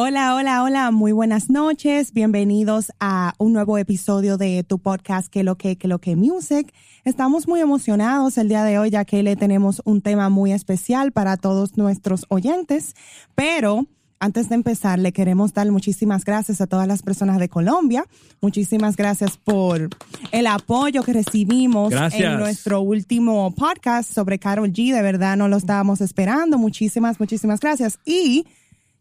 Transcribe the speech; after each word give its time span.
Hola, 0.00 0.36
hola, 0.36 0.62
hola, 0.62 0.92
muy 0.92 1.10
buenas 1.10 1.50
noches. 1.50 2.12
Bienvenidos 2.12 2.92
a 3.00 3.34
un 3.38 3.52
nuevo 3.52 3.78
episodio 3.78 4.36
de 4.36 4.62
tu 4.62 4.78
podcast 4.78 5.26
Que 5.26 5.42
lo 5.42 5.56
que, 5.56 5.74
que 5.74 5.88
lo 5.88 5.98
que 5.98 6.14
music. 6.14 6.72
Estamos 7.02 7.48
muy 7.48 7.58
emocionados 7.58 8.38
el 8.38 8.48
día 8.48 8.62
de 8.62 8.78
hoy 8.78 8.90
ya 8.90 9.04
que 9.04 9.24
le 9.24 9.34
tenemos 9.34 9.82
un 9.84 10.00
tema 10.00 10.28
muy 10.28 10.52
especial 10.52 11.10
para 11.10 11.36
todos 11.36 11.76
nuestros 11.76 12.26
oyentes, 12.28 12.94
pero 13.34 13.88
antes 14.20 14.48
de 14.48 14.54
empezar, 14.54 15.00
le 15.00 15.10
queremos 15.10 15.52
dar 15.52 15.68
muchísimas 15.72 16.24
gracias 16.24 16.60
a 16.60 16.68
todas 16.68 16.86
las 16.86 17.02
personas 17.02 17.40
de 17.40 17.48
Colombia. 17.48 18.04
Muchísimas 18.40 18.94
gracias 18.94 19.36
por 19.36 19.88
el 20.30 20.46
apoyo 20.46 21.02
que 21.02 21.12
recibimos 21.12 21.90
Gracias. 21.90 22.22
en 22.22 22.38
nuestro 22.38 22.82
último 22.82 23.52
podcast 23.52 24.12
sobre 24.12 24.38
Carol 24.38 24.72
G. 24.72 24.94
De 24.94 25.02
verdad, 25.02 25.36
no 25.36 25.48
lo 25.48 25.56
estábamos 25.56 26.00
esperando. 26.00 26.56
Muchísimas, 26.56 27.18
muchísimas 27.18 27.58
gracias. 27.58 27.98
Y 28.04 28.46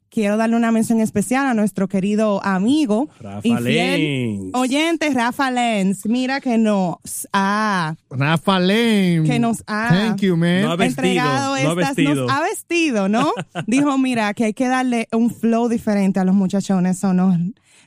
quiero 0.09 0.37
darle 0.37 0.55
una 0.55 0.71
mención 0.71 0.99
especial 1.01 1.45
a 1.45 1.53
nuestro 1.53 1.87
querido 1.87 2.43
amigo 2.43 3.09
Rafa 3.19 3.41
y 3.43 3.51
fiel 3.51 3.63
Lenz. 3.63 4.51
oyente 4.53 5.09
Rafa 5.11 5.51
Lenz. 5.51 6.05
Mira 6.05 6.41
que 6.41 6.57
nos 6.57 7.27
ha, 7.33 7.95
Rafa 8.09 8.59
Lane. 8.59 9.23
que 9.25 9.39
nos 9.39 9.63
ha 9.67 9.89
Thank 9.89 10.21
you, 10.21 10.37
man. 10.37 10.61
No 10.61 10.71
ha 10.71 10.75
vestido, 10.75 11.05
entregado 11.07 11.47
no 11.49 11.53
ha 11.55 11.59
estas, 11.59 11.75
vestido. 11.95 12.15
nos 12.25 12.31
ha 12.31 12.41
vestido, 12.41 13.09
¿no? 13.09 13.31
Dijo, 13.67 13.97
mira, 13.97 14.33
que 14.33 14.45
hay 14.45 14.53
que 14.53 14.67
darle 14.67 15.07
un 15.11 15.29
flow 15.29 15.67
diferente 15.69 16.19
a 16.19 16.23
los 16.23 16.35
muchachones. 16.35 16.97
So 16.99 17.13
nos, 17.13 17.37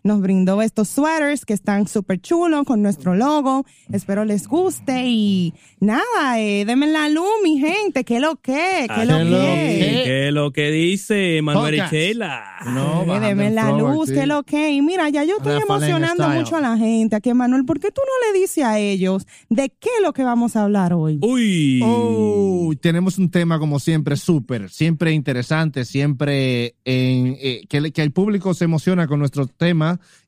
nos 0.03 0.21
brindó 0.21 0.63
estos 0.63 0.89
sweaters 0.89 1.45
que 1.45 1.53
están 1.55 1.87
súper 1.89 2.21
chulos 2.21 2.65
con 2.65 2.83
nuestro 2.83 3.15
logo. 3.15 3.65
Espero 3.93 4.25
les 4.25 4.49
guste 4.49 5.05
y 5.07 5.55
nada, 5.81 6.39
eh, 6.41 6.65
denme 6.65 6.87
la 6.87 7.09
luz, 7.09 7.29
mi 7.43 7.59
gente. 7.59 8.05
¿Qué 8.05 8.21
lo 8.21 8.37
que? 8.37 8.87
¿Qué 8.95 9.05
lo 9.05 9.19
¿Qué 9.19 9.25
que? 9.25 10.03
¿Qué 10.05 10.29
es 10.29 10.33
lo 10.35 10.53
que 10.53 10.71
dice 10.71 11.41
Manuel 11.43 11.75
Podcast. 11.77 11.93
Richela? 11.93 12.45
No, 12.67 13.03
Eh, 13.23 13.31
el 13.31 13.55
la 13.55 13.71
luz, 13.73 14.11
aquí. 14.11 14.19
que 14.21 14.27
lo 14.27 14.43
que. 14.43 14.71
Y 14.73 14.83
mira, 14.83 15.09
ya 15.09 15.25
yo 15.25 15.37
estoy 15.39 15.53
Rafa 15.55 15.65
emocionando 15.65 16.29
mucho 16.29 16.57
a 16.57 16.61
la 16.61 16.77
gente. 16.77 17.17
Aquí, 17.17 17.33
Manuel, 17.35 17.65
¿por 17.65 17.81
qué 17.81 17.91
tú 17.91 18.01
no 18.05 18.33
le 18.33 18.39
dices 18.41 18.65
a 18.65 18.79
ellos 18.79 19.27
de 19.49 19.71
qué 19.71 19.89
es 19.99 20.03
lo 20.03 20.13
que 20.13 20.25
vamos 20.25 20.57
a 20.57 20.65
hablar 20.65 20.93
hoy? 20.93 21.19
Uy. 21.23 21.81
Oh, 21.85 22.73
tenemos 22.81 23.19
un 23.19 23.31
tema 23.31 23.59
como 23.59 23.79
siempre 23.81 24.17
súper, 24.17 24.71
siempre 24.71 25.13
interesante, 25.13 25.85
siempre 25.85 26.75
en, 26.85 27.37
eh, 27.41 27.63
que, 27.69 27.93
que 27.93 28.03
el 28.03 28.13
público 28.13 28.55
se 28.55 28.65
emociona 28.65 29.07
con 29.07 29.19
nuestro 29.19 29.47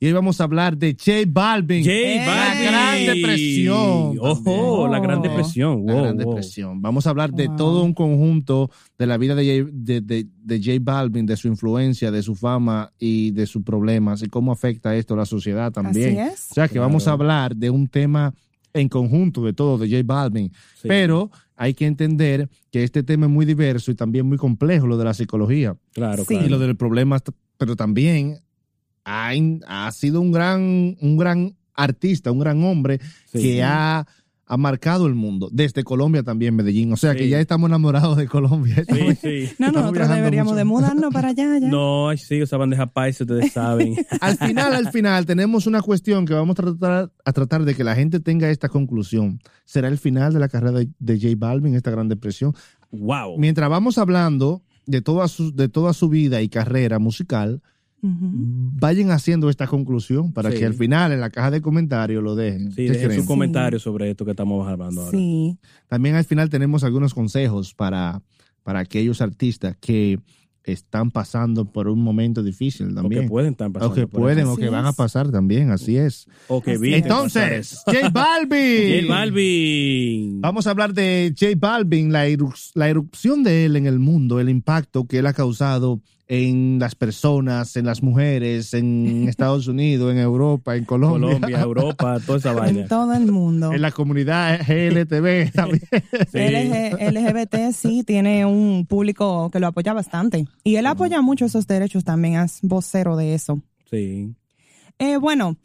y 0.00 0.06
hoy 0.06 0.12
vamos 0.12 0.40
a 0.40 0.44
hablar 0.44 0.76
de 0.76 0.92
J 0.98 1.12
Balvin. 1.28 1.84
J 1.84 1.92
Balvin. 2.26 2.64
La 2.64 2.70
Gran 2.70 3.06
Depresión. 3.06 4.18
Ojo, 4.20 4.88
la 4.88 4.98
Gran. 5.00 5.22
Depresión. 5.22 5.84
La 5.86 5.92
Wow, 5.92 6.02
Gran 6.02 6.16
wow. 6.16 6.26
Depresión. 6.34 6.82
Vamos 6.82 7.06
a 7.06 7.10
hablar 7.10 7.32
de 7.32 7.46
Wow. 7.48 7.56
todo 7.56 7.82
un 7.84 7.92
conjunto 7.94 8.70
de 8.98 9.06
la 9.06 9.16
vida 9.18 9.34
de 9.34 9.60
J, 9.64 9.70
de, 9.72 10.00
de- 10.00 10.26
de 10.44 10.58
J 10.58 10.78
Balvin, 10.80 11.26
de 11.26 11.36
su 11.36 11.48
influencia, 11.48 12.10
de 12.10 12.22
su 12.22 12.34
fama 12.34 12.92
y 12.98 13.30
de 13.32 13.46
sus 13.46 13.62
problemas 13.62 14.22
y 14.22 14.26
cómo 14.28 14.52
afecta 14.52 14.94
esto 14.96 15.14
a 15.14 15.18
la 15.18 15.26
sociedad 15.26 15.70
también. 15.72 16.18
Así 16.20 16.32
es. 16.34 16.46
O 16.50 16.54
sea 16.54 16.66
que 16.68 16.74
Claro. 16.74 16.88
vamos 16.88 17.06
a 17.08 17.12
hablar 17.12 17.54
de 17.56 17.70
un 17.70 17.88
tema 17.88 18.34
en 18.74 18.88
conjunto 18.88 19.44
de 19.44 19.52
todo 19.52 19.76
de 19.78 19.88
J 19.88 20.02
Balvin, 20.04 20.50
Sí. 20.80 20.88
pero 20.88 21.30
hay 21.56 21.74
que 21.74 21.84
entender 21.86 22.48
que 22.70 22.82
este 22.82 23.02
tema 23.02 23.26
es 23.26 23.32
muy 23.32 23.44
diverso 23.44 23.90
y 23.90 23.94
también 23.94 24.26
muy 24.26 24.38
complejo, 24.38 24.86
lo 24.86 24.96
de 24.96 25.04
la 25.04 25.12
psicología 25.14 25.76
Claro, 25.92 26.22
Sí. 26.24 26.28
claro. 26.34 26.46
y 26.46 26.48
lo 26.48 26.58
del 26.58 26.74
problema, 26.76 27.20
pero 27.58 27.76
también 27.76 28.38
ha, 29.04 29.32
ha 29.66 29.90
sido 29.92 30.20
un 30.20 30.32
gran, 30.32 30.96
un 31.00 31.16
gran 31.16 31.56
artista, 31.74 32.30
un 32.30 32.38
gran 32.38 32.62
hombre 32.64 33.00
Sí. 33.32 33.38
que 33.40 33.62
ha, 33.62 34.06
ha 34.46 34.56
marcado 34.58 35.06
el 35.06 35.14
mundo, 35.14 35.48
desde 35.50 35.82
Colombia 35.82 36.22
también, 36.22 36.54
Medellín. 36.54 36.92
O 36.92 36.96
sea 36.98 37.14
que 37.14 37.28
ya 37.28 37.40
estamos 37.40 37.68
enamorados 37.70 38.16
de 38.18 38.26
Colombia. 38.28 38.84
Sí, 38.86 39.14
sí. 39.20 39.50
No, 39.58 39.72
nosotros 39.72 40.08
deberíamos 40.10 40.52
mucho. 40.52 40.58
de 40.58 40.64
mudarnos 40.64 41.12
para 41.12 41.28
allá 41.30 41.58
ya. 41.58 41.68
No, 41.68 42.10
sí, 42.16 42.40
esa 42.40 42.58
bandeja 42.58 42.86
paisa, 42.86 43.24
ustedes 43.24 43.52
saben. 43.52 43.94
Al 44.20 44.36
final, 44.36 44.74
al 44.74 44.90
final, 44.90 45.24
tenemos 45.24 45.66
una 45.66 45.80
cuestión 45.80 46.26
que 46.26 46.34
vamos 46.34 46.58
a 46.58 46.62
tratar, 46.62 47.12
a 47.24 47.32
tratar 47.32 47.64
de 47.64 47.74
que 47.74 47.84
la 47.84 47.94
gente 47.94 48.20
tenga 48.20 48.50
esta 48.50 48.68
conclusión. 48.68 49.40
¿Será 49.64 49.88
el 49.88 49.96
final 49.98 50.34
de 50.34 50.40
la 50.40 50.48
carrera 50.48 50.80
de, 50.80 50.90
de 50.98 51.16
J 51.18 51.34
Balvin, 51.38 51.74
esta 51.74 51.90
gran 51.90 52.08
depresión? 52.08 52.54
wow. 52.90 53.38
Mientras 53.38 53.70
vamos 53.70 53.96
hablando 53.96 54.62
de 54.84 55.00
toda 55.00 55.28
su, 55.28 55.54
de 55.54 55.70
toda 55.70 55.94
su 55.94 56.10
vida 56.10 56.42
y 56.42 56.50
carrera 56.50 56.98
musical, 56.98 57.62
Vayan 58.04 59.10
haciendo 59.12 59.48
esta 59.48 59.66
conclusión 59.68 60.32
para 60.32 60.50
Sí. 60.50 60.58
que 60.58 60.66
al 60.66 60.74
final 60.74 61.12
en 61.12 61.20
la 61.20 61.30
caja 61.30 61.50
de 61.52 61.60
comentarios 61.62 62.22
lo 62.22 62.34
dejen. 62.34 62.70
Sí, 62.70 62.76
¿Qué 62.86 62.92
dejen 62.92 63.06
creen? 63.06 63.20
sus 63.20 63.26
comentarios 63.28 63.82
sobre 63.82 64.10
esto 64.10 64.24
que 64.24 64.32
estamos 64.32 64.66
hablando 64.68 65.02
ahora. 65.02 65.16
Sí. 65.16 65.56
También 65.88 66.16
al 66.16 66.24
final 66.24 66.50
tenemos 66.50 66.82
algunos 66.82 67.14
consejos 67.14 67.74
para, 67.74 68.20
para 68.64 68.80
aquellos 68.80 69.20
artistas 69.20 69.76
que 69.80 70.18
están 70.64 71.10
pasando 71.10 71.64
por 71.64 71.88
un 71.88 72.00
momento 72.02 72.40
difícil 72.42 72.86
O 72.86 72.88
que 72.90 72.94
también. 72.94 73.28
pueden 73.28 73.52
estar 73.52 73.68
O 73.68 73.72
pasando 73.72 73.94
que 73.96 74.06
por 74.06 74.20
pueden 74.20 74.46
o 74.46 74.56
que 74.56 74.68
van 74.68 74.86
a 74.86 74.92
pasar 74.92 75.30
también, 75.30 75.70
así 75.70 75.96
es. 75.96 76.26
O 76.48 76.60
que 76.62 76.72
Entonces. 76.96 77.82
J 77.86 78.10
Balvin. 78.10 79.02
J 79.06 79.08
Balvin. 79.14 80.40
Vamos 80.40 80.66
a 80.66 80.70
hablar 80.70 80.92
de 80.94 81.34
J 81.38 81.52
Balvin, 81.56 82.12
la, 82.12 82.24
la 82.74 82.88
erupción 82.88 83.42
de 83.42 83.64
él 83.64 83.76
en 83.76 83.86
el 83.86 83.98
mundo, 83.98 84.38
el 84.40 84.48
impacto 84.48 85.04
que 85.06 85.18
él 85.18 85.26
ha 85.26 85.32
causado 85.32 86.00
en 86.28 86.78
las 86.78 86.94
personas, 86.94 87.76
en 87.76 87.84
las 87.86 88.02
mujeres, 88.02 88.72
en 88.74 89.26
Estados 89.28 89.66
Unidos, 89.68 90.12
en 90.12 90.18
Europa, 90.18 90.76
en 90.76 90.84
Colombia, 90.84 91.34
Colombia, 91.34 91.60
Europa, 91.60 92.20
toda 92.24 92.38
esa 92.38 92.50
En 92.52 92.56
vaina. 92.56 92.86
todo 92.88 93.12
el 93.14 93.30
mundo. 93.30 93.72
en 93.72 93.82
la 93.82 93.90
comunidad 93.90 94.60
GLTV 94.66 95.50
también. 95.54 95.82
Sí. 96.30 96.38
LG 96.38 97.12
LGBT 97.12 97.72
sí 97.72 98.02
tiene 98.04 98.46
un 98.46 98.86
público 98.86 99.50
que 99.50 99.60
lo 99.60 99.66
apoya 99.66 99.92
bastante. 99.92 100.46
Y 100.64 100.76
él 100.76 100.86
apoya 100.86 101.20
mucho 101.22 101.44
esos 101.44 101.66
derechos 101.66 102.04
también, 102.04 102.36
es 102.40 102.60
vocero 102.62 103.16
de 103.16 103.34
eso. 103.34 103.60
Sí. 103.90 104.34
Eh, 104.98 105.16
bueno, 105.16 105.56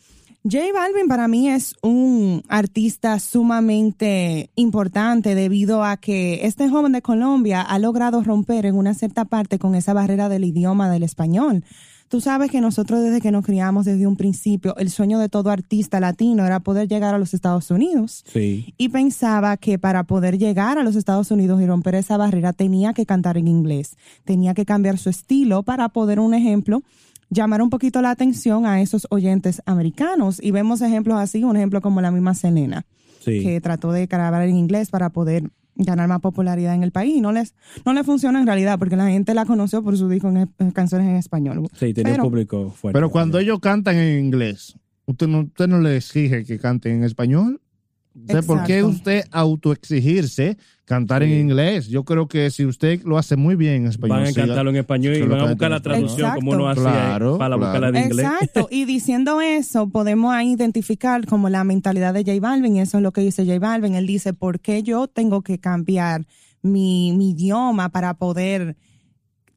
J 0.49 0.71
Balvin 0.73 1.09
para 1.09 1.27
mí 1.27 1.49
es 1.49 1.75
un 1.81 2.41
artista 2.47 3.19
sumamente 3.19 4.49
importante 4.55 5.35
debido 5.35 5.83
a 5.83 5.97
que 5.97 6.45
este 6.45 6.69
joven 6.69 6.93
de 6.93 7.01
Colombia 7.01 7.61
ha 7.61 7.77
logrado 7.79 8.23
romper 8.23 8.65
en 8.65 8.75
una 8.75 8.93
cierta 8.93 9.25
parte 9.25 9.59
con 9.59 9.75
esa 9.75 9.91
barrera 9.91 10.29
del 10.29 10.45
idioma 10.45 10.89
del 10.89 11.03
español. 11.03 11.65
Tú 12.07 12.21
sabes 12.21 12.49
que 12.49 12.61
nosotros 12.61 13.01
desde 13.01 13.19
que 13.19 13.31
nos 13.33 13.43
criamos 13.45 13.83
desde 13.83 14.07
un 14.07 14.15
principio, 14.15 14.73
el 14.77 14.89
sueño 14.89 15.19
de 15.19 15.27
todo 15.27 15.49
artista 15.49 15.99
latino 15.99 16.45
era 16.45 16.61
poder 16.61 16.87
llegar 16.87 17.13
a 17.13 17.19
los 17.19 17.33
Estados 17.33 17.69
Unidos 17.69 18.23
Sí. 18.31 18.73
y 18.77 18.87
pensaba 18.87 19.57
que 19.57 19.77
para 19.77 20.05
poder 20.05 20.37
llegar 20.37 20.77
a 20.77 20.83
los 20.83 20.95
Estados 20.95 21.29
Unidos 21.31 21.61
y 21.61 21.65
romper 21.65 21.95
esa 21.95 22.15
barrera 22.15 22.53
tenía 22.53 22.93
que 22.93 23.05
cantar 23.05 23.37
en 23.37 23.49
inglés, 23.49 23.97
tenía 24.23 24.53
que 24.53 24.63
cambiar 24.65 24.97
su 24.97 25.09
estilo 25.09 25.63
para 25.63 25.89
poder, 25.89 26.21
un 26.21 26.33
ejemplo, 26.33 26.83
llamar 27.29 27.61
un 27.61 27.69
poquito 27.69 28.01
la 28.01 28.11
atención 28.11 28.65
a 28.65 28.81
esos 28.81 29.07
oyentes 29.09 29.61
americanos. 29.65 30.39
Y 30.41 30.51
vemos 30.51 30.81
ejemplos 30.81 31.17
así, 31.19 31.43
un 31.43 31.55
ejemplo 31.57 31.81
como 31.81 32.01
la 32.01 32.11
misma 32.11 32.33
Selena, 32.33 32.85
Sí. 33.19 33.43
que 33.43 33.59
trató 33.61 33.91
de 33.91 34.05
grabar 34.05 34.43
en 34.47 34.55
inglés 34.55 34.89
para 34.89 35.09
poder 35.09 35.49
ganar 35.75 36.07
más 36.07 36.21
popularidad 36.21 36.73
en 36.73 36.83
el 36.83 36.91
país. 36.91 37.15
Y 37.17 37.21
no 37.21 37.31
les, 37.31 37.53
no 37.85 37.93
le 37.93 38.03
funciona 38.03 38.39
en 38.39 38.47
realidad 38.47 38.79
porque 38.79 38.95
la 38.95 39.09
gente 39.09 39.33
la 39.33 39.45
conoció 39.45 39.83
por 39.83 39.97
su 39.97 40.07
disco 40.09 40.29
en, 40.29 40.49
en 40.57 40.71
canciones 40.71 41.07
en 41.07 41.15
español. 41.17 41.67
Sí, 41.73 41.93
tenía 41.93 42.13
Pero- 42.13 42.23
un 42.23 42.29
público 42.31 42.69
fuerte. 42.71 42.97
Pero 42.97 43.09
cuando 43.09 43.37
ellos 43.39 43.59
cantan 43.59 43.97
en 43.97 44.25
inglés, 44.25 44.75
¿usted 45.05 45.27
no, 45.27 45.41
usted 45.41 45.67
no 45.67 45.79
le 45.79 45.97
exige 45.97 46.45
que 46.45 46.57
canten 46.57 46.93
en 46.97 47.03
español? 47.03 47.61
O 48.25 48.31
sea, 48.31 48.41
¿Por 48.41 48.63
qué 48.63 48.83
usted 48.83 49.23
autoexigirse 49.31 50.57
cantar 50.85 51.23
en 51.23 51.31
inglés? 51.31 51.87
Yo 51.87 52.03
creo 52.03 52.27
que 52.27 52.49
si 52.49 52.65
usted 52.65 53.01
lo 53.03 53.17
hace 53.17 53.35
muy 53.35 53.55
bien 53.55 53.83
en 53.83 53.87
español, 53.87 54.19
Van 54.19 54.27
a 54.27 54.33
cantarlo 54.33 54.69
en 54.71 54.77
español 54.77 55.15
y 55.15 55.21
van 55.21 55.39
a 55.41 55.45
buscar 55.45 55.71
la 55.71 55.81
traducción 55.81 56.35
como 56.35 56.51
uno 56.51 56.67
hace 56.67 56.81
Claro, 56.81 57.33
ahí, 57.33 57.39
para 57.39 57.55
claro. 57.55 57.57
buscarla 57.57 57.91
de 57.91 57.99
inglés. 57.99 58.25
Exacto. 58.25 58.67
Y 58.71 58.85
diciendo 58.85 59.41
eso, 59.41 59.89
podemos 59.89 60.33
ahí 60.33 60.51
identificar 60.51 61.25
como 61.25 61.49
la 61.49 61.63
mentalidad 61.63 62.13
de 62.13 62.23
J 62.23 62.39
Balvin. 62.39 62.77
Eso 62.77 62.97
es 62.97 63.03
lo 63.03 63.11
que 63.11 63.21
dice 63.21 63.45
J 63.45 63.59
Balvin. 63.59 63.95
Él 63.95 64.07
dice, 64.07 64.33
¿por 64.33 64.59
qué 64.59 64.83
yo 64.83 65.07
tengo 65.07 65.41
que 65.41 65.59
cambiar 65.59 66.25
mi, 66.61 67.13
mi 67.13 67.31
idioma 67.31 67.89
para 67.89 68.15
poder 68.15 68.75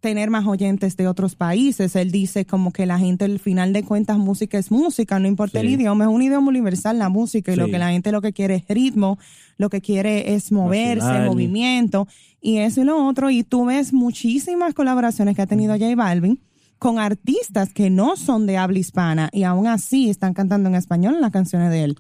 tener 0.01 0.31
más 0.31 0.47
oyentes 0.47 0.97
de 0.97 1.07
otros 1.07 1.35
países? 1.35 1.95
Él 1.97 2.11
dice 2.11 2.45
como 2.45 2.73
que 2.73 2.87
la 2.87 2.99
gente, 2.99 3.25
al 3.25 3.39
final 3.39 3.73
de 3.73 3.85
cuentas, 3.85 4.19
música 4.19 4.59
es 4.59 4.71
música, 4.71 5.19
no 5.19 5.29
importa 5.29 5.61
el 5.61 5.69
idioma, 5.69 6.05
es 6.05 6.11
un 6.11 6.23
idioma 6.23 6.49
universal 6.49 6.99
la 6.99 7.09
música 7.09 7.53
y 7.53 7.57
lo 7.57 7.67
que 7.67 7.79
la 7.79 7.91
gente 7.91 8.13
lo 8.13 8.21
que 8.21 8.33
quiere 8.33 8.57
es 8.57 8.65
ritmo, 8.69 9.19
lo 9.57 9.71
que 9.71 9.81
quiere 9.81 10.35
es 10.35 10.51
moverse, 10.53 11.21
movimiento 11.21 12.09
y 12.41 12.59
eso 12.59 12.81
y 12.81 12.85
lo 12.85 13.07
otro. 13.07 13.31
Y 13.31 13.45
tú 13.45 13.67
ves 13.67 13.93
muchísimas 13.93 14.75
colaboraciones 14.75 15.37
que 15.37 15.43
ha 15.43 15.47
tenido 15.47 15.75
J 15.75 15.95
Balvin 15.95 16.41
con 16.81 16.99
artistas 16.99 17.73
que 17.75 17.91
no 17.91 18.17
son 18.17 18.47
de 18.47 18.57
habla 18.57 18.79
hispana 18.79 19.29
y 19.33 19.43
aún 19.43 19.67
así 19.67 20.09
están 20.09 20.33
cantando 20.33 20.71
en 20.71 20.75
español 20.75 21.21
las 21.21 21.31
canciones 21.31 21.71
de 21.71 21.85
él. 21.85 21.99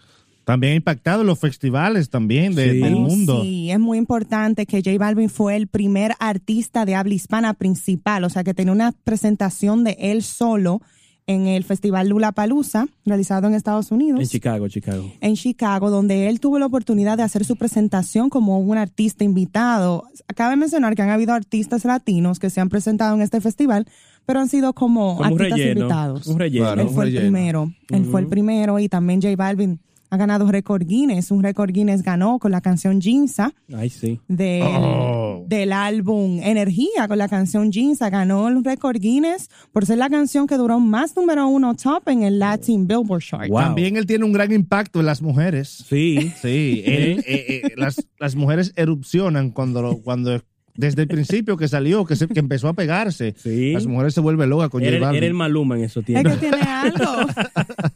También 0.51 0.73
ha 0.73 0.77
impactado 0.77 1.21
en 1.21 1.27
los 1.29 1.39
festivales 1.39 2.11
también 2.11 2.55
de- 2.55 2.73
Sí. 2.73 2.79
del 2.81 2.97
mundo. 2.97 3.43
Sí, 3.43 3.71
es 3.71 3.79
muy 3.79 3.99
importante 3.99 4.67
que 4.67 4.83
J 4.85 4.99
Balvin 4.99 5.31
fue 5.31 5.55
el 5.57 5.67
primer 5.69 6.13
artista 6.19 6.85
de 6.85 6.95
habla 6.95 7.15
hispana 7.15 7.55
principal, 7.55 8.25
o 8.25 8.31
sea 8.31 8.43
que 8.45 8.53
tenía 8.55 8.73
una 8.73 8.93
presentación 9.05 9.85
de 9.85 9.97
él 10.01 10.23
solo 10.23 10.81
en 11.27 11.47
el 11.47 11.63
Festival 11.63 12.09
Lula 12.09 12.33
Palusa, 12.33 12.89
realizado 13.05 13.47
en 13.47 13.55
Estados 13.55 13.93
Unidos. 13.93 14.19
En 14.21 14.27
Chicago, 14.27 14.67
Chicago. 14.67 15.13
en 15.21 15.37
Chicago, 15.37 15.89
donde 15.89 16.29
él 16.29 16.41
tuvo 16.41 16.59
la 16.59 16.67
oportunidad 16.67 17.17
de 17.17 17.23
hacer 17.23 17.45
su 17.45 17.55
presentación 17.55 18.31
como 18.31 18.59
un 18.59 18.77
artista 18.77 19.23
invitado. 19.23 20.05
Cabe 20.35 20.57
mencionar 20.57 20.97
que 20.97 21.03
han 21.03 21.11
habido 21.11 21.33
artistas 21.33 21.85
latinos 21.85 22.41
que 22.41 22.51
se 22.51 22.61
han 22.61 22.69
presentado 22.69 23.15
en 23.15 23.23
este 23.23 23.41
festival, 23.41 23.87
pero 24.27 24.41
han 24.41 24.49
sido 24.49 24.73
como, 24.73 25.17
Como 25.19 25.35
un 25.35 25.41
artistas 25.41 25.59
relleno. 25.59 25.81
invitados. 25.83 26.27
Un 26.27 26.39
relleno. 26.41 26.65
Claro. 26.65 26.81
Él 26.83 26.89
un 26.89 26.95
fue 26.95 27.05
el 27.05 27.11
relleno. 27.13 27.33
primero. 27.33 27.73
Él 27.91 28.05
fue 28.07 28.21
el 28.23 28.27
primero 28.27 28.79
y 28.81 28.89
también 28.89 29.23
J 29.23 29.37
Balvin 29.37 29.79
ha 30.11 30.17
ganado 30.17 30.51
récord 30.51 30.85
Guinness. 30.87 31.31
Un 31.31 31.43
récord 31.43 31.71
Guinness 31.73 32.03
ganó 32.03 32.39
con 32.39 32.51
la 32.51 32.61
canción 32.61 33.01
Ginza 33.01 33.53
Ay, 33.73 33.91
sí. 33.91 34.21
del, 34.29 34.63
Oh. 34.65 35.45
del 35.49 35.73
álbum 35.73 36.41
Energía 36.43 37.07
con 37.09 37.19
la 37.19 37.29
canción 37.29 37.73
Ginza. 37.73 38.11
Ganó 38.11 38.49
el 38.49 38.65
récord 38.65 38.99
Guinness 38.99 39.49
por 39.73 39.87
ser 39.87 39.99
la 39.99 40.11
canción 40.11 40.47
que 40.47 40.57
duró 40.57 40.81
más 40.81 41.15
número 41.17 41.47
uno 41.49 41.75
top 41.75 42.09
en 42.09 42.23
el 42.25 42.39
Latin 42.39 42.87
Billboard 42.87 43.23
Chart. 43.23 43.49
Wow. 43.49 43.61
También 43.61 43.97
él 43.97 44.07
tiene 44.07 44.25
un 44.25 44.33
gran 44.33 44.53
impacto 44.53 45.01
en 45.01 45.07
las 45.07 45.23
mujeres. 45.23 45.85
Sí. 45.89 46.33
Sí, 46.43 46.83
él, 46.85 47.25
eh, 47.27 47.45
eh, 47.65 47.73
las, 47.77 48.05
las 48.19 48.35
mujeres 48.35 48.73
erupcionan 48.77 49.51
cuando, 49.51 49.81
lo- 49.83 49.99
cuando 50.03 50.41
desde 50.77 51.03
el 51.03 51.09
principio 51.09 51.57
que 51.57 51.69
salió, 51.69 52.05
que, 52.07 52.17
se- 52.17 52.29
que 52.29 52.41
empezó 52.41 52.69
a 52.69 52.73
pegarse. 52.73 53.35
Sí. 53.37 53.73
Las 53.73 53.87
mujeres 53.87 54.15
se 54.15 54.21
vuelven 54.21 54.49
locas 54.49 54.71
con 54.71 54.83
J 54.83 54.99
Balvin. 54.99 55.17
era 55.19 55.27
el 55.27 55.35
Maluma 55.35 55.77
en 55.77 55.85
esos 55.85 56.03
Es 56.03 56.07
tiempos. 56.07 56.33
que 56.35 56.39
tiene 56.39 56.63
algo, 56.63 57.05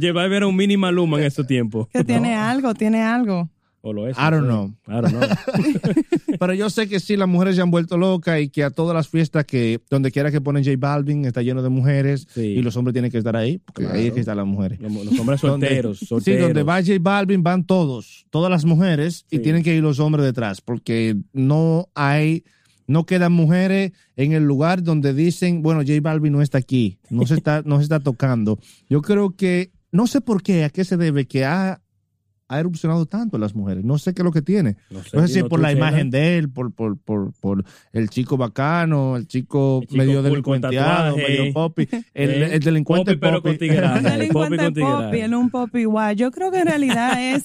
J 0.00 0.12
Balvin 0.12 0.36
era 0.36 0.46
un 0.46 0.56
mini 0.56 0.76
Maluma 0.76 1.18
en 1.18 1.24
esos 1.24 1.46
tiempos. 1.46 1.88
que 1.88 2.04
tiene 2.04 2.34
algo, 2.34 2.74
tiene 2.74 3.02
algo. 3.02 3.48
O 3.84 3.92
lo 3.92 4.06
es. 4.06 4.16
I 4.16 4.30
don't 4.30 4.46
no 4.46 4.76
sé. 4.86 4.92
I 4.92 5.00
don't 5.00 5.08
know. 5.10 5.28
Pero 6.38 6.54
yo 6.54 6.70
sé 6.70 6.88
que 6.88 7.00
sí, 7.00 7.16
las 7.16 7.26
mujeres 7.28 7.56
se 7.56 7.62
han 7.62 7.70
vuelto 7.72 7.96
locas 7.96 8.40
y 8.40 8.48
que 8.48 8.62
a 8.62 8.70
todas 8.70 8.94
las 8.94 9.08
fiestas 9.08 9.44
que 9.44 9.80
donde 9.90 10.12
quiera 10.12 10.30
que 10.30 10.40
ponen 10.40 10.62
J 10.64 10.76
Balvin 10.78 11.24
está 11.24 11.42
lleno 11.42 11.62
de 11.62 11.68
mujeres 11.68 12.26
Sí. 12.32 12.42
y 12.42 12.62
los 12.62 12.76
hombres 12.76 12.92
tienen 12.92 13.10
que 13.10 13.18
estar 13.18 13.34
ahí, 13.36 13.58
porque 13.58 13.82
Claro. 13.82 13.98
ahí 13.98 14.06
es 14.06 14.12
que 14.12 14.20
están 14.20 14.36
las 14.36 14.46
mujeres. 14.46 14.80
Los, 14.80 14.92
los 14.92 15.18
hombres 15.18 15.40
solteros, 15.40 15.98
Donde- 16.00 16.06
solteros. 16.06 16.38
Sí, 16.40 16.42
donde 16.44 16.62
va 16.62 16.80
J 16.80 16.92
Balvin 17.00 17.42
van 17.42 17.64
todos, 17.64 18.24
todas 18.30 18.50
las 18.52 18.64
mujeres 18.64 19.26
y 19.32 19.40
tienen 19.40 19.64
que 19.64 19.74
ir 19.74 19.82
los 19.82 19.98
hombres 19.98 20.24
detrás, 20.24 20.60
porque 20.60 21.16
no 21.32 21.88
hay, 21.96 22.44
no 22.92 23.06
quedan 23.06 23.32
mujeres 23.32 23.92
en 24.16 24.32
el 24.32 24.44
lugar 24.44 24.82
donde 24.82 25.14
dicen, 25.14 25.62
bueno, 25.62 25.80
J 25.80 25.94
Balvin 26.02 26.32
no 26.32 26.42
está 26.42 26.58
aquí, 26.58 26.98
no 27.10 27.26
se 27.26 27.34
está, 27.34 27.62
no 27.64 27.78
se 27.78 27.84
está 27.84 28.00
tocando. 28.00 28.58
Yo 28.88 29.00
creo 29.02 29.34
que, 29.34 29.72
no 29.90 30.06
sé 30.06 30.20
por 30.20 30.42
qué, 30.42 30.64
a 30.64 30.70
qué 30.70 30.84
se 30.84 30.96
debe 30.96 31.26
que 31.26 31.44
ha, 31.46 31.80
ha 32.48 32.60
erupcionado 32.60 33.06
tanto 33.06 33.38
las 33.38 33.54
mujeres, 33.54 33.82
no 33.82 33.96
sé 33.96 34.12
qué 34.12 34.20
es 34.20 34.24
lo 34.24 34.30
que 34.30 34.42
tiene. 34.42 34.76
No 34.90 35.02
sé, 35.02 35.16
No 35.16 35.26
sé 35.26 35.32
si 35.32 35.38
es 35.38 35.46
por 35.46 35.58
la 35.58 35.72
imagen 35.72 36.10
de 36.10 36.36
él, 36.36 36.50
por, 36.50 36.70
por, 36.74 36.98
por, 36.98 37.32
por 37.40 37.64
el 37.94 38.10
chico 38.10 38.36
bacano, 38.36 39.16
el 39.16 39.26
chico, 39.26 39.78
El 39.80 39.88
chico 39.88 39.96
medio 39.98 40.22
delincuenteado, 40.22 41.16
medio 41.16 41.50
poppy, 41.54 41.88
el, 42.12 42.30
Eh, 42.30 42.54
el 42.56 42.60
delincuente 42.60 43.12
Poppy, 43.16 43.20
pero 43.20 43.42
poppy. 43.42 43.68
con 43.68 43.84
Ay, 44.06 44.18
delincuente 44.18 44.80
popi, 44.82 45.18
él 45.20 45.34
un 45.34 45.48
popi 45.48 45.78
igual. 45.80 46.14
Yo 46.16 46.30
creo 46.30 46.50
que 46.50 46.58
en 46.58 46.66
realidad 46.66 47.34
es 47.34 47.44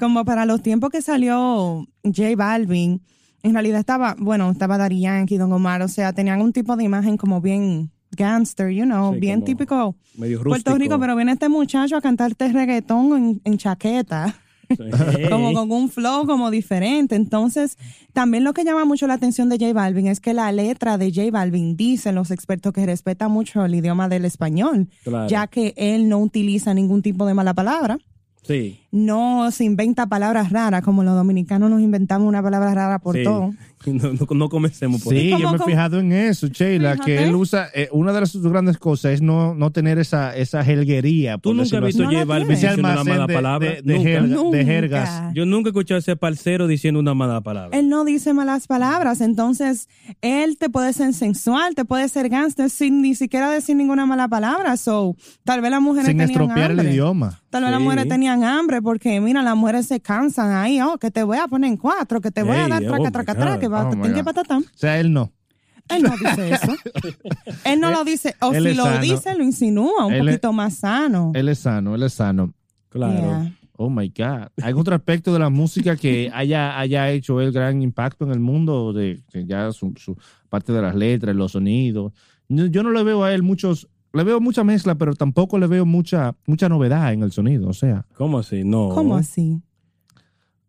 como 0.00 0.24
para 0.24 0.46
los 0.46 0.62
tiempos 0.62 0.90
que 0.90 1.00
salió 1.00 1.86
J 2.02 2.34
Balvin, 2.36 3.02
en 3.44 3.52
realidad 3.52 3.78
estaba, 3.78 4.16
bueno, 4.18 4.50
estaba 4.50 4.76
Daddy 4.78 5.00
Yankee, 5.00 5.36
Don 5.36 5.52
Omar, 5.52 5.82
o 5.82 5.88
sea, 5.88 6.12
tenían 6.12 6.40
un 6.40 6.52
tipo 6.52 6.76
de 6.76 6.82
imagen 6.84 7.16
como 7.16 7.40
bien 7.40 7.90
gangster, 8.10 8.70
you 8.70 8.84
know, 8.84 9.12
Sí, 9.14 9.20
bien 9.20 9.44
típico 9.44 9.94
Medio 10.16 10.42
Puerto. 10.42 10.76
Rico, 10.76 10.98
pero 10.98 11.14
viene 11.16 11.32
este 11.32 11.48
muchacho 11.48 11.96
a 11.96 12.00
cantarte 12.00 12.48
reggaetón 12.52 13.16
en, 13.16 13.40
en 13.44 13.58
chaqueta. 13.58 14.34
Hey. 14.68 15.26
como 15.30 15.52
con 15.52 15.70
un 15.70 15.90
flow 15.90 16.26
como 16.26 16.50
diferente. 16.50 17.16
Entonces, 17.16 17.76
también 18.14 18.44
lo 18.44 18.54
que 18.54 18.64
llama 18.64 18.84
mucho 18.86 19.06
la 19.06 19.14
atención 19.14 19.48
de 19.50 19.58
J 19.58 19.72
Balvin 19.74 20.06
es 20.06 20.20
que 20.20 20.32
la 20.32 20.50
letra 20.52 20.96
de 20.96 21.12
J 21.12 21.30
Balvin 21.30 21.76
dicen 21.76 22.14
los 22.14 22.30
expertos 22.30 22.72
que 22.72 22.86
respeta 22.86 23.28
mucho 23.28 23.64
el 23.64 23.74
idioma 23.74 24.08
del 24.08 24.24
español, 24.24 24.88
Claro. 25.02 25.28
ya 25.28 25.48
que 25.48 25.74
él 25.76 26.08
no 26.08 26.18
utiliza 26.18 26.72
ningún 26.72 27.02
tipo 27.02 27.26
de 27.26 27.34
mala 27.34 27.52
palabra, 27.52 27.98
Sí. 28.42 28.80
No 28.94 29.50
se 29.50 29.64
inventa 29.64 30.06
palabras 30.06 30.50
raras, 30.52 30.82
como 30.82 31.02
los 31.02 31.14
dominicanos 31.16 31.68
nos 31.68 31.80
inventamos 31.80 32.28
una 32.28 32.40
palabra 32.42 32.72
rara 32.74 32.98
por 33.00 33.16
sí. 33.16 33.24
todo. 33.24 33.52
No, 33.86 34.14
no, 34.14 34.26
no 34.34 34.48
comencemos 34.48 35.02
por 35.02 35.12
Sí, 35.12 35.28
¿Cómo, 35.32 35.42
yo 35.42 35.50
me 35.50 35.56
he 35.58 35.66
fijado 35.66 36.00
en 36.00 36.10
eso, 36.10 36.46
Sheila, 36.46 36.92
Fíjate. 36.92 37.04
que 37.16 37.22
él 37.24 37.34
usa, 37.34 37.68
eh, 37.74 37.90
una 37.92 38.14
de 38.14 38.20
las- 38.20 38.30
sus 38.30 38.42
grandes 38.42 38.78
cosas 38.78 39.12
es 39.12 39.20
no, 39.20 39.54
no 39.54 39.72
tener 39.72 39.98
esa, 39.98 40.34
esa 40.34 40.64
jelguería. 40.64 41.34
Tú 41.36 41.50
por 41.50 41.56
nunca 41.56 41.76
has 41.76 41.84
visto 41.84 42.02
No. 42.04 42.08
Ese 42.10 42.48
diciendo 42.48 42.80
una 42.80 43.04
mala 43.04 43.26
de, 43.26 43.34
palabra. 43.34 43.68
de, 43.68 43.82
de 43.82 43.94
Nunca. 43.98 44.08
jerga- 44.08 44.22
de 44.28 44.34
Nunca. 44.34 44.64
jergas. 44.64 45.34
Yo 45.34 45.44
nunca 45.44 45.68
he 45.68 45.70
escuchado 45.72 45.96
a 45.96 45.98
ese 45.98 46.16
parcero 46.16 46.66
diciendo 46.66 46.98
una 46.98 47.12
mala 47.12 47.42
palabra. 47.42 47.76
Él 47.78 47.90
no 47.90 48.06
dice 48.06 48.32
malas 48.32 48.66
palabras, 48.66 49.20
entonces 49.20 49.90
él 50.22 50.56
te 50.56 50.70
puede 50.70 50.94
ser 50.94 51.12
sensual, 51.12 51.74
te 51.74 51.84
puede 51.84 52.08
ser 52.08 52.30
gangster 52.30 52.70
sin 52.70 53.02
ni 53.02 53.14
siquiera 53.14 53.50
decir 53.50 53.76
ninguna 53.76 54.06
mala 54.06 54.28
palabra. 54.28 54.78
So, 54.78 55.14
tal 55.44 55.60
vez 55.60 55.70
las 55.70 55.82
mujeres 55.82 56.06
sin 56.06 56.16
tenían 56.16 56.30
estropear 56.30 56.70
el 56.70 56.88
idioma. 56.88 57.38
Tal 57.50 57.62
vez 57.64 57.70
las 57.70 57.80
Sí. 57.80 57.84
mujeres 57.84 58.08
tenían 58.08 58.44
hambre 58.44 58.80
porque, 58.84 59.20
mira, 59.20 59.42
las 59.42 59.56
mujeres 59.56 59.86
se 59.86 60.00
cansan 60.00 60.52
ahí, 60.52 60.80
oh, 60.80 60.98
que 60.98 61.10
te 61.10 61.24
voy 61.24 61.38
a 61.38 61.48
poner 61.48 61.70
en 61.70 61.76
cuatro, 61.76 62.20
que 62.20 62.30
te 62.30 62.42
voy 62.44 62.56
a 62.56 62.68
dar 62.68 62.82
oh 62.84 62.86
traca, 62.86 63.02
my 63.04 63.10
traca, 63.10 63.34
traca, 63.34 63.58
que 63.58 63.66
va 63.68 63.88
Oh 63.88 63.96
my 63.96 64.12
que 64.12 64.22
patatán. 64.22 64.62
O 64.62 64.76
sea, 64.78 65.00
él 65.00 65.12
no. 65.12 65.32
Él 65.88 66.02
no 66.02 66.10
dice 66.16 66.50
eso. 66.52 66.72
Él 67.64 67.80
no 67.80 67.90
lo 67.90 68.04
dice, 68.04 68.34
o 68.40 68.52
Él 68.54 68.68
si 68.68 68.74
lo 68.74 68.84
sano. 68.84 69.00
dice, 69.00 69.34
lo 69.34 69.44
insinúa 69.44 70.06
un 70.06 70.12
Él 70.14 70.28
es- 70.28 70.34
poquito 70.36 70.52
más 70.52 70.76
sano. 70.76 71.32
Él 71.34 71.48
es 71.48 71.58
sano, 71.58 71.94
él 71.94 72.02
es 72.04 72.14
sano. 72.14 72.54
Claro. 72.88 73.12
Yeah. 73.18 73.52
Oh 73.76 73.90
my 73.90 74.08
God. 74.08 74.48
¿Hay 74.62 74.72
otro 74.72 74.94
aspecto 74.94 75.32
de 75.32 75.40
la 75.40 75.50
música 75.50 75.96
que 75.96 76.30
haya, 76.32 76.78
haya 76.78 77.10
hecho 77.10 77.40
el 77.40 77.50
gran 77.52 77.82
impacto 77.82 78.24
en 78.24 78.30
el 78.30 78.40
mundo? 78.40 78.92
De, 78.92 79.22
de 79.32 79.44
ya 79.46 79.72
su, 79.72 79.92
su 79.96 80.16
parte 80.48 80.72
de 80.72 80.80
las 80.80 80.94
letras, 80.94 81.34
los 81.34 81.52
sonidos. 81.52 82.12
Yo 82.48 82.82
no 82.82 82.90
le 82.90 83.02
veo 83.02 83.24
a 83.24 83.34
él 83.34 83.42
muchos. 83.42 83.88
Le 84.14 84.24
veo 84.24 84.40
mucha 84.40 84.64
mezcla, 84.64 84.94
pero 84.94 85.14
tampoco 85.14 85.58
le 85.58 85.66
veo 85.66 85.84
mucha, 85.84 86.34
mucha 86.46 86.68
novedad 86.68 87.12
en 87.12 87.22
el 87.22 87.32
sonido. 87.32 87.68
O 87.68 87.72
sea, 87.74 88.06
¿Cómo 88.16 88.38
así? 88.38 88.62
No. 88.64 88.88
¿Cómo 88.90 89.16
así? 89.16 89.60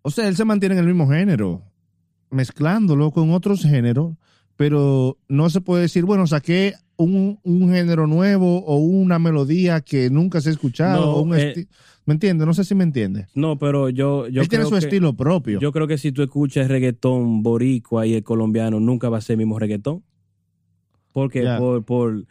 o 0.01 0.11
sea, 0.11 0.27
él 0.27 0.35
se 0.35 0.45
mantiene 0.45 0.75
en 0.75 0.79
el 0.81 0.87
mismo 0.87 1.07
género, 1.07 1.61
mezclándolo 2.29 3.11
con 3.11 3.31
otros 3.31 3.61
géneros, 3.63 4.15
pero 4.55 5.17
no 5.27 5.49
se 5.49 5.61
puede 5.61 5.83
decir, 5.83 6.05
bueno, 6.05 6.27
saqué 6.27 6.73
un, 6.97 7.39
un 7.43 7.69
género 7.71 8.07
nuevo 8.07 8.63
o 8.65 8.77
una 8.77 9.19
melodía 9.19 9.81
que 9.81 10.09
nunca 10.09 10.41
se 10.41 10.49
ha 10.49 10.51
escuchado. 10.53 11.05
No, 11.05 11.11
o 11.13 11.21
un 11.21 11.35
eh, 11.37 11.67
¿Me 12.05 12.13
entiendes? 12.13 12.45
No 12.45 12.53
sé 12.53 12.63
si 12.63 12.75
me 12.75 12.83
entiendes. 12.83 13.27
No, 13.33 13.57
pero 13.57 13.89
yo, 13.89 14.27
yo 14.27 14.41
Él 14.43 14.47
tiene 14.49 14.63
creo 14.65 14.69
su 14.69 14.79
que- 14.79 14.85
estilo 14.85 15.15
propio. 15.15 15.59
Yo 15.59 15.71
creo 15.71 15.87
que 15.87 15.97
si 15.97 16.11
tú 16.11 16.21
escuchas 16.21 16.67
reggaetón 16.67 17.41
boricua 17.41 18.05
y 18.05 18.13
el 18.13 18.23
colombiano, 18.23 18.79
nunca 18.79 19.09
va 19.09 19.17
a 19.17 19.21
ser 19.21 19.33
el 19.33 19.37
mismo 19.39 19.57
reggaetón. 19.59 20.03
Porque 21.13 21.43
Ya. 21.43 21.57
por, 21.57 21.83
por, 21.83 22.25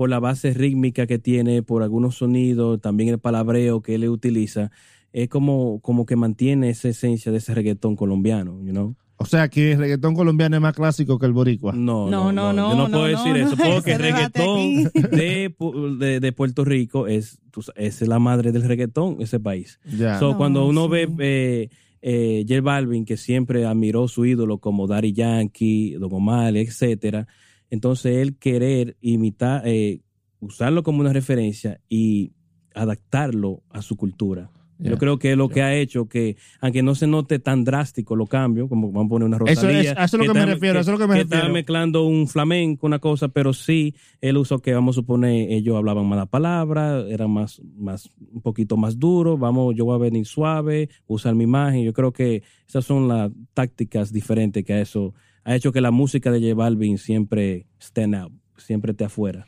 por 0.00 0.08
la 0.08 0.18
base 0.18 0.54
rítmica 0.54 1.06
que 1.06 1.18
tiene, 1.18 1.62
por 1.62 1.82
algunos 1.82 2.16
sonidos, 2.16 2.80
también 2.80 3.10
el 3.10 3.18
palabreo 3.18 3.82
que 3.82 3.96
él 3.96 4.08
utiliza, 4.08 4.70
es 5.12 5.28
como, 5.28 5.78
como 5.80 6.06
que 6.06 6.16
mantiene 6.16 6.70
esa 6.70 6.88
esencia 6.88 7.30
de 7.30 7.36
ese 7.36 7.54
reggaetón 7.54 7.96
colombiano, 7.96 8.62
you 8.64 8.70
know? 8.70 8.96
O 9.18 9.26
sea, 9.26 9.48
que 9.50 9.72
el 9.72 9.78
reggaetón 9.78 10.14
colombiano 10.14 10.56
es 10.56 10.62
más 10.62 10.72
clásico 10.72 11.18
que 11.18 11.26
el 11.26 11.34
boricua. 11.34 11.74
No, 11.74 12.08
No, 12.08 12.32
no, 12.32 12.50
no, 12.54 12.70
Yo 12.70 12.76
no, 12.76 12.88
no, 12.88 12.90
puedo 12.90 13.08
no, 13.08 13.08
decir 13.08 13.42
no, 13.42 13.46
eso, 13.46 13.56
porque 13.58 13.92
el 13.92 13.98
reggaetón 13.98 14.84
de, 15.10 15.54
de, 15.98 16.20
de 16.20 16.32
Puerto 16.32 16.64
Rico 16.64 17.06
es, 17.06 17.38
es 17.76 18.00
la 18.00 18.18
madre 18.18 18.52
del 18.52 18.62
reggaetón, 18.62 19.18
ese 19.20 19.38
país. 19.38 19.80
Ya. 19.84 20.18
So, 20.18 20.30
No, 20.30 20.38
cuando 20.38 20.66
uno 20.66 20.84
sí. 20.84 20.88
ve 20.92 21.08
eh, 21.18 21.68
eh, 22.00 22.46
J 22.48 22.62
Balvin, 22.62 23.04
que 23.04 23.18
siempre 23.18 23.66
admiró 23.66 24.08
su 24.08 24.24
ídolo 24.24 24.60
como 24.60 24.86
Daddy 24.86 25.12
Yankee, 25.12 25.96
Don 26.00 26.10
Omar, 26.10 26.56
etcétera, 26.56 27.26
entonces 27.70 28.16
él 28.18 28.36
querer 28.36 28.96
imitar, 29.00 29.62
eh, 29.66 30.00
usarlo 30.40 30.82
como 30.82 31.00
una 31.00 31.12
referencia 31.12 31.80
y 31.88 32.32
adaptarlo 32.74 33.62
a 33.70 33.82
su 33.82 33.96
cultura. 33.96 34.50
Yo 34.82 34.96
creo 34.96 35.18
que 35.18 35.32
es 35.32 35.36
lo 35.36 35.50
que 35.50 35.60
ha 35.60 35.76
hecho 35.76 36.08
que, 36.08 36.36
aunque 36.58 36.82
no 36.82 36.94
se 36.94 37.06
note 37.06 37.38
tan 37.38 37.64
drástico 37.64 38.16
los 38.16 38.30
cambios, 38.30 38.66
como 38.70 38.90
vamos 38.90 39.04
a 39.04 39.08
poner 39.10 39.26
una 39.28 39.36
Eso 39.36 39.44
Rosalía. 39.66 39.80
es- 39.80 39.90
eso 39.90 40.02
es 40.04 40.12
lo 40.14 40.20
que 40.20 40.32
me 40.32 40.40
está- 40.40 40.54
refiero, 40.54 40.80
eso 40.80 40.90
es 40.94 40.98
lo 40.98 41.06
que 41.06 41.12
me 41.12 41.20
está 41.20 41.34
refiero. 41.36 41.52
mezclando 41.52 42.06
un 42.06 42.26
flamenco, 42.26 42.86
una 42.86 42.98
cosa, 42.98 43.28
pero 43.28 43.52
sí, 43.52 43.94
él 44.22 44.38
usó 44.38 44.60
que, 44.60 44.72
vamos 44.72 44.96
a 44.96 45.00
suponer, 45.00 45.52
ellos 45.52 45.76
hablaban 45.76 46.06
malas 46.06 46.28
palabras, 46.28 47.04
eran 47.10 47.30
más, 47.30 47.60
más, 47.76 48.08
un 48.32 48.40
poquito 48.40 48.78
más 48.78 48.98
duros, 48.98 49.38
vamos, 49.38 49.74
yo 49.76 49.84
voy 49.84 49.96
a 49.96 49.98
venir 49.98 50.24
suave, 50.24 50.88
usar 51.06 51.34
mi 51.34 51.44
imagen. 51.44 51.84
Yo 51.84 51.92
creo 51.92 52.14
que 52.14 52.42
esas 52.66 52.82
son 52.86 53.06
las 53.06 53.30
tácticas 53.52 54.10
diferentes 54.14 54.64
que 54.64 54.72
a 54.72 54.80
eso 54.80 55.12
ha 55.44 55.54
hecho 55.56 55.72
que 55.72 55.80
la 55.80 55.90
música 55.90 56.30
de 56.30 56.40
J 56.40 56.54
Balvin 56.54 56.98
siempre 56.98 57.66
stand 57.80 58.14
out, 58.14 58.32
siempre 58.56 58.92
esté 58.92 59.04
afuera. 59.04 59.46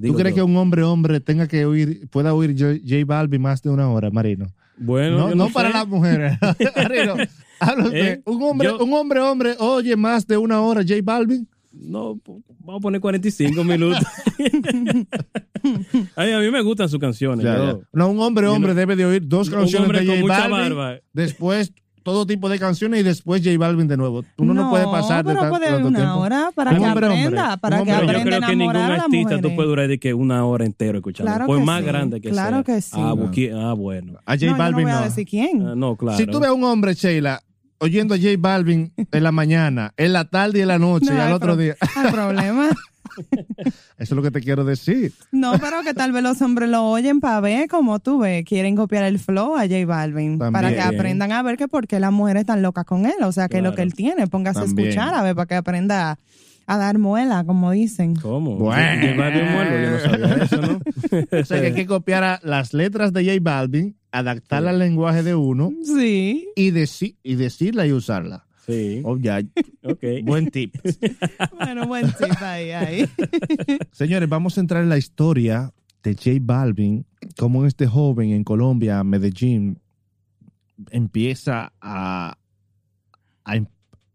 ¿Tú 0.00 0.14
crees 0.14 0.34
yo. 0.34 0.44
que 0.44 0.50
un 0.50 0.56
hombre 0.56 0.82
hombre 0.82 1.20
tenga 1.20 1.46
que 1.46 1.64
oír, 1.66 2.08
pueda 2.10 2.34
oír 2.34 2.54
J, 2.58 2.80
J 2.84 3.04
Balvin 3.06 3.40
más 3.42 3.62
de 3.62 3.70
una 3.70 3.88
hora, 3.90 4.10
Marino? 4.10 4.46
Bueno, 4.76 5.34
no 5.34 5.48
para 5.50 5.70
las 5.70 5.86
mujeres. 5.86 6.36
Marino. 6.76 7.14
Eh, 7.92 8.20
un 8.26 8.42
hombre, 8.42 8.68
yo- 8.68 8.84
un 8.84 8.92
hombre 8.92 9.20
hombre 9.20 9.54
oye 9.60 9.94
más 9.96 10.26
de 10.26 10.36
una 10.36 10.60
hora 10.60 10.82
J 10.82 10.96
Balvin. 11.02 11.48
No, 11.72 12.20
vamos 12.60 12.78
a 12.78 12.80
poner 12.80 13.00
45 13.00 13.64
minutos. 13.64 14.04
a, 16.16 16.24
mí, 16.24 16.32
a 16.32 16.38
mí 16.38 16.50
me 16.50 16.62
gustan 16.62 16.88
sus 16.88 16.98
canciones. 17.00 17.44
Ya, 17.44 17.56
yo- 17.56 17.80
ya. 17.80 17.88
No, 17.92 18.08
un 18.10 18.20
hombre 18.20 18.46
hombre 18.46 18.74
no- 18.74 18.80
debe 18.80 18.96
de 18.96 19.04
oír 19.06 19.22
dos 19.26 19.48
un 19.48 19.54
canciones 19.54 19.80
hombre 19.86 20.00
de 20.00 20.06
con 20.06 20.14
J 20.16 20.22
mucha 20.22 20.48
Balvin, 20.48 20.76
barba. 20.76 21.00
después 21.12 21.72
todo 22.04 22.24
tipo 22.26 22.48
de 22.48 22.58
canciones 22.60 23.00
y 23.00 23.02
después 23.02 23.42
J 23.44 23.58
Balvin 23.58 23.88
de 23.88 23.96
nuevo. 23.96 24.24
Uno 24.36 24.54
no, 24.54 24.70
puede 24.70 24.84
pasar 24.84 25.24
de 25.24 25.30
pero 25.30 25.40
tan- 25.40 25.50
puede 25.50 25.66
tanto 25.66 25.88
una 25.88 25.98
tiempo. 25.98 26.14
hora 26.18 26.50
para 26.54 26.70
Un 26.70 26.76
que 26.78 26.84
hombre, 26.84 27.06
hombre. 27.08 27.22
aprenda, 27.24 27.56
para 27.56 27.78
Un 27.80 27.84
que 27.86 27.92
hombre, 27.92 28.06
Pero 28.06 28.12
yo 28.12 28.20
aprenda 28.22 28.36
creo 28.36 28.44
a 28.46 28.50
que 28.50 28.56
ningún 28.56 28.76
artista 28.76 29.40
tú 29.40 29.56
puedes 29.56 29.68
durar 29.70 29.88
de 29.88 29.98
que 29.98 30.14
una 30.14 30.44
hora 30.44 30.64
entero 30.64 30.98
escuchando. 30.98 31.32
Claro 31.32 31.46
por 31.46 31.60
más 31.64 31.80
sí, 31.80 31.86
grande 31.86 32.20
que 32.20 32.28
claro 32.30 32.62
sea. 32.62 32.62
que 32.76 32.80
sí. 32.82 32.90
Ah, 32.94 33.14
ah, 33.70 33.72
bueno. 33.72 34.18
A 34.26 34.32
J 34.34 34.34
no, 34.34 34.36
yo 34.36 34.50
no 34.52 34.56
Balvin 34.58 34.82
voy 34.84 34.92
a 34.92 34.96
no. 35.00 35.04
decir 35.06 35.26
quién. 35.26 35.66
Ah, 35.66 35.74
no, 35.74 35.96
claro. 35.96 36.18
Si 36.18 36.26
tú 36.26 36.38
ves 36.38 36.50
a 36.50 36.52
un 36.52 36.62
hombre, 36.64 36.94
Sheila, 36.94 37.40
oyendo 37.78 38.14
a 38.14 38.18
J 38.18 38.28
Balvin 38.38 38.92
en 39.10 39.22
la 39.22 39.32
mañana, 39.32 39.94
en 39.96 40.12
la 40.12 40.26
tarde 40.26 40.58
y 40.58 40.62
en 40.62 40.68
la 40.68 40.78
noche 40.78 41.06
No 41.10 41.16
y 41.16 41.20
al 41.20 41.32
otro 41.32 41.56
día. 41.56 41.74
hay 41.96 42.12
problema. 42.12 42.68
es 43.98 44.10
lo 44.10 44.22
que 44.22 44.30
te 44.30 44.40
quiero 44.40 44.64
decir. 44.64 45.12
No, 45.32 45.58
pero 45.58 45.82
que 45.82 45.94
tal 45.94 46.12
vez 46.12 46.22
los 46.22 46.40
hombres 46.42 46.68
lo 46.68 46.84
oyen 46.84 47.20
para 47.20 47.40
ver 47.40 47.68
como 47.68 47.98
tú 48.00 48.18
ves, 48.18 48.44
quieren 48.44 48.76
copiar 48.76 49.04
el 49.04 49.18
flow 49.18 49.56
a 49.56 49.62
J 49.62 49.84
Balvin, 49.86 50.38
También. 50.38 50.52
para 50.52 50.72
que 50.74 50.80
aprendan 50.80 51.32
a 51.32 51.42
ver 51.42 51.56
que 51.56 51.68
por 51.68 51.86
qué 51.86 52.00
las 52.00 52.12
mujeres 52.12 52.40
están 52.42 52.62
locas 52.62 52.84
con 52.84 53.06
él, 53.06 53.14
o 53.22 53.32
sea, 53.32 53.48
que 53.48 53.58
es 53.58 53.62
lo 53.62 53.74
que 53.74 53.82
él 53.82 53.94
tiene, 53.94 54.26
póngase 54.26 54.60
También. 54.60 54.88
a 54.88 54.90
escuchar 54.90 55.14
a 55.14 55.22
ver 55.22 55.34
para 55.34 55.46
que 55.46 55.54
aprenda 55.54 56.18
a 56.66 56.78
dar 56.78 56.98
muela, 56.98 57.44
como 57.44 57.72
dicen. 57.72 58.14
¿Cómo? 58.16 58.56
Bueno. 58.56 59.06
Yo 59.06 59.90
no 59.90 59.98
sabía 60.00 60.34
eso, 60.44 60.56
¿no? 60.62 60.80
O 61.40 61.44
sea, 61.44 61.60
que 61.60 61.66
hay 61.68 61.74
que 61.74 61.86
copiar 61.86 62.24
a 62.24 62.40
las 62.42 62.72
letras 62.72 63.12
de 63.12 63.22
J 63.24 63.36
Balvin, 63.42 63.96
adaptarla 64.10 64.70
al 64.70 64.78
lenguaje 64.78 65.22
de 65.22 65.34
uno 65.34 65.70
Sí. 65.84 66.48
y, 66.56 66.70
deci- 66.72 67.16
y 67.22 67.34
decirla 67.34 67.86
y 67.86 67.92
usarla. 67.92 68.46
Sí, 68.66 69.02
Oh, 69.04 69.18
ya. 69.18 69.40
Buen 70.24 70.50
tip. 70.50 70.74
Bueno, 71.58 71.86
buen 71.86 72.06
tip 72.12 72.40
ahí, 72.40 72.70
ahí. 72.70 73.08
Señores, 73.92 74.28
vamos 74.28 74.56
a 74.56 74.60
entrar 74.60 74.82
en 74.82 74.88
la 74.88 74.98
historia 74.98 75.72
de 76.02 76.14
J 76.14 76.30
Balvin, 76.40 77.06
cómo 77.38 77.66
este 77.66 77.86
joven 77.86 78.30
en 78.30 78.44
Colombia, 78.44 79.02
Medellín, 79.04 79.78
empieza 80.90 81.72
a, 81.80 82.38
a- 83.44 83.60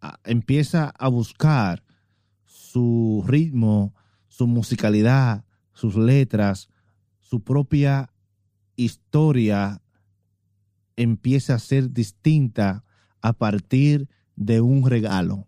a- 0.01 0.19
empieza 0.25 0.93
a 0.97 1.07
buscar 1.09 1.83
su 2.45 3.23
ritmo, 3.27 3.93
su 4.27 4.47
musicalidad, 4.47 5.43
sus 5.73 5.95
letras, 5.95 6.69
su 7.19 7.43
propia 7.43 8.09
historia 8.75 9.81
empieza 10.95 11.55
a 11.55 11.59
ser 11.59 11.91
distinta 11.91 12.83
a 13.21 13.33
partir 13.33 14.09
de 14.39 14.61
un 14.61 14.89
regalo, 14.89 15.45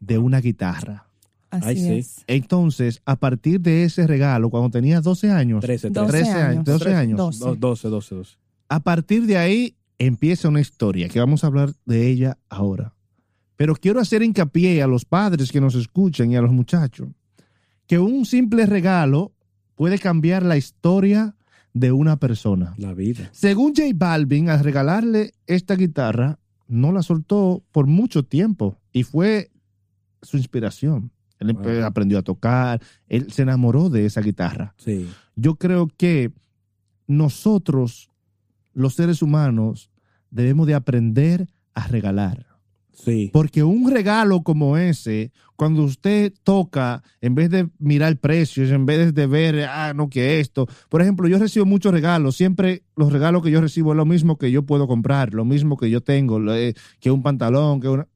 de 0.00 0.16
una 0.18 0.40
guitarra. 0.40 1.08
Así 1.50 1.88
es. 1.92 2.24
Entonces, 2.26 3.02
a 3.04 3.16
partir 3.16 3.60
de 3.60 3.84
ese 3.84 4.06
regalo, 4.06 4.50
cuando 4.50 4.70
tenía 4.70 5.00
12 5.00 5.30
años, 5.30 5.60
13, 5.60 5.90
12 5.90 6.10
13. 6.10 6.24
13 6.24 6.42
años, 6.42 6.64
12 6.64 6.94
años, 6.94 7.18
Doce. 7.18 7.58
12, 7.58 7.88
12, 7.88 8.14
12. 8.14 8.36
a 8.68 8.80
partir 8.80 9.26
de 9.26 9.36
ahí 9.36 9.76
empieza 9.98 10.48
una 10.48 10.60
historia 10.60 11.08
que 11.08 11.20
vamos 11.20 11.44
a 11.44 11.48
hablar 11.48 11.72
de 11.84 12.08
ella 12.08 12.38
ahora. 12.48 12.94
Pero 13.56 13.76
quiero 13.76 14.00
hacer 14.00 14.22
hincapié 14.22 14.82
a 14.82 14.86
los 14.86 15.04
padres 15.04 15.52
que 15.52 15.60
nos 15.60 15.74
escuchan 15.74 16.32
y 16.32 16.36
a 16.36 16.42
los 16.42 16.52
muchachos 16.52 17.08
que 17.86 17.98
un 17.98 18.24
simple 18.24 18.66
regalo 18.66 19.32
puede 19.74 19.98
cambiar 19.98 20.42
la 20.42 20.56
historia 20.56 21.36
de 21.72 21.92
una 21.92 22.18
persona. 22.18 22.74
La 22.78 22.94
vida. 22.94 23.28
Según 23.32 23.74
J 23.76 23.90
Balvin, 23.94 24.48
al 24.48 24.60
regalarle 24.60 25.32
esta 25.46 25.74
guitarra, 25.74 26.38
no 26.66 26.92
la 26.92 27.02
soltó 27.02 27.62
por 27.72 27.86
mucho 27.86 28.24
tiempo 28.24 28.78
y 28.92 29.02
fue 29.02 29.50
su 30.22 30.36
inspiración. 30.36 31.10
Él 31.38 31.52
Wow. 31.52 31.84
aprendió 31.84 32.18
a 32.18 32.22
tocar, 32.22 32.80
él 33.08 33.30
se 33.32 33.42
enamoró 33.42 33.90
de 33.90 34.06
esa 34.06 34.20
guitarra. 34.22 34.74
Sí. 34.78 35.08
Yo 35.36 35.56
creo 35.56 35.88
que 35.96 36.32
nosotros, 37.06 38.10
los 38.72 38.94
seres 38.94 39.20
humanos, 39.22 39.90
debemos 40.30 40.66
de 40.66 40.74
aprender 40.74 41.48
a 41.74 41.86
regalar. 41.88 42.43
Sí. 42.94 43.30
Porque 43.32 43.62
un 43.62 43.90
regalo 43.90 44.42
como 44.42 44.76
ese, 44.78 45.32
cuando 45.56 45.82
usted 45.82 46.32
toca, 46.42 47.02
en 47.20 47.34
vez 47.34 47.50
de 47.50 47.68
mirar 47.78 48.16
precios, 48.18 48.70
en 48.70 48.86
vez 48.86 49.14
de 49.14 49.26
ver, 49.26 49.66
ah, 49.68 49.92
no, 49.94 50.08
que 50.08 50.40
esto. 50.40 50.66
Por 50.88 51.02
ejemplo, 51.02 51.28
yo 51.28 51.38
recibo 51.38 51.66
muchos 51.66 51.92
regalos. 51.92 52.36
Siempre 52.36 52.82
los 52.96 53.12
regalos 53.12 53.42
que 53.42 53.50
yo 53.50 53.60
recibo 53.60 53.92
es 53.92 53.96
lo 53.96 54.06
mismo 54.06 54.38
que 54.38 54.50
yo 54.50 54.64
puedo 54.64 54.86
comprar, 54.86 55.34
lo 55.34 55.44
mismo 55.44 55.76
que 55.76 55.90
yo 55.90 56.00
tengo, 56.00 56.40
eh, 56.52 56.74
que 57.00 57.10
un 57.10 57.22
pantalón, 57.22 57.80
que 57.80 57.88
una. 57.88 58.08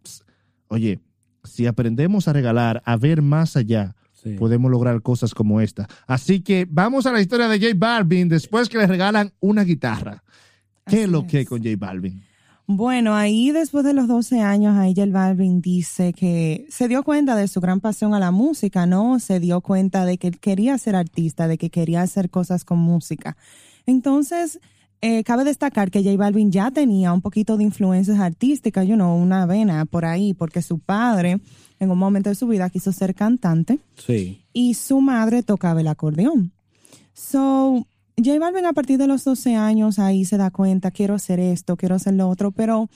Oye, 0.68 1.00
si 1.44 1.66
aprendemos 1.66 2.28
a 2.28 2.32
regalar, 2.32 2.82
a 2.85 2.97
ver 2.97 3.23
más 3.23 3.56
allá, 3.56 3.94
sí. 4.12 4.35
podemos 4.35 4.70
lograr 4.70 5.00
cosas 5.02 5.35
como 5.35 5.61
esta. 5.61 5.88
Así 6.06 6.40
que 6.40 6.66
vamos 6.68 7.06
a 7.06 7.12
la 7.12 7.20
historia 7.20 7.49
de 7.49 7.58
J 7.58 7.73
Balvin 7.76 8.28
después 8.28 8.68
que 8.68 8.78
le 8.78 8.87
regalan 8.87 9.32
una 9.40 9.64
guitarra. 9.64 10.23
¿Qué 10.87 10.97
Así 10.97 11.04
es 11.04 11.08
lo 11.08 11.26
que 11.26 11.40
es. 11.40 11.49
con 11.49 11.58
J 11.62 11.76
Balvin? 11.78 12.27
Bueno, 12.70 13.14
ahí 13.14 13.50
después 13.50 13.82
de 13.82 13.94
los 13.94 14.08
12 14.08 14.40
años, 14.40 14.76
ahí 14.76 14.92
J 14.94 15.10
Balvin 15.10 15.62
dice 15.62 16.12
que 16.12 16.66
se 16.68 16.87
dio 16.87 17.02
cuenta 17.02 17.34
de 17.34 17.48
su 17.48 17.62
gran 17.62 17.80
pasión 17.80 18.12
a 18.12 18.18
la 18.20 18.30
música, 18.30 18.84
¿no? 18.84 19.18
Se 19.20 19.40
dio 19.40 19.62
cuenta 19.62 20.04
de 20.04 20.18
que 20.18 20.28
él 20.28 20.38
quería 20.38 20.76
ser 20.76 20.94
artista, 20.94 21.48
de 21.48 21.56
que 21.56 21.70
quería 21.70 22.02
hacer 22.02 22.28
cosas 22.28 22.66
con 22.66 22.78
música. 22.78 23.38
Entonces, 23.87 24.60
eh, 25.00 25.25
cabe 25.25 25.44
destacar 25.44 25.90
que 25.90 26.04
J 26.04 26.14
Balvin 26.18 26.52
ya 26.52 26.70
tenía 26.70 27.14
un 27.14 27.22
poquito 27.22 27.56
de 27.56 27.64
influencias 27.64 28.20
artísticas, 28.20 28.87
you 28.87 28.96
know, 28.96 29.16
una 29.16 29.46
vena 29.46 29.87
por 29.87 30.04
ahí, 30.04 30.34
porque 30.34 30.60
su 30.60 30.78
padre 30.78 31.40
en 31.80 31.90
un 31.90 31.96
momento 31.98 32.28
de 32.28 32.34
su 32.34 32.48
vida 32.48 32.68
quiso 32.68 32.92
ser 32.92 33.14
cantante 33.14 33.78
Sí. 33.96 34.42
y 34.52 34.75
su 34.75 35.00
madre 35.00 35.42
tocaba 35.42 35.80
el 35.80 35.88
acordeón. 35.88 36.52
So, 37.14 37.87
J 38.22 38.38
Balvin 38.38 38.66
a 38.66 38.72
partir 38.72 38.98
de 38.98 39.06
los 39.06 39.25
12 39.25 39.54
años 39.56 39.98
ahí 39.98 40.25
se 40.25 40.37
da 40.37 40.50
cuenta, 40.50 40.90
quiero 40.90 41.14
hacer 41.14 41.38
esto, 41.40 41.76
quiero 41.76 41.94
hacer 41.94 42.14
lo 42.14 42.28
otro, 42.28 42.50
pero 42.50 42.88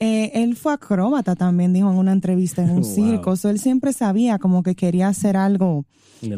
eh, 0.00 0.32
él 0.34 0.56
fue 0.56 0.72
acróbata 0.72 1.36
también, 1.36 1.72
dijo 1.72 1.90
en 1.90 1.96
una 1.98 2.12
entrevista 2.12 2.62
en 2.62 2.70
un 2.76 2.82
Wow. 2.82 2.94
circo. 2.94 3.36
So, 3.36 3.50
él 3.50 3.58
siempre 3.58 3.92
sabía 3.92 4.38
como 4.38 4.62
que 4.62 4.74
quería 4.74 5.08
hacer 5.08 5.36
algo 5.36 5.84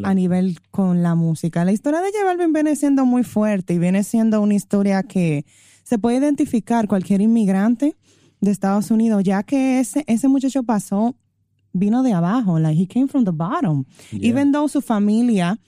a 0.03 0.15
nivel 0.15 0.59
con 0.73 1.03
la 1.03 1.15
música. 1.15 1.65
La 1.65 1.71
historia 1.73 2.01
de 2.01 2.11
J 2.13 2.25
Balvin 2.25 2.53
viene 2.53 2.75
siendo 2.75 3.07
muy 3.07 3.23
fuerte 3.23 3.75
y 3.75 3.79
viene 3.79 4.03
siendo 4.03 4.41
una 4.41 4.55
historia 4.55 5.05
que 5.05 5.45
se 5.85 5.99
puede 5.99 6.17
identificar 6.19 6.89
cualquier 6.89 7.21
inmigrante 7.21 7.95
de 8.41 8.51
Estados 8.51 8.91
Unidos, 8.91 9.23
ya 9.23 9.45
que 9.45 9.79
ese, 9.79 10.03
ese 10.09 10.27
muchacho 10.29 10.65
pasó, 10.65 11.15
vino 11.73 12.03
de 12.03 12.13
abajo, 12.13 12.59
like 12.59 12.81
he 12.83 12.87
came 12.89 13.07
from 13.07 13.25
the 13.25 13.31
bottom. 13.31 13.85
Yeah. 14.11 14.29
Even 14.31 14.51
though 14.51 14.69
su 14.69 14.81
familia 14.83 15.59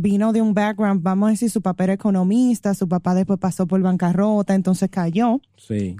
vino 0.00 0.32
de 0.32 0.42
un 0.42 0.54
background, 0.54 1.02
vamos 1.02 1.28
a 1.28 1.30
decir, 1.30 1.50
su 1.50 1.62
papá 1.62 1.84
era 1.84 1.92
economista, 1.94 2.74
su 2.74 2.88
papá 2.88 3.14
después 3.14 3.38
pasó 3.38 3.66
por 3.66 3.80
bancarrota, 3.80 4.54
entonces 4.54 4.88
cayó. 4.90 5.40
Sí. 5.56 5.96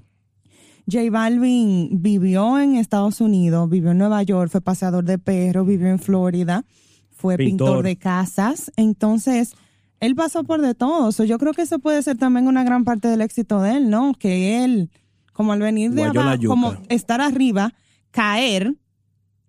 J 0.90 1.10
Balvin 1.10 2.00
vivió 2.00 2.58
en 2.58 2.76
Estados 2.76 3.20
Unidos, 3.20 3.68
vivió 3.68 3.90
en 3.90 3.98
Nueva 3.98 4.22
York, 4.22 4.50
fue 4.50 4.60
paseador 4.60 5.04
de 5.04 5.18
perros, 5.18 5.66
vivió 5.66 5.88
en 5.88 5.98
Florida, 5.98 6.64
fue 7.10 7.36
pintor, 7.36 7.68
Pintor. 7.68 7.84
de 7.84 7.96
casas. 7.96 8.72
Entonces, 8.76 9.54
él 10.00 10.14
pasó 10.14 10.44
por 10.44 10.62
de 10.62 10.74
todo. 10.74 11.12
So, 11.12 11.24
yo 11.24 11.38
creo 11.38 11.52
que 11.52 11.62
eso 11.62 11.78
puede 11.78 12.02
ser 12.02 12.16
también 12.16 12.46
una 12.46 12.64
gran 12.64 12.84
parte 12.84 13.08
del 13.08 13.20
éxito 13.20 13.60
de 13.60 13.76
él, 13.76 13.90
¿no? 13.90 14.14
Que 14.14 14.64
él, 14.64 14.90
como 15.32 15.52
al 15.52 15.60
venir 15.60 15.90
de 15.90 16.04
abajo, 16.04 16.46
como 16.46 16.74
estar 16.88 17.20
arriba, 17.20 17.74
caer 18.10 18.74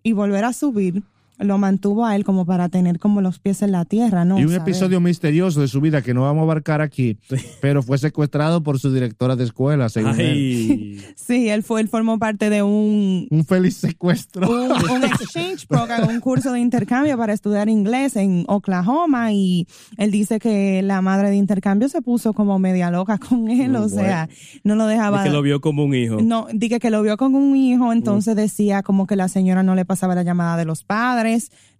y 0.02 0.12
volver 0.12 0.44
a 0.44 0.52
subir, 0.52 1.04
lo 1.40 1.58
mantuvo 1.58 2.06
a 2.06 2.14
él 2.16 2.24
como 2.24 2.44
para 2.46 2.68
tener 2.68 2.98
como 2.98 3.20
los 3.20 3.38
pies 3.38 3.62
en 3.62 3.72
la 3.72 3.84
tierra, 3.84 4.24
¿no? 4.24 4.38
y 4.38 4.44
un 4.44 4.54
episodio 4.54 5.00
misterioso 5.00 5.60
de 5.60 5.68
su 5.68 5.80
vida 5.80 6.02
que 6.02 6.14
no 6.14 6.22
vamos 6.22 6.40
a 6.40 6.44
abarcar 6.44 6.80
aquí, 6.80 7.18
pero 7.60 7.82
fue 7.82 7.98
secuestrado 7.98 8.62
por 8.62 8.78
su 8.78 8.92
directora 8.92 9.36
de 9.36 9.44
escuela, 9.44 9.88
según 9.88 10.20
él. 10.20 11.02
Sí, 11.16 11.48
él 11.48 11.62
fue, 11.62 11.80
él 11.80 11.88
formó 11.88 12.18
parte 12.18 12.50
de 12.50 12.62
un, 12.62 13.26
Un 13.30 13.44
feliz 13.44 13.76
secuestro. 13.76 14.48
un, 14.50 14.70
un 14.72 15.04
exchange 15.04 15.66
program, 15.66 16.08
un 16.08 16.20
curso 16.20 16.52
de 16.52 16.60
intercambio 16.60 17.16
para 17.16 17.32
estudiar 17.32 17.68
inglés 17.68 18.16
en 18.16 18.44
Oklahoma 18.48 19.32
y 19.32 19.66
él 19.96 20.10
dice 20.10 20.38
que 20.38 20.82
la 20.82 21.00
madre 21.00 21.30
de 21.30 21.36
intercambio 21.36 21.88
se 21.88 22.02
puso 22.02 22.32
como 22.32 22.58
media 22.58 22.90
loca 22.90 23.18
con 23.18 23.48
él, 23.50 23.70
Muy 23.72 23.80
o 23.80 23.88
sea, 23.88 24.28
no 24.64 24.74
lo 24.74 24.86
Y 24.86 24.92
dejaba. 24.94 25.24
que 25.24 25.30
lo 25.30 25.42
vio 25.42 25.60
como 25.60 25.84
un 25.84 25.94
hijo. 25.94 26.18
No, 26.20 26.46
dije 26.52 26.78
que 26.80 26.90
lo 26.90 27.02
vio 27.02 27.16
con 27.16 27.34
un 27.34 27.56
hijo, 27.56 27.92
entonces 27.92 28.36
decía 28.36 28.82
como 28.82 29.06
que 29.06 29.16
la 29.16 29.28
señora 29.28 29.62
no 29.62 29.74
le 29.74 29.84
pasaba 29.84 30.14
la 30.14 30.22
llamada 30.22 30.56
de 30.56 30.64
los 30.64 30.84
padres, 30.84 31.29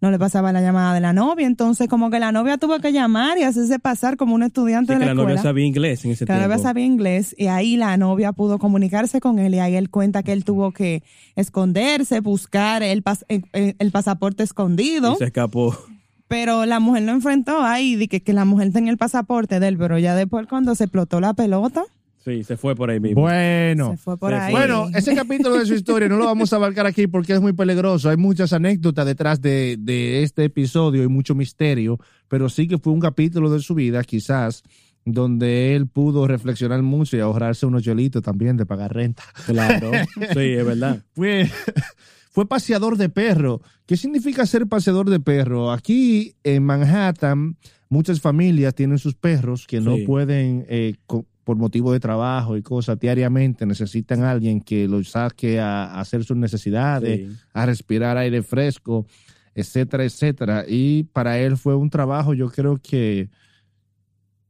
no 0.00 0.11
le 0.11 0.19
pasaba 0.19 0.52
la 0.52 0.61
llamada 0.62 0.95
de 0.95 1.00
la 1.00 1.12
novia, 1.12 1.47
entonces 1.47 1.88
como 1.88 2.09
que 2.11 2.19
la 2.19 2.33
novia 2.33 2.57
tuvo 2.57 2.78
que 2.80 2.90
llamar 2.92 3.37
y 3.38 3.42
hacerse 3.42 3.78
pasar 3.78 4.16
como 4.16 4.35
un 4.35 4.42
estudiante 4.42 4.92
Sí, 4.95 4.99
de 4.99 5.00
que 5.00 5.07
la, 5.07 5.14
la 5.14 5.23
novia 5.23 5.37
sabía 5.42 5.66
inglés 5.66 6.04
en 6.04 6.12
ese 6.12 6.25
Que 6.25 6.33
la 6.33 6.42
novia 6.42 6.59
sabía 6.59 6.85
inglés 6.87 7.35
y 7.37 7.47
ahí 7.49 7.76
la 7.76 7.97
novia 7.97 8.33
pudo 8.33 8.59
comunicarse 8.59 9.21
con 9.21 9.38
él 9.38 9.54
y 9.54 9.59
ahí 9.59 9.75
él 9.76 9.90
cuenta 9.90 10.23
que 10.23 10.33
él 10.33 10.45
tuvo 10.45 10.73
que 10.73 11.02
esconderse, 11.37 12.21
buscar 12.21 12.83
el, 12.83 13.02
pas- 13.02 13.25
el, 13.28 13.45
el 13.78 13.90
pasaporte 13.90 14.42
escondido, 14.42 15.14
Y 15.14 15.16
se 15.16 15.25
escapó. 15.25 15.76
pero 16.28 16.64
la 16.66 16.80
mujer 16.80 17.02
lo 17.02 17.12
enfrentó. 17.12 17.62
Ahí, 17.62 17.97
de 17.97 18.09
que, 18.09 18.21
que 18.23 18.33
la 18.33 18.45
mujer 18.45 18.73
tenía 18.73 18.90
el 18.92 18.99
pasaporte 18.99 19.59
de 19.61 19.69
él, 19.69 19.76
pero 19.78 19.99
ya 19.99 20.14
después 20.14 20.47
cuando 20.47 20.75
se 20.75 20.85
explotó 20.85 21.21
la 21.21 21.35
pelota, 21.35 21.83
Sí, 22.25 22.45
se 22.45 22.57
fue 22.59 22.75
por 22.77 22.91
ahí 22.91 23.00
mismo. 23.00 23.23
Bueno. 23.23 23.93
se 23.93 23.97
fue 23.97 24.19
por 24.19 24.31
se 24.31 24.37
ahí. 24.37 24.53
fue. 24.53 24.61
Bueno, 24.61 24.89
ese 24.95 25.15
capítulo 25.15 25.59
de 25.59 25.65
su 25.67 25.75
historia 25.75 26.07
no 26.09 26.17
lo 26.19 26.27
vamos 26.27 26.53
a 26.53 26.57
abarcar 26.57 26.85
aquí 26.87 27.07
porque 27.07 27.33
es 27.33 27.41
muy 27.41 27.55
peligroso. 27.55 28.11
Hay 28.11 28.17
muchas 28.19 28.53
anécdotas 28.53 29.07
detrás 29.07 29.41
de, 29.41 29.77
de 29.79 30.23
este 30.23 30.45
episodio 30.45 31.03
y 31.03 31.09
mucho 31.09 31.35
misterio, 31.35 31.99
pero 32.29 32.49
sí 32.50 32.69
que 32.69 32.77
fue 32.79 32.93
un 32.93 33.00
capítulo 33.00 33.50
de 33.50 33.61
su 33.61 33.75
vida, 33.75 34.05
quizás, 34.05 34.62
donde 35.07 35.75
él 35.75 35.87
pudo 35.87 36.27
reflexionar 36.27 36.83
mucho 36.83 37.17
y 37.17 37.21
ahorrarse 37.21 37.65
unos 37.65 37.83
chelitos 37.83 38.23
también 38.23 38.59
de 38.59 38.67
pagar 38.67 38.93
renta. 38.95 39.23
Claro. 39.47 39.91
Sí, 40.35 40.41
es 40.41 40.67
verdad. 40.67 41.03
Fue, 41.15 41.50
fue 42.31 42.47
paseador 42.47 42.99
de 42.99 43.09
perro. 43.09 43.62
¿Qué 43.87 43.97
significa 43.97 44.45
ser 44.45 44.67
paseador 44.67 45.09
de 45.09 45.21
perro? 45.21 45.73
Aquí 45.73 46.35
en 46.45 46.65
Manhattan, 46.65 47.57
muchas 47.89 48.21
familias 48.21 48.75
tienen 48.75 48.99
sus 48.99 49.15
perros 49.15 49.67
que 49.67 49.81
no 49.81 49.97
Sí. 49.97 50.05
pueden, 50.05 50.67
eh, 50.69 50.97
co- 51.07 51.25
por 51.50 51.57
motivo 51.57 51.92
de 51.92 51.99
trabajo 51.99 52.57
y 52.57 52.62
cosas, 52.62 52.97
diariamente 53.00 53.66
necesitan 53.66 54.23
a 54.23 54.30
alguien 54.30 54.61
que 54.61 54.87
los 54.87 55.09
saque 55.11 55.59
a, 55.59 55.87
a 55.87 56.00
hacer 56.00 56.23
sus 56.23 56.37
necesidades, 56.37 57.28
Sí. 57.28 57.37
a 57.52 57.66
respirar 57.66 58.16
aire 58.19 58.40
fresco. 58.45 59.04
etcétera, 59.52 60.04
etcétera. 60.04 60.64
Y 60.69 61.02
para 61.12 61.40
él 61.40 61.57
fue 61.57 61.75
un 61.75 61.90
trabajo, 61.90 62.35
yo 62.35 62.49
creo 62.52 62.76
que, 62.80 63.30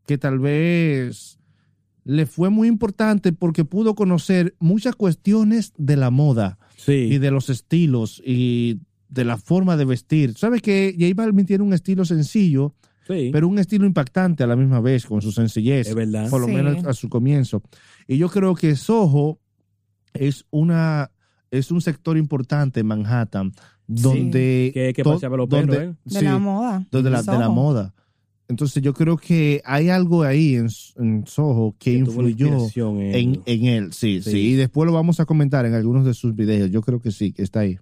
que 0.07 0.19
tal 0.19 0.39
vez 0.39 1.39
le 2.05 2.27
fue 2.27 2.51
muy 2.51 2.69
importante 2.69 3.33
porque 3.33 3.65
pudo 3.65 3.95
conocer 3.95 4.55
muchas 4.61 4.95
cuestiones 4.97 5.73
de 5.79 5.97
la 5.97 6.11
moda 6.11 6.59
Sí. 6.77 6.93
y 7.13 7.19
de 7.19 7.31
los 7.31 7.49
estilos 7.49 8.21
y 8.27 8.81
de 9.09 9.25
la 9.25 9.39
forma 9.39 9.79
de 9.79 9.87
vestir. 9.87 10.35
¿Sabes 10.37 10.61
que 10.61 10.95
J 10.99 11.15
Balvin 11.15 11.47
tiene 11.47 11.65
un 11.65 11.73
estilo 11.73 12.05
sencillo, 12.05 12.75
sí. 13.11 13.31
pero 13.33 13.49
un 13.49 13.59
estilo 13.59 13.85
impactante 13.87 14.43
a 14.45 14.47
la 14.47 14.57
misma 14.57 14.81
vez, 14.81 15.05
con 15.07 15.21
su 15.21 15.33
sencillez? 15.33 15.89
Es 15.89 15.95
verdad. 15.95 16.31
Por 16.31 16.41
lo 16.41 16.47
Sí. 16.47 16.53
menos 16.55 16.85
a 16.85 16.93
su 16.95 17.09
comienzo. 17.09 17.63
Y 18.09 18.17
yo 18.19 18.29
creo 18.29 18.55
que 18.55 18.77
Soho 18.77 19.39
es 20.15 20.45
una 20.51 21.11
es 21.51 21.71
un 21.73 21.81
sector 21.81 22.17
importante 22.17 22.79
en 22.81 22.87
Manhattan 22.87 23.53
donde 23.89 24.71
Que- 24.73 24.93
que 24.95 25.03
to- 25.03 25.15
paseaba 25.15 25.37
los 25.37 25.49
donde- 25.49 25.77
perros, 25.77 25.95
¿eh? 25.95 25.99
De 26.05 26.19
sí, 26.21 26.25
la 26.25 26.39
moda. 26.39 26.87
donde 26.93 27.11
la, 27.11 27.23
de 27.23 27.27
la 27.33 27.45
Soho. 27.47 27.53
moda. 27.53 27.95
Entonces 28.49 28.83
yo 28.83 28.95
creo 28.95 29.17
que 29.17 29.61
hay 29.65 29.89
algo 29.91 30.23
ahí 30.25 30.55
en, 30.57 30.69
en 30.97 31.25
Soho 31.27 31.75
que, 31.79 31.93
Que 31.93 31.99
influyó 31.99 32.69
en, 32.77 33.43
en 33.47 33.65
él, 33.65 33.93
sí, 33.93 34.23
sí, 34.23 34.31
Sí. 34.31 34.39
Y 34.39 34.55
después 34.55 34.87
lo 34.87 34.93
vamos 34.93 35.21
a 35.21 35.25
comentar 35.27 35.67
en 35.67 35.75
algunos 35.75 36.05
de 36.05 36.15
sus 36.15 36.35
videos. 36.35 36.71
Yo 36.71 36.83
creo 36.83 37.01
que 37.01 37.11
sí, 37.13 37.33
que 37.33 37.43
está 37.43 37.61
ahí. 37.61 37.79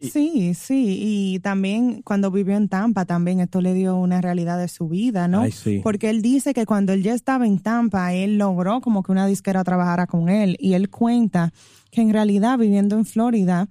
Sí, 0.00 0.54
sí, 0.54 0.98
y 1.00 1.40
también 1.40 2.02
cuando 2.02 2.30
vivió 2.30 2.56
en 2.56 2.68
Tampa, 2.68 3.04
también 3.04 3.40
esto 3.40 3.60
le 3.60 3.74
dio 3.74 3.96
una 3.96 4.20
realidad 4.20 4.58
de 4.58 4.68
su 4.68 4.88
vida, 4.88 5.26
¿no? 5.26 5.40
Ay, 5.40 5.52
sí. 5.52 5.80
Porque 5.82 6.08
él 6.10 6.22
dice 6.22 6.54
que 6.54 6.66
cuando 6.66 6.92
él 6.92 7.02
ya 7.02 7.14
estaba 7.14 7.46
en 7.46 7.58
Tampa, 7.58 8.14
él 8.14 8.38
logró 8.38 8.80
como 8.80 9.02
que 9.02 9.10
una 9.10 9.26
disquera 9.26 9.64
trabajara 9.64 10.06
con 10.06 10.28
él 10.28 10.56
y 10.60 10.74
él 10.74 10.88
cuenta 10.88 11.52
que 11.90 12.00
en 12.00 12.12
realidad 12.12 12.58
viviendo 12.58 12.96
en 12.96 13.06
Florida, 13.06 13.68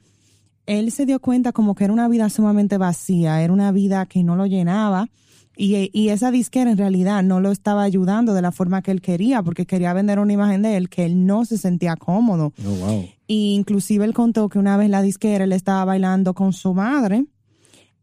él 0.65 0.91
se 0.91 1.05
dio 1.05 1.19
cuenta 1.19 1.53
como 1.53 1.75
que 1.75 1.85
era 1.85 1.93
una 1.93 2.09
vida 2.09 2.29
sumamente 2.29 2.77
vacía, 2.77 3.41
era 3.41 3.53
una 3.53 3.71
vida 3.71 4.05
que 4.05 4.23
no 4.23 4.35
lo 4.35 4.45
llenaba 4.45 5.07
y, 5.55 5.89
y 5.93 6.09
esa 6.09 6.29
disquera 6.29 6.69
en 6.69 6.77
realidad 6.77 7.23
no 7.23 7.39
lo 7.39 7.51
estaba 7.51 7.83
ayudando 7.83 8.33
de 8.33 8.41
la 8.41 8.51
forma 8.51 8.81
que 8.81 8.91
él 8.91 9.01
quería 9.01 9.41
porque 9.41 9.65
quería 9.65 9.93
vender 9.93 10.19
una 10.19 10.33
imagen 10.33 10.61
de 10.61 10.77
él 10.77 10.89
que 10.89 11.05
él 11.05 11.25
no 11.25 11.45
se 11.45 11.57
sentía 11.57 11.95
cómodo. 11.95 12.53
Oh, 12.65 12.85
wow. 12.85 13.09
Y 13.27 13.55
inclusive 13.55 14.05
él 14.05 14.13
contó 14.13 14.47
que 14.49 14.57
una 14.57 14.77
vez 14.77 14.89
la 14.89 15.01
disquera 15.01 15.43
él 15.43 15.51
estaba 15.51 15.83
bailando 15.85 16.33
con 16.33 16.53
su 16.53 16.73
madre 16.73 17.25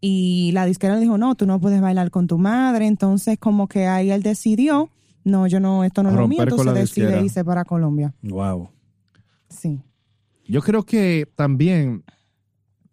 y 0.00 0.50
la 0.52 0.66
disquera 0.66 0.94
le 0.94 1.00
dijo, 1.00 1.16
no, 1.16 1.34
tú 1.34 1.46
no 1.46 1.58
puedes 1.60 1.80
bailar 1.80 2.10
con 2.10 2.26
tu 2.26 2.36
madre. 2.36 2.86
Entonces 2.86 3.38
como 3.38 3.68
que 3.68 3.86
ahí 3.86 4.10
él 4.10 4.22
decidió, 4.22 4.90
no, 5.24 5.46
yo 5.46 5.60
no, 5.60 5.82
esto 5.82 6.02
no 6.02 6.10
es 6.10 6.16
lo 6.16 6.28
mío, 6.28 6.42
entonces 6.42 6.74
decide 6.74 7.22
irse 7.24 7.42
para 7.42 7.64
Colombia. 7.64 8.14
Wow. 8.22 8.68
Sí. 9.48 9.80
Yo 10.46 10.60
creo 10.60 10.82
que 10.82 11.26
también 11.34 12.04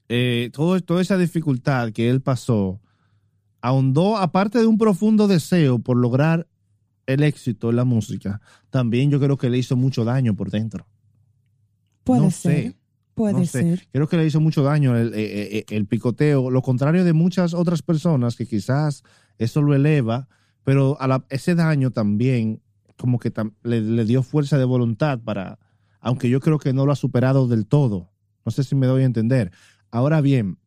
eh, 0.07 0.49
todo, 0.53 0.79
toda 0.79 1.01
esa 1.01 1.17
dificultad 1.17 1.91
que 1.91 2.09
él 2.09 2.21
pasó 2.21 2.79
ahondó, 3.61 4.17
aparte 4.17 4.59
de 4.59 4.65
un 4.65 4.77
profundo 4.77 5.27
deseo 5.27 5.79
por 5.79 5.97
lograr 5.97 6.47
el 7.05 7.23
éxito 7.23 7.69
en 7.69 7.75
la 7.75 7.85
música, 7.85 8.41
también 8.69 9.11
yo 9.11 9.19
creo 9.19 9.37
que 9.37 9.49
le 9.49 9.57
hizo 9.57 9.75
mucho 9.75 10.03
daño 10.03 10.35
por 10.35 10.49
dentro. 10.49 10.87
Puede 12.03 12.21
No 12.21 12.31
ser. 12.31 12.63
sé, 12.71 12.77
Puede 13.13 13.33
no 13.33 13.45
sé. 13.45 13.61
ser. 13.61 13.87
Creo 13.91 14.07
que 14.07 14.17
le 14.17 14.25
hizo 14.25 14.39
mucho 14.39 14.63
daño 14.63 14.95
el, 14.97 15.13
eh, 15.13 15.57
eh, 15.59 15.65
el 15.69 15.85
picoteo, 15.85 16.49
lo 16.49 16.61
contrario 16.61 17.03
de 17.03 17.13
muchas 17.13 17.53
otras 17.53 17.81
personas 17.81 18.35
que 18.35 18.45
quizás 18.47 19.03
eso 19.37 19.61
lo 19.61 19.75
eleva, 19.75 20.27
pero 20.63 20.97
a 20.99 21.07
la- 21.07 21.25
ese 21.29 21.55
daño 21.55 21.91
también 21.91 22.61
como 22.97 23.19
que 23.19 23.33
tam- 23.33 23.53
le, 23.63 23.81
le 23.81 24.05
dio 24.05 24.23
fuerza 24.23 24.57
de 24.57 24.65
voluntad 24.65 25.19
para, 25.19 25.57
aunque 25.99 26.29
yo 26.29 26.39
creo 26.39 26.59
que 26.59 26.73
no 26.73 26.85
lo 26.85 26.91
ha 26.91 26.95
superado 26.95 27.47
del 27.47 27.65
todo. 27.65 28.11
No 28.45 28.51
sé 28.51 28.63
si 28.63 28.75
me 28.75 28.87
doy 28.87 29.03
a 29.03 29.05
entender. 29.05 29.51
Ahora 29.91 30.21
bien, 30.21 30.57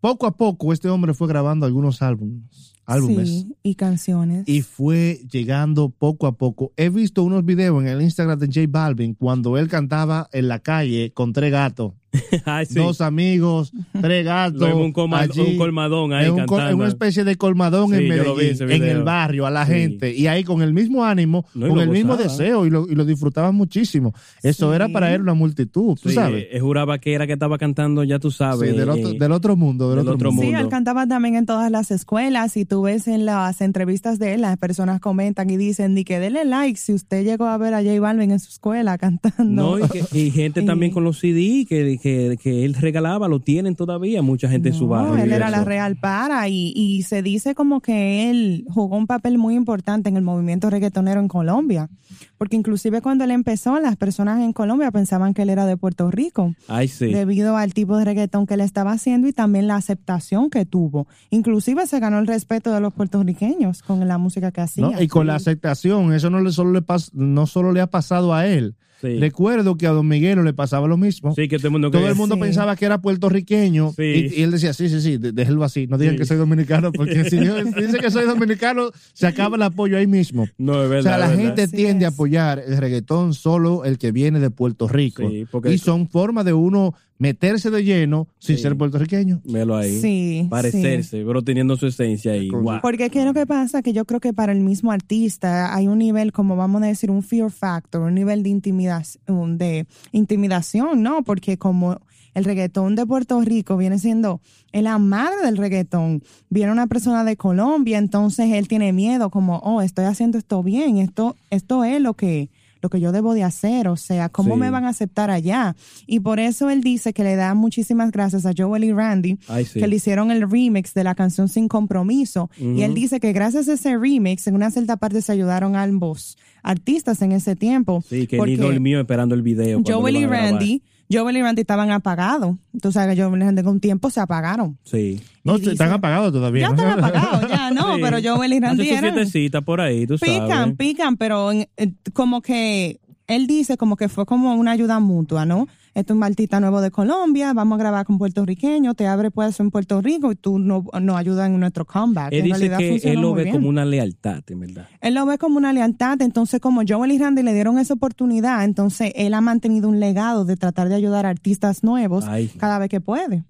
poco 0.00 0.26
a 0.26 0.36
poco 0.36 0.72
este 0.72 0.88
hombre 0.88 1.14
fue 1.14 1.28
grabando 1.28 1.64
algunos 1.66 2.02
álbumes, 2.02 2.73
álbumes 2.86 3.28
Sí, 3.28 3.56
y 3.62 3.74
canciones. 3.74 4.44
y 4.46 4.62
fue 4.62 5.20
llegando 5.30 5.88
poco 5.90 6.26
a 6.26 6.36
poco. 6.36 6.72
He 6.76 6.88
visto 6.90 7.22
unos 7.22 7.44
videos 7.44 7.82
en 7.82 7.88
el 7.88 8.02
Instagram 8.02 8.38
de 8.38 8.46
J 8.46 8.60
Balvin 8.68 9.14
cuando 9.14 9.56
él 9.58 9.68
cantaba 9.68 10.28
en 10.32 10.48
la 10.48 10.58
calle 10.58 11.12
con 11.12 11.32
tres 11.32 11.50
gatos, 11.50 11.92
Ay, 12.44 12.66
sí. 12.66 12.74
dos 12.74 13.00
amigos, 13.00 13.72
tres 14.00 14.24
gatos. 14.24 14.60
Vimos 14.60 14.82
un, 14.84 14.92
coma- 14.92 15.20
allí, 15.20 15.40
un 15.40 15.56
colmadón 15.58 16.12
ahí 16.12 16.26
en, 16.26 16.32
un 16.32 16.36
col- 16.46 16.58
en 16.58 16.64
cantando. 16.64 16.76
una 16.76 16.88
especie 16.88 17.24
de 17.24 17.36
colmadón 17.36 17.88
Sí, 17.90 17.96
en 17.96 18.02
vi 18.02 18.08
Medellín, 18.10 18.70
en 18.70 18.82
el 18.84 19.02
barrio, 19.02 19.46
a 19.46 19.50
la 19.50 19.66
Sí. 19.66 19.72
gente, 19.72 20.14
y 20.14 20.26
ahí 20.26 20.44
con 20.44 20.62
el 20.62 20.72
mismo 20.72 21.04
ánimo, 21.04 21.44
No, 21.54 21.68
con 21.68 21.80
el 21.80 21.88
mismo 21.88 22.16
deseo, 22.16 22.66
y 22.66 22.70
lo, 22.70 22.88
y 22.88 22.94
lo 22.94 23.04
disfrutaban 23.04 23.54
muchísimo. 23.54 24.14
Eso 24.42 24.70
Sí. 24.70 24.76
era 24.76 24.88
para 24.88 25.14
él 25.14 25.22
una 25.22 25.34
multitud, 25.34 25.98
tú 26.00 26.08
Sí, 26.08 26.14
sabes. 26.14 26.46
eh, 26.50 26.60
juraba 26.60 26.98
que 26.98 27.12
era 27.14 27.26
que 27.26 27.32
estaba 27.34 27.58
cantando, 27.58 28.04
ya 28.04 28.18
tú 28.18 28.30
sabes. 28.30 28.70
Sí, 28.70 28.76
del, 28.76 28.88
otro, 28.90 29.08
eh, 29.10 29.16
del 29.18 29.32
otro 29.32 29.56
mundo, 29.56 29.88
del, 29.90 29.98
del 29.98 30.08
otro, 30.08 30.14
otro 30.14 30.32
mundo. 30.32 30.42
Sí, 30.50 30.54
él 30.54 30.68
cantaba 30.68 31.06
también 31.06 31.34
en 31.34 31.46
todas 31.46 31.70
las 31.70 31.90
escuelas 31.90 32.56
y 32.56 32.64
tú 32.64 32.82
ves 32.82 33.08
en 33.08 33.24
las 33.26 33.60
entrevistas 33.60 34.18
de 34.18 34.34
él, 34.34 34.40
las 34.42 34.56
personas 34.56 35.00
comentan 35.00 35.50
y 35.50 35.56
dicen, 35.56 35.94
di 35.94 36.04
que 36.04 36.18
dele 36.20 36.44
like 36.44 36.78
si 36.78 36.92
usted 36.92 37.24
llegó 37.24 37.46
a 37.46 37.56
ver 37.58 37.74
a 37.74 37.82
J 37.82 37.98
Balvin 38.00 38.30
en 38.30 38.40
su 38.40 38.48
escuela 38.50 38.98
cantando. 38.98 39.44
No, 39.44 39.78
y, 39.78 39.88
que- 39.88 40.04
y 40.18 40.30
gente 40.30 40.62
también 40.62 40.92
con 40.92 41.04
los 41.04 41.18
CD 41.18 41.66
que, 41.68 41.98
que, 42.04 42.36
que 42.42 42.66
él 42.66 42.74
regalaba, 42.74 43.28
lo 43.28 43.40
tienen 43.40 43.76
todavía 43.76 44.20
mucha 44.20 44.46
gente 44.46 44.68
en 44.68 44.74
su 44.74 44.84
No, 44.84 44.90
barrio. 44.90 45.24
él 45.24 45.30
y 45.30 45.32
era 45.32 45.48
eso. 45.48 45.56
la 45.56 45.64
real 45.64 45.96
para 45.96 46.46
y, 46.50 46.70
y 46.76 47.02
se 47.04 47.22
dice 47.22 47.54
como 47.54 47.80
que 47.80 48.28
él 48.30 48.66
jugó 48.68 48.98
un 48.98 49.06
papel 49.06 49.38
muy 49.38 49.54
importante 49.54 50.10
en 50.10 50.18
el 50.18 50.22
movimiento 50.22 50.68
reggaetonero 50.68 51.18
en 51.20 51.28
Colombia, 51.28 51.88
porque 52.36 52.56
inclusive 52.56 53.00
cuando 53.00 53.24
él 53.24 53.30
empezó, 53.30 53.80
las 53.80 53.96
personas 53.96 54.40
en 54.42 54.52
Colombia 54.52 54.90
pensaban 54.90 55.32
que 55.32 55.40
él 55.42 55.48
era 55.48 55.64
de 55.64 55.78
Puerto 55.78 56.10
Rico, 56.10 56.54
Ay, 56.68 56.88
sí. 56.88 57.06
debido 57.06 57.56
al 57.56 57.72
tipo 57.72 57.96
de 57.96 58.04
reggaetón 58.04 58.46
que 58.46 58.52
él 58.52 58.60
estaba 58.60 58.92
haciendo 58.92 59.26
y 59.26 59.32
también 59.32 59.66
la 59.66 59.76
aceptación 59.76 60.50
que 60.50 60.66
tuvo. 60.66 61.06
Inclusive 61.30 61.86
se 61.86 62.00
ganó 62.00 62.18
el 62.18 62.26
respeto 62.26 62.70
de 62.72 62.80
los 62.80 62.92
puertorriqueños 62.92 63.82
con 63.82 64.06
la 64.06 64.18
música 64.18 64.52
que 64.52 64.60
hacía. 64.60 64.84
¿no? 64.90 65.00
Y 65.00 65.08
con 65.08 65.26
la 65.26 65.36
aceptación, 65.36 66.12
eso 66.12 66.28
no, 66.28 66.40
le 66.40 66.52
solo 66.52 66.70
le 66.72 66.82
pas- 66.82 67.12
no 67.14 67.46
solo 67.46 67.72
le 67.72 67.80
ha 67.80 67.86
pasado 67.86 68.34
a 68.34 68.46
él. 68.46 68.74
Sí. 69.00 69.18
Recuerdo 69.18 69.76
que 69.76 69.86
a 69.86 69.90
Don 69.90 70.06
Miguelo 70.08 70.42
le 70.42 70.52
pasaba 70.54 70.86
lo 70.88 70.96
mismo. 70.96 71.34
Sí, 71.34 71.46
que 71.48 71.58
todo 71.58 71.68
el 71.68 71.72
mundo 71.72 71.90
Todo 71.90 72.08
el 72.08 72.14
mundo 72.14 72.36
Sí. 72.36 72.40
pensaba 72.40 72.74
que 72.76 72.86
era 72.86 73.00
puertorriqueño 73.02 73.92
Sí. 73.96 74.02
y, 74.34 74.40
y 74.40 74.42
él 74.42 74.50
decía, 74.50 74.72
sí, 74.72 74.88
sí, 74.88 75.00
sí, 75.00 75.18
déjelo 75.18 75.64
así, 75.64 75.86
no 75.86 75.98
digan 75.98 76.14
Sí. 76.14 76.18
que 76.20 76.24
soy 76.26 76.36
dominicano 76.36 76.92
porque 76.92 77.28
si 77.28 77.36
yo- 77.44 77.56
si 77.58 77.64
dice 77.86 77.98
que 77.98 78.10
soy 78.10 78.24
dominicano, 78.26 78.90
se 79.12 79.26
acaba 79.26 79.56
el 79.56 79.62
apoyo 79.62 79.96
ahí 79.98 80.06
mismo. 80.06 80.46
No, 80.58 80.82
es 80.82 80.88
verdad. 80.88 81.00
o 81.00 81.02
sea, 81.02 81.18
la 81.18 81.28
verdad. 81.36 81.42
gente 81.56 81.68
tiende 81.68 82.04
a 82.04 82.08
apoyar 82.08 82.62
el 82.66 82.76
reggaetón 82.78 83.34
solo 83.34 83.84
el 83.84 83.98
que 83.98 84.12
viene 84.12 84.40
de 84.40 84.50
Puerto 84.50 84.88
Rico. 84.88 85.28
Sí, 85.28 85.46
porque- 85.50 85.72
y 85.74 85.78
son 85.78 86.08
formas 86.08 86.44
de 86.44 86.52
uno 86.52 86.94
meterse 87.18 87.70
de 87.70 87.84
lleno 87.84 88.28
sin 88.38 88.56
Sí. 88.56 88.62
ser 88.62 88.76
puertorriqueño. 88.76 89.40
Velo 89.44 89.76
ahí. 89.76 90.00
Sí, 90.00 90.46
Parecerse, 90.50 91.22
pero 91.24 91.42
teniendo 91.42 91.76
su 91.76 91.86
esencia 91.86 92.32
ahí. 92.32 92.48
Guau. 92.48 92.80
Porque 92.82 93.08
qué 93.10 93.20
es 93.20 93.24
lo 93.24 93.34
que 93.34 93.46
pasa 93.46 93.82
que 93.82 93.92
yo 93.92 94.04
creo 94.04 94.20
que 94.20 94.32
para 94.32 94.52
el 94.52 94.60
mismo 94.60 94.90
artista 94.92 95.74
hay 95.74 95.86
un 95.86 95.98
nivel, 95.98 96.32
como 96.32 96.56
vamos 96.56 96.82
a 96.82 96.86
decir, 96.86 97.10
un 97.10 97.22
fear 97.22 97.50
factor, 97.50 98.02
un 98.02 98.14
nivel 98.14 98.42
de 98.42 98.48
intimidación, 98.50 99.58
de 99.58 99.86
intimidación, 100.12 101.02
¿no? 101.02 101.22
Porque 101.22 101.58
como 101.58 102.00
el 102.34 102.44
reggaetón 102.44 102.96
de 102.96 103.06
Puerto 103.06 103.40
Rico 103.42 103.76
viene 103.76 103.98
siendo 104.00 104.40
la 104.72 104.98
madre 104.98 105.36
del 105.44 105.56
reggaetón, 105.56 106.22
viene 106.50 106.72
una 106.72 106.88
persona 106.88 107.22
de 107.22 107.36
Colombia, 107.36 107.98
entonces 107.98 108.52
él 108.52 108.66
tiene 108.66 108.92
miedo, 108.92 109.30
como, 109.30 109.58
oh, 109.58 109.80
estoy 109.82 110.06
haciendo 110.06 110.36
esto 110.38 110.62
bien, 110.64 110.98
esto, 110.98 111.36
esto 111.50 111.84
es 111.84 112.00
lo 112.00 112.14
que 112.14 112.50
lo 112.84 112.90
que 112.90 113.00
yo 113.00 113.12
debo 113.12 113.32
de 113.32 113.42
hacer, 113.42 113.88
o 113.88 113.96
sea, 113.96 114.28
cómo 114.28 114.54
Sí. 114.54 114.60
me 114.60 114.68
van 114.68 114.84
a 114.84 114.90
aceptar 114.90 115.30
allá. 115.30 115.74
Y 116.06 116.20
por 116.20 116.38
eso 116.38 116.68
él 116.68 116.82
dice 116.82 117.14
que 117.14 117.24
le 117.24 117.34
da 117.34 117.54
muchísimas 117.54 118.10
gracias 118.12 118.44
a 118.44 118.52
Joel 118.54 118.84
y 118.84 118.92
Randy, 118.92 119.38
Ay, 119.48 119.64
sí. 119.64 119.80
que 119.80 119.86
le 119.88 119.96
hicieron 119.96 120.30
el 120.30 120.48
remix 120.50 120.92
de 120.92 121.02
la 121.02 121.14
canción 121.14 121.48
Sin 121.48 121.66
Compromiso. 121.66 122.50
Y 122.58 122.82
él 122.82 122.94
dice 122.94 123.20
que 123.20 123.32
gracias 123.32 123.68
a 123.68 123.72
ese 123.72 123.96
remix, 123.96 124.46
en 124.46 124.54
una 124.54 124.70
cierta 124.70 124.98
parte 124.98 125.22
se 125.22 125.32
ayudaron 125.32 125.76
ambos 125.76 126.36
artistas 126.62 127.22
en 127.22 127.32
ese 127.32 127.56
tiempo. 127.56 128.02
Sí, 128.06 128.26
que 128.26 128.36
porque 128.36 128.52
ni 128.52 128.56
dormió 128.58 129.00
esperando 129.00 129.34
el 129.34 129.40
video. 129.42 129.80
Joel 129.86 130.16
y. 130.16 130.26
Randy, 130.26 130.82
Joel 131.12 131.36
y 131.36 131.42
Randy 131.42 131.60
estaban 131.62 131.90
apagados. 131.90 132.56
Tú 132.80 132.90
sabes 132.92 133.14
que 133.16 133.22
Joel 133.22 133.40
y 133.40 133.44
Randy 133.44 133.62
con 133.62 133.80
tiempo 133.80 134.10
se 134.10 134.20
apagaron. 134.20 134.78
Sí. 134.84 135.20
No, 135.44 135.58
dice- 135.58 135.72
están 135.72 135.92
apagados 135.92 136.32
todavía. 136.32 136.62
Ya 136.62 136.68
¿no? 136.70 136.74
están 136.74 136.98
apagados, 137.04 137.48
ya 137.50 137.70
no, 137.72 137.94
Sí. 137.96 138.00
pero 138.02 138.18
Joel 138.22 138.52
y 138.52 138.60
Randy 138.60 138.88
eran... 138.90 139.64
por 139.64 139.80
ahí, 139.80 140.06
tú 140.06 140.18
sabes. 140.18 140.40
Pican, 140.40 140.76
pican, 140.76 141.16
pero 141.16 141.52
en- 141.52 141.68
eh, 141.76 141.92
como 142.12 142.40
que 142.42 143.00
él 143.26 143.46
dice 143.46 143.76
como 143.76 143.96
que 143.96 144.08
fue 144.08 144.26
como 144.26 144.54
una 144.54 144.72
ayuda 144.72 145.00
mutua, 145.00 145.44
¿no? 145.46 145.68
Esto 145.94 146.12
es 146.12 146.16
un 146.16 146.24
artista 146.24 146.58
nuevo 146.58 146.80
de 146.80 146.90
Colombia, 146.90 147.52
vamos 147.52 147.76
a 147.76 147.78
grabar 147.78 148.04
con 148.04 148.18
puertorriqueños, 148.18 148.96
te 148.96 149.06
abre 149.06 149.30
puesto 149.30 149.62
en 149.62 149.70
Puerto 149.70 150.00
Rico 150.02 150.32
y 150.32 150.34
tú 150.34 150.58
no- 150.58 150.84
nos 151.00 151.16
ayudas 151.16 151.46
en 151.48 151.60
nuestro 151.60 151.84
comeback. 151.84 152.32
Él 152.32 152.38
En 152.40 152.44
dice 152.46 152.58
realidad 152.68 152.78
que 152.78 153.12
él 153.12 153.20
lo 153.20 153.32
ve 153.32 153.44
bien. 153.44 153.54
como 153.54 153.68
una 153.68 153.84
lealtad, 153.84 154.42
en 154.48 154.58
verdad. 154.58 154.88
Él 155.00 155.14
lo 155.14 155.24
ve 155.24 155.38
como 155.38 155.56
una 155.56 155.72
lealtad, 155.72 156.20
entonces 156.20 156.60
como 156.60 156.82
Joel 156.86 157.12
y 157.12 157.18
Randy 157.18 157.44
le 157.44 157.54
dieron 157.54 157.78
esa 157.78 157.94
oportunidad, 157.94 158.64
entonces 158.64 159.12
él 159.14 159.34
ha 159.34 159.40
mantenido 159.40 159.88
un 159.88 160.00
legado 160.00 160.44
de 160.44 160.56
tratar 160.56 160.88
de 160.88 160.96
ayudar 160.96 161.26
a 161.26 161.28
artistas 161.28 161.84
nuevos 161.84 162.24
Ay. 162.26 162.48
cada 162.58 162.80
vez 162.80 162.88
que 162.88 163.00
puede. 163.00 163.44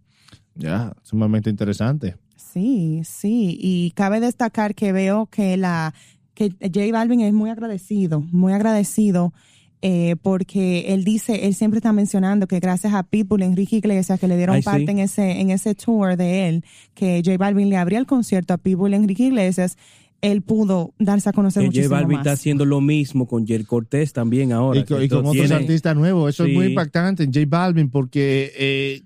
Ya, 0.55 0.93
sumamente 1.03 1.49
interesante. 1.49 2.17
Sí, 2.37 3.01
sí, 3.05 3.57
y 3.59 3.91
cabe 3.93 4.21
destacar 4.21 4.75
que 4.75 4.93
veo 4.93 5.27
que 5.27 5.57
la 5.57 5.95
que 6.35 6.51
J 6.61 6.81
Balvin 6.93 7.21
es 7.21 7.33
muy 7.33 7.49
agradecido, 7.49 8.21
muy 8.21 8.53
agradecido 8.53 9.33
eh, 9.87 10.17
porque 10.23 10.95
él 10.95 11.05
dice, 11.05 11.47
él 11.47 11.55
siempre 11.55 11.77
está 11.77 11.93
mencionando 11.93 12.47
que 12.47 12.59
gracias 12.59 12.95
a 12.95 13.03
Pitbull, 13.03 13.43
Enrique 13.43 13.77
Iglesias, 13.77 14.19
que 14.19 14.27
le 14.29 14.37
dieron 14.39 14.57
Ay, 14.57 14.63
parte 14.63 14.87
sí. 14.87 14.91
en 14.93 14.99
ese, 14.99 15.41
en 15.43 15.51
ese 15.51 15.75
tour 15.75 16.17
de 16.17 16.49
él, 16.49 16.65
que 16.95 17.21
J 17.23 17.37
Balvin 17.37 17.69
le 17.69 17.77
abría 17.77 17.99
el 17.99 18.07
concierto 18.07 18.55
a 18.55 18.57
Pitbull, 18.57 18.95
Enrique 18.95 19.25
Iglesias, 19.25 19.77
él 20.23 20.41
pudo 20.41 20.95
darse 20.99 21.29
a 21.29 21.33
conocer 21.35 21.61
Que 21.65 21.67
J 21.67 21.71
muchísimo 21.77 21.95
Balvin 21.97 22.17
más. 22.17 22.27
está 22.27 22.33
haciendo 22.33 22.65
lo 22.65 22.81
mismo 22.81 23.27
con 23.27 23.47
Jer 23.47 23.67
Cortés 23.67 24.15
también 24.15 24.53
ahora. 24.53 24.81
Y, 24.81 24.85
con- 24.85 25.03
y 25.03 25.09
con 25.11 25.19
otros 25.19 25.33
tiene- 25.35 25.55
artistas 25.55 25.95
nuevos. 25.95 26.31
Eso 26.31 26.45
Sí. 26.47 26.51
es 26.53 26.57
muy 26.57 26.67
impactante 26.69 27.23
en 27.25 27.33
J 27.35 27.45
Balvin 27.47 27.91
porque 27.91 28.53
eh, 28.57 29.03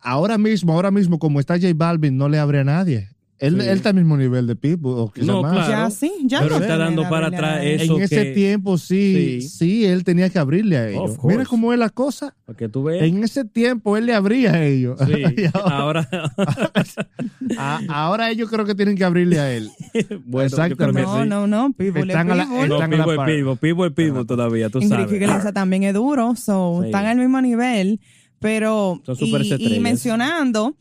ahora 0.00 0.38
mismo, 0.38 0.72
ahora 0.72 0.90
mismo, 0.90 1.20
como 1.20 1.38
está 1.38 1.54
J 1.54 1.68
Balvin, 1.76 2.16
no 2.16 2.28
le 2.28 2.38
abre 2.40 2.58
a 2.58 2.64
nadie. 2.64 3.08
Él, 3.40 3.58
Sí. 3.60 3.66
él 3.68 3.76
está 3.76 3.88
al 3.88 3.94
mismo 3.94 4.16
nivel 4.18 4.46
de 4.46 4.54
Pitbull, 4.54 4.98
o 4.98 5.10
quizá 5.10 5.24
No, 5.26 5.40
más. 5.42 5.52
claro. 5.52 5.70
Ya 5.70 5.90
sí, 5.90 6.12
ya 6.24 6.40
Pero 6.42 6.56
no 6.58 6.62
está 6.62 6.76
dando 6.76 7.08
para 7.08 7.28
atrás 7.28 7.60
eso 7.64 7.96
En 7.96 8.02
ese 8.02 8.24
que- 8.24 8.30
tiempo 8.32 8.76
sí, 8.76 9.40
Sí. 9.40 9.48
sí, 9.48 9.84
él 9.86 10.04
tenía 10.04 10.28
que 10.28 10.38
abrirle 10.38 10.76
a 10.76 10.88
ellos. 10.90 11.16
Mira 11.24 11.44
cómo 11.46 11.72
es 11.72 11.78
la 11.78 11.88
cosa. 11.88 12.34
Para 12.44 12.56
que 12.58 12.68
tú 12.68 12.82
veas. 12.82 13.02
En 13.02 13.24
ese 13.24 13.46
tiempo 13.46 13.96
él 13.96 14.04
le 14.06 14.14
abría 14.14 14.52
a 14.52 14.64
ellos. 14.64 14.98
Sí, 15.06 15.06
ahora, 15.54 16.06
ahora. 16.12 16.30
a- 17.58 17.80
ahora 17.88 18.30
ellos 18.30 18.50
creo 18.50 18.64
que 18.64 18.74
tienen 18.74 18.96
que 18.96 19.04
abrirle 19.04 19.38
a 19.40 19.52
él. 19.52 19.70
bueno, 20.26 20.46
Exactamente. 20.46 21.02
No, 21.02 21.22
sí. 21.22 21.28
no, 21.28 21.46
no, 21.46 21.72
Pitbull 21.72 22.02
es 22.02 22.08
Están 22.08 22.30
a 22.30 22.34
la- 22.34 22.44
Pitbull. 22.44 22.68
No, 22.68 22.74
Están 22.74 22.94
a 22.94 22.96
la 22.98 23.04
Pivo 23.26 23.52
es 23.54 23.58
Pivo 23.58 23.86
es 23.86 23.92
Pivo 23.92 24.24
todavía, 24.24 24.68
tú 24.70 24.78
Enrique 24.78 24.94
sabes. 24.96 25.12
Iglesias 25.12 25.54
también 25.54 25.82
es 25.84 25.94
duro, 25.94 26.34
so, 26.36 26.80
Sí. 26.82 26.86
están 26.88 27.06
al 27.06 27.16
mismo 27.16 27.40
nivel, 27.40 28.00
pero 28.38 29.00
Son 29.04 29.16
y, 29.20 29.76
y 29.76 29.80
mencionando, 29.80 30.76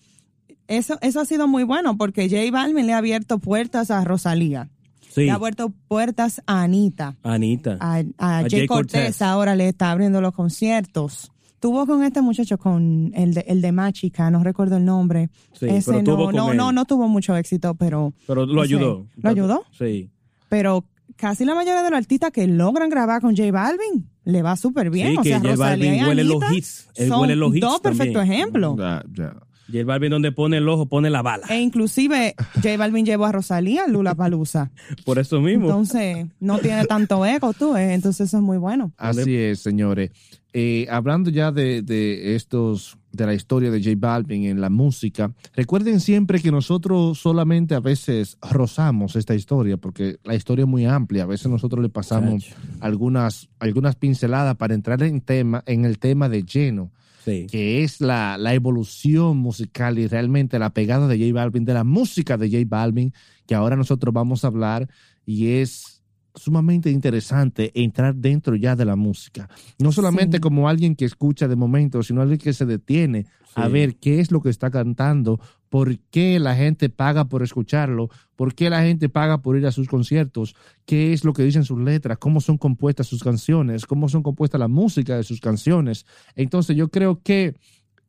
eso, 0.69 0.97
eso 1.01 1.19
ha 1.19 1.25
sido 1.25 1.47
muy 1.47 1.63
bueno 1.63 1.97
porque 1.97 2.29
J 2.29 2.49
Balvin 2.51 2.87
le 2.87 2.93
ha 2.93 2.97
abierto 2.99 3.39
puertas 3.39 3.91
a 3.91 4.03
Rosalía, 4.05 4.69
Sí, 5.09 5.21
le 5.25 5.31
ha 5.31 5.35
abierto 5.35 5.73
puertas 5.87 6.41
a 6.45 6.61
Anita, 6.61 7.17
Anita. 7.23 7.77
a, 7.81 7.95
a 8.17 8.37
A 8.37 8.41
Jay 8.43 8.49
Jay 8.51 8.67
Cortés, 8.67 9.01
Cortés. 9.01 9.21
ahora 9.21 9.55
le 9.55 9.67
está 9.67 9.91
abriendo 9.91 10.21
los 10.21 10.33
conciertos. 10.33 11.31
Tuvo 11.59 11.85
con 11.85 12.03
este 12.03 12.21
muchacho, 12.21 12.57
con 12.57 13.11
el 13.15 13.33
de, 13.33 13.41
el 13.47 13.59
de 13.61 13.71
Máchica, 13.73 14.29
no 14.31 14.41
recuerdo 14.43 14.77
el 14.77 14.85
nombre. 14.85 15.29
Sí, 15.59 15.65
Ese 15.67 15.91
pero 15.91 15.97
no, 15.97 16.03
tuvo 16.15 16.25
con 16.27 16.35
no, 16.35 16.51
él. 16.51 16.57
no, 16.57 16.71
no 16.71 16.85
tuvo 16.85 17.09
mucho 17.09 17.35
éxito, 17.35 17.75
pero, 17.75 18.13
Pero 18.27 18.45
lo 18.45 18.61
ayudó. 18.61 19.07
¿Lo 19.17 19.29
ayudó? 19.29 19.63
Sí. 19.77 20.09
pero 20.47 20.85
casi 21.17 21.43
la 21.43 21.53
mayoría 21.55 21.83
de 21.83 21.89
los 21.89 21.97
artistas 21.97 22.31
que 22.31 22.47
logran 22.47 22.89
grabar 22.89 23.19
con 23.19 23.35
J 23.35 23.51
Balvin 23.51 24.07
le 24.23 24.41
va 24.41 24.55
súper 24.55 24.89
bien. 24.89 25.09
Sí, 25.11 25.17
o 25.17 25.21
que 25.23 25.29
sea, 25.29 25.39
J 25.39 25.49
Rosalía 25.51 25.67
Balvin 25.89 25.95
y 25.95 26.07
huele 26.07 26.23
los 26.23 26.41
Anita 26.43 26.55
hits. 26.55 26.87
Él 26.95 27.07
son 27.09 27.19
huele 27.21 27.35
los 27.35 27.53
hits 27.55 27.61
dos 27.61 27.81
perfectos 27.81 28.23
ejemplos. 28.23 28.77
Ya, 28.77 29.03
ya. 29.11 29.33
El 29.77 29.85
Balvin 29.85 30.09
donde 30.09 30.31
pone 30.31 30.57
el 30.57 30.67
ojo, 30.67 30.87
pone 30.87 31.09
la 31.09 31.21
bala. 31.21 31.45
E 31.49 31.59
inclusive 31.59 32.35
J 32.55 32.77
Balvin 32.77 33.05
llevó 33.05 33.25
a 33.25 33.31
Rosalía 33.31 33.83
a 33.83 33.87
Lula 33.87 34.15
Palusa. 34.15 34.71
Por 35.05 35.19
eso 35.19 35.39
mismo. 35.41 35.65
Entonces, 35.65 36.27
no 36.39 36.59
tiene 36.59 36.85
tanto 36.85 37.25
ego 37.25 37.53
tú, 37.53 37.75
eh, 37.75 37.93
entonces 37.93 38.27
eso 38.27 38.37
es 38.37 38.43
muy 38.43 38.57
bueno. 38.57 38.91
Así 38.97 39.35
es, 39.35 39.59
señores. 39.59 40.11
Eh, 40.51 40.87
hablando 40.89 41.29
ya 41.29 41.51
de, 41.51 41.83
de 41.83 42.35
estos, 42.35 42.97
de 43.11 43.27
la 43.27 43.35
historia 43.35 43.69
de 43.69 43.83
J 43.83 43.91
Balvin 43.97 44.45
en 44.45 44.59
la 44.59 44.71
música, 44.71 45.31
recuerden 45.53 45.99
siempre 45.99 46.41
que 46.41 46.51
nosotros 46.51 47.19
solamente 47.19 47.75
a 47.75 47.79
veces 47.79 48.37
rozamos 48.41 49.15
esta 49.15 49.35
historia, 49.35 49.77
porque 49.77 50.17
la 50.23 50.33
historia 50.33 50.63
es 50.63 50.69
muy 50.69 50.85
amplia. 50.85 51.23
A 51.23 51.27
veces 51.27 51.51
nosotros 51.51 51.83
le 51.83 51.89
pasamos 51.89 52.45
Chacho. 52.45 52.55
algunas, 52.79 53.47
algunas 53.59 53.95
pinceladas 53.95 54.55
para 54.55 54.73
entrar 54.73 55.03
en 55.03 55.21
tema, 55.21 55.63
en 55.67 55.85
el 55.85 55.99
tema 55.99 56.29
de 56.29 56.43
lleno, 56.43 56.91
Sí. 57.23 57.47
que 57.49 57.83
es 57.83 57.99
la, 58.01 58.37
la 58.37 58.53
evolución 58.53 59.37
musical 59.37 59.99
y 59.99 60.07
realmente 60.07 60.57
la 60.59 60.69
pegada 60.73 61.07
de 61.07 61.17
J 61.19 61.33
Balvin, 61.33 61.65
de 61.65 61.73
la 61.73 61.83
música 61.83 62.37
de 62.37 62.49
J 62.49 62.63
Balvin, 62.67 63.13
que 63.45 63.55
ahora 63.55 63.75
nosotros 63.75 64.13
vamos 64.13 64.43
a 64.43 64.47
hablar 64.47 64.87
y 65.25 65.47
es 65.51 66.01
sumamente 66.35 66.89
interesante 66.91 67.71
entrar 67.73 68.15
dentro 68.15 68.55
ya 68.55 68.75
de 68.75 68.85
la 68.85 68.95
música. 68.95 69.49
No 69.79 69.91
solamente 69.91 70.37
Sí. 70.37 70.41
como 70.41 70.69
alguien 70.69 70.95
que 70.95 71.05
escucha 71.05 71.47
de 71.47 71.55
momento, 71.55 72.01
sino 72.03 72.21
alguien 72.21 72.39
que 72.39 72.53
se 72.53 72.65
detiene 72.65 73.25
a 73.55 73.67
ver 73.67 73.95
qué 73.97 74.19
es 74.19 74.31
lo 74.31 74.41
que 74.41 74.49
está 74.49 74.69
cantando, 74.71 75.39
por 75.69 75.97
qué 76.11 76.39
la 76.39 76.55
gente 76.55 76.89
paga 76.89 77.25
por 77.25 77.43
escucharlo, 77.43 78.09
por 78.35 78.55
qué 78.55 78.69
la 78.69 78.81
gente 78.81 79.09
paga 79.09 79.41
por 79.41 79.57
ir 79.57 79.65
a 79.67 79.71
sus 79.71 79.87
conciertos, 79.87 80.55
qué 80.85 81.13
es 81.13 81.23
lo 81.23 81.33
que 81.33 81.43
dicen 81.43 81.63
sus 81.63 81.79
letras, 81.79 82.17
cómo 82.17 82.41
son 82.41 82.57
compuestas 82.57 83.07
sus 83.07 83.23
canciones, 83.23 83.85
cómo 83.85 84.09
son 84.09 84.23
compuestas 84.23 84.59
la 84.59 84.67
música 84.67 85.15
de 85.15 85.23
sus 85.23 85.39
canciones. 85.41 86.05
Entonces 86.35 86.75
yo 86.75 86.89
creo 86.89 87.21
que 87.21 87.55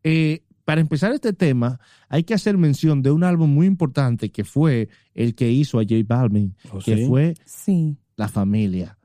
eh, 0.04 0.42
para 0.64 0.80
empezar 0.80 1.12
este 1.12 1.32
tema 1.32 1.80
hay 2.08 2.22
que 2.24 2.34
hacer 2.34 2.56
mención 2.56 3.02
de 3.02 3.10
un 3.10 3.24
álbum 3.24 3.50
muy 3.50 3.66
importante 3.66 4.30
que 4.30 4.44
fue 4.44 4.88
el 5.14 5.34
que 5.34 5.50
hizo 5.50 5.78
a 5.78 5.82
J 5.82 5.96
Balvin, 6.06 6.54
¿Oh, 6.72 6.78
que 6.78 6.96
sí? 6.96 7.06
fue 7.06 7.34
Sí, 7.44 7.96
La 8.16 8.28
Familia, 8.28 8.96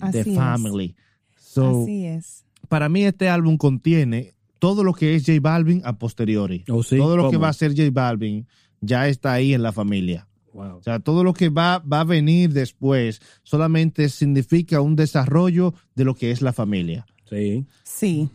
Así 0.00 0.12
The 0.12 0.20
es. 0.30 0.36
Family. 0.36 0.96
So, 1.38 1.82
así 1.82 2.06
es. 2.06 2.44
para 2.68 2.88
mí 2.88 3.04
este 3.04 3.28
álbum 3.28 3.56
contiene 3.56 4.34
todo 4.62 4.84
lo 4.84 4.92
que 4.92 5.16
es 5.16 5.26
J 5.26 5.40
Balvin 5.40 5.82
a 5.84 5.98
posteriori. 5.98 6.62
¿Oh, 6.70 6.84
sí? 6.84 6.96
Todo 6.96 7.16
lo 7.16 7.28
que 7.32 7.36
va 7.36 7.48
a 7.48 7.52
ser 7.52 7.72
J 7.76 7.90
Balvin 7.90 8.46
ya 8.80 9.08
está 9.08 9.32
ahí 9.32 9.54
en 9.54 9.62
la 9.64 9.72
familia. 9.72 10.28
Wow. 10.52 10.76
O 10.76 10.82
sea, 10.84 11.00
todo 11.00 11.24
lo 11.24 11.34
que 11.34 11.48
va, 11.48 11.80
va 11.80 12.02
a 12.02 12.04
venir 12.04 12.52
después 12.52 13.20
solamente 13.42 14.08
significa 14.08 14.80
un 14.80 14.94
desarrollo 14.94 15.74
de 15.96 16.04
lo 16.04 16.14
que 16.14 16.30
es 16.30 16.42
la 16.42 16.52
familia. 16.52 17.04
Sí. 17.28 17.66
Sí. 17.82 18.28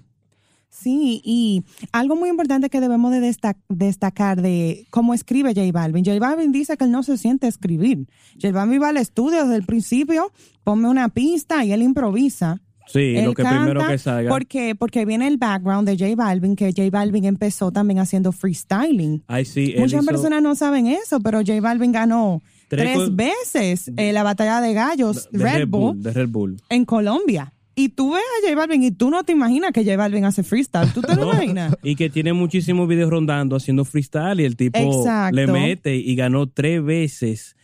Sí, 0.67 1.21
y 1.23 1.63
algo 1.93 2.17
muy 2.17 2.27
importante 2.29 2.69
que 2.69 2.81
debemos 2.81 3.11
de 3.13 3.21
desta- 3.21 3.55
destacar 3.69 4.41
de 4.41 4.85
cómo 4.89 5.13
escribe 5.13 5.55
J 5.55 5.71
Balvin. 5.71 6.03
J 6.03 6.19
Balvin 6.19 6.51
dice 6.51 6.75
que 6.75 6.83
él 6.83 6.91
no 6.91 7.03
se 7.03 7.17
siente 7.17 7.45
a 7.45 7.49
escribir. 7.49 8.05
J 8.39 8.51
Balvin 8.51 8.81
va 8.81 8.89
al 8.89 8.97
estudio 8.97 9.43
desde 9.43 9.55
el 9.55 9.63
principio, 9.65 10.33
ponme 10.65 10.89
una 10.89 11.07
pista 11.07 11.63
y 11.63 11.71
él 11.71 11.81
improvisa. 11.81 12.59
Sí, 12.87 13.15
Él 13.17 13.25
lo 13.25 13.33
que 13.33 13.43
canta 13.43 13.59
primero 13.63 13.87
que 13.87 13.97
salga. 13.97 14.29
Porque, 14.29 14.75
porque 14.75 15.05
viene 15.05 15.27
el 15.27 15.37
background 15.37 15.87
de 15.87 15.97
J 15.97 16.15
Balvin, 16.15 16.55
que 16.55 16.71
J 16.75 16.89
Balvin 16.89 17.25
empezó 17.25 17.71
también 17.71 17.99
haciendo 17.99 18.31
freestyling. 18.31 19.23
Ay, 19.27 19.45
sí. 19.45 19.75
Muchas 19.77 20.05
personas 20.05 20.41
no 20.41 20.55
saben 20.55 20.87
eso, 20.87 21.19
pero 21.19 21.39
J 21.39 21.59
Balvin 21.61 21.91
ganó 21.91 22.41
Tres 22.69 23.15
veces 23.15 23.91
eh, 23.95 24.11
la 24.11 24.23
batalla 24.23 24.59
de 24.61 24.73
gallos 24.73 25.29
de 25.31 25.39
Red, 25.43 25.67
Bull, 25.69 26.01
De 26.03 26.11
Red 26.11 26.27
Bull. 26.29 26.57
en 26.69 26.83
Colombia. 26.85 27.53
Y 27.75 27.89
tú 27.89 28.13
ves 28.13 28.23
a 28.23 28.47
J 28.47 28.55
Balvin 28.55 28.81
y 28.83 28.91
tú 28.91 29.11
no 29.11 29.23
te 29.23 29.33
imaginas 29.33 29.71
que 29.71 29.83
J 29.85 29.95
Balvin 29.97 30.25
hace 30.25 30.41
freestyle. 30.43 30.91
¿Tú 30.93 31.01
te 31.01 31.15
lo 31.15 31.25
No, 31.25 31.33
imaginas? 31.33 31.75
Y 31.83 31.95
que 31.95 32.09
tiene 32.09 32.33
muchísimos 32.33 32.87
videos 32.87 33.11
rondando 33.11 33.55
haciendo 33.55 33.85
freestyle 33.85 34.39
y 34.39 34.45
el 34.45 34.55
tipo 34.55 34.79
Exacto. 34.79 35.35
le 35.35 35.45
mete 35.45 35.95
y 35.95 36.15
ganó 36.15 36.47
tres 36.47 36.83
veces 36.83 37.55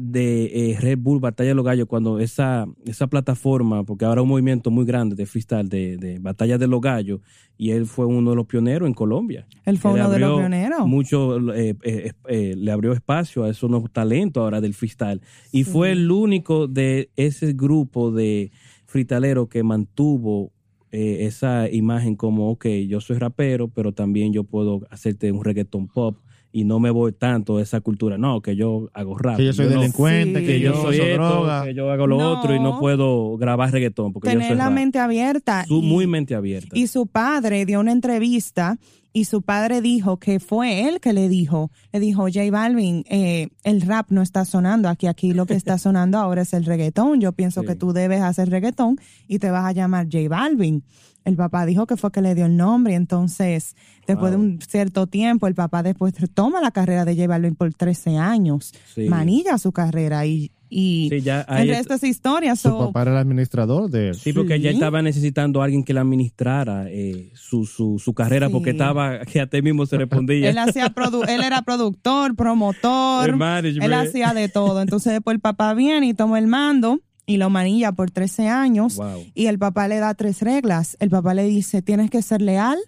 de 0.00 0.70
eh, 0.70 0.76
Red 0.80 0.98
Bull 1.00 1.18
Batalla 1.18 1.48
de 1.48 1.54
los 1.56 1.64
Gallos 1.64 1.88
cuando 1.88 2.20
esa, 2.20 2.66
esa 2.86 3.08
plataforma, 3.08 3.82
porque 3.84 4.04
ahora 4.04 4.22
un 4.22 4.28
movimiento 4.28 4.70
muy 4.70 4.84
grande 4.86 5.16
de 5.16 5.26
freestyle, 5.26 5.68
de, 5.68 5.96
de 5.96 6.18
Batalla 6.20 6.56
de 6.56 6.68
los 6.68 6.80
Gallos, 6.80 7.20
y 7.56 7.70
él 7.72 7.86
fue 7.86 8.06
uno 8.06 8.30
de 8.30 8.36
los 8.36 8.46
pioneros 8.46 8.86
en 8.86 8.94
Colombia. 8.94 9.46
Él 9.64 9.76
fue 9.78 9.92
uno 9.94 10.08
de 10.08 10.20
los 10.20 10.38
pioneros. 10.38 10.86
Mucho, 10.86 11.52
eh, 11.52 11.74
eh, 11.82 12.12
eh, 12.28 12.54
le 12.56 12.70
abrió 12.70 12.92
espacio 12.92 13.42
a 13.42 13.50
esos 13.50 13.68
nuevos 13.68 13.92
talentos 13.92 14.40
ahora 14.40 14.60
del 14.60 14.74
freestyle. 14.74 15.20
Y 15.50 15.64
Sí. 15.64 15.70
fue 15.72 15.90
el 15.90 16.08
único 16.10 16.68
de 16.68 17.10
ese 17.16 17.52
grupo 17.52 18.12
de 18.12 18.52
freestaleros 18.86 19.48
que 19.48 19.64
mantuvo 19.64 20.52
eh, 20.92 21.26
esa 21.26 21.68
imagen 21.70 22.14
como, 22.16 22.50
ok, 22.50 22.66
yo 22.88 23.00
soy 23.00 23.18
rapero, 23.18 23.68
pero 23.68 23.92
también 23.92 24.32
yo 24.32 24.44
puedo 24.44 24.86
hacerte 24.90 25.30
un 25.32 25.44
reggaeton 25.44 25.88
pop 25.88 26.16
y 26.50 26.64
no 26.64 26.80
me 26.80 26.90
voy 26.90 27.12
tanto 27.12 27.58
a 27.58 27.62
esa 27.62 27.80
cultura. 27.80 28.16
No, 28.18 28.40
que 28.40 28.56
yo 28.56 28.88
hago 28.94 29.18
rap. 29.18 29.36
Que 29.36 29.44
yo 29.44 29.52
soy 29.52 29.66
delincuente, 29.68 30.40
Sí. 30.40 30.46
que 30.46 30.52
que 30.54 30.60
yo 30.60 30.72
yo 30.72 30.82
soy 30.82 30.96
esto, 30.98 31.22
droga. 31.22 31.64
que 31.64 31.74
yo 31.74 31.90
hago 31.90 32.06
lo 32.06 32.18
No. 32.18 32.38
otro 32.38 32.54
y 32.54 32.60
no 32.60 32.78
puedo 32.80 33.36
grabar 33.36 33.70
reggaetón 33.72 34.12
porque 34.12 34.32
yo 34.32 34.40
soy 34.40 34.56
la 34.56 34.64
rap. 34.66 34.72
mente 34.72 34.98
abierta. 34.98 35.64
Su- 35.66 35.80
y- 35.82 35.86
muy 35.86 36.06
mente 36.06 36.34
abierta. 36.34 36.68
Y 36.76 36.86
su 36.86 37.06
padre 37.06 37.66
dio 37.66 37.80
una 37.80 37.92
entrevista 37.92 38.78
y 39.12 39.24
su 39.24 39.42
padre 39.42 39.80
dijo 39.80 40.18
que 40.18 40.38
fue 40.40 40.86
él 40.88 41.00
que 41.00 41.12
le 41.12 41.28
dijo, 41.28 41.70
le 41.92 42.00
dijo, 42.00 42.22
J 42.32 42.50
Balvin, 42.50 43.04
eh, 43.08 43.48
el 43.64 43.80
rap 43.82 44.10
no 44.10 44.22
está 44.22 44.44
sonando 44.44 44.88
aquí, 44.88 45.06
aquí 45.06 45.32
lo 45.32 45.44
que 45.46 45.54
está 45.54 45.76
sonando 45.78 46.18
ahora 46.18 46.42
es 46.42 46.52
el 46.54 46.64
reggaetón. 46.64 47.20
Yo 47.20 47.32
pienso 47.32 47.60
Sí. 47.62 47.66
que 47.66 47.74
tú 47.74 47.92
debes 47.92 48.20
hacer 48.22 48.48
reggaetón 48.50 48.96
y 49.26 49.38
te 49.38 49.50
vas 49.50 49.64
a 49.64 49.72
llamar 49.72 50.06
J 50.10 50.28
Balvin. 50.28 50.82
El 51.28 51.36
papá 51.36 51.66
dijo 51.66 51.86
que 51.86 51.96
fue 51.96 52.10
que 52.10 52.22
le 52.22 52.34
dio 52.34 52.46
el 52.46 52.56
nombre 52.56 52.94
y 52.94 52.96
entonces 52.96 53.76
después 54.06 54.32
Wow. 54.32 54.40
de 54.40 54.46
un 54.46 54.60
cierto 54.62 55.06
tiempo 55.06 55.46
el 55.46 55.54
papá 55.54 55.82
después 55.82 56.14
toma 56.34 56.60
la 56.60 56.70
carrera 56.70 57.04
de 57.04 57.14
J 57.14 57.26
Balvin 57.28 57.54
por 57.54 57.72
13 57.74 58.16
años, 58.16 58.72
Sí. 58.94 59.08
manilla 59.08 59.58
su 59.58 59.72
carrera 59.72 60.24
y, 60.26 60.50
y 60.70 61.08
Sí, 61.10 61.20
ya 61.22 61.42
el 61.42 61.68
resto 61.68 61.94
es 61.94 62.02
historia. 62.04 62.54
Su 62.56 62.68
so- 62.70 62.78
papá 62.86 63.02
era 63.02 63.10
el 63.12 63.16
administrador 63.18 63.90
de 63.90 64.08
él. 64.08 64.14
Sí, 64.14 64.32
porque 64.32 64.60
ya 64.60 64.70
Sí. 64.70 64.74
estaba 64.76 65.00
necesitando 65.02 65.60
a 65.60 65.64
alguien 65.64 65.82
que 65.84 65.94
le 65.94 66.00
administrara 66.00 66.86
eh, 66.90 67.30
su, 67.34 67.64
su, 67.66 67.98
su 67.98 68.12
carrera, 68.14 68.48
Sí. 68.48 68.52
porque 68.52 68.70
estaba, 68.70 69.20
que 69.26 69.40
a 69.40 69.46
ti 69.46 69.62
mismo 69.62 69.86
se 69.86 69.96
respondía. 69.98 70.50
Él, 70.50 70.58
hacía 70.58 70.94
produ- 70.94 71.28
él 71.28 71.42
era 71.42 71.62
productor, 71.62 72.34
promotor, 72.36 73.28
El 73.30 73.36
management. 73.36 73.84
él 73.84 73.92
hacía 73.94 74.34
de 74.34 74.48
todo. 74.48 74.80
Entonces 74.82 75.12
después 75.12 75.34
el 75.34 75.40
papá 75.40 75.74
viene 75.74 76.06
y 76.08 76.14
toma 76.14 76.38
el 76.38 76.46
mando 76.46 77.00
y 77.28 77.36
lo 77.36 77.48
manilla 77.50 77.92
por 77.92 78.10
13 78.10 78.48
años. 78.48 78.96
Wow, 78.96 79.22
Y 79.34 79.46
el 79.46 79.58
papá 79.58 79.86
le 79.86 79.98
da 79.98 80.14
tres 80.14 80.42
reglas. 80.42 80.96
El 80.98 81.10
papá 81.10 81.34
le 81.34 81.44
dice, 81.44 81.82
tienes 81.82 82.10
que 82.10 82.22
ser 82.22 82.42
leal, 82.42 82.78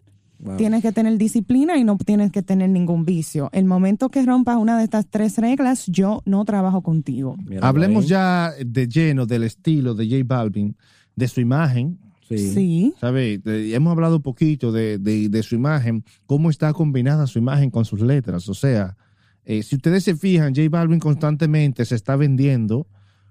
wow. 0.40 0.56
tienes 0.56 0.82
que 0.82 0.90
tener 0.92 1.16
disciplina 1.18 1.76
y 1.76 1.84
no 1.84 1.96
tienes 1.98 2.32
que 2.32 2.42
tener 2.42 2.70
ningún 2.70 3.04
vicio. 3.04 3.50
El 3.52 3.66
momento 3.66 4.08
que 4.08 4.24
rompas 4.24 4.56
una 4.56 4.78
de 4.78 4.84
estas 4.84 5.06
tres 5.08 5.36
reglas, 5.38 5.86
yo 5.86 6.22
no 6.24 6.44
trabajo 6.44 6.82
contigo. 6.82 7.36
Míralo 7.44 7.66
Hablemos 7.66 8.04
ahí. 8.04 8.08
ya 8.10 8.52
de 8.66 8.88
lleno 8.88 9.26
del 9.26 9.44
estilo 9.44 9.94
de 9.94 10.06
J 10.08 10.22
Balvin, 10.26 10.74
de 11.14 11.28
su 11.28 11.40
imagen, 11.40 11.98
Sí. 12.28 12.38
Sí. 12.54 12.94
¿Sabe? 13.00 13.40
Hemos 13.44 13.90
hablado 13.90 14.16
un 14.18 14.22
poquito 14.22 14.70
de, 14.70 14.98
de- 14.98 15.28
de 15.28 15.42
su 15.42 15.56
imagen, 15.56 16.04
cómo 16.26 16.48
está 16.48 16.72
combinada 16.72 17.26
su 17.26 17.40
imagen 17.40 17.70
con 17.70 17.84
sus 17.84 18.00
letras. 18.02 18.48
O 18.48 18.54
sea, 18.54 18.96
eh, 19.44 19.64
si 19.64 19.74
ustedes 19.74 20.04
se 20.04 20.14
fijan, 20.14 20.54
J 20.54 20.68
Balvin 20.70 21.00
constantemente 21.00 21.84
se 21.84 21.96
está 21.96 22.14
vendiendo 22.14 22.86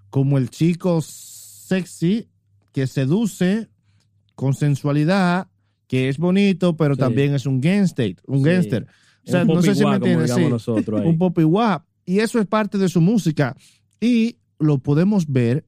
como 0.09 0.37
el 0.37 0.49
chico 0.49 1.01
sexy 1.01 2.27
que 2.71 2.87
seduce 2.87 3.69
con 4.35 4.53
sensualidad, 4.53 5.47
que 5.87 6.09
es 6.09 6.17
bonito, 6.17 6.77
pero 6.77 6.95
Sí. 6.95 6.99
también 6.99 7.33
es 7.33 7.45
un 7.45 7.59
gangster. 7.61 8.15
Un 8.27 8.39
Sí. 8.39 8.43
gangster. 8.45 8.87
O 9.27 9.31
sea, 9.31 9.41
Un 9.41 9.47
no 9.47 9.61
sé 9.61 9.75
si 9.75 9.85
me 9.85 9.95
entiendes. 9.95 10.33
sí. 10.33 10.45
nosotros 10.47 11.01
un 11.05 11.17
pop 11.17 11.37
guap. 11.39 11.85
Y 12.05 12.19
eso 12.19 12.39
es 12.39 12.47
parte 12.47 12.77
de 12.77 12.89
su 12.89 13.01
música. 13.01 13.55
Y 13.99 14.37
lo 14.59 14.79
podemos 14.79 15.27
ver 15.27 15.65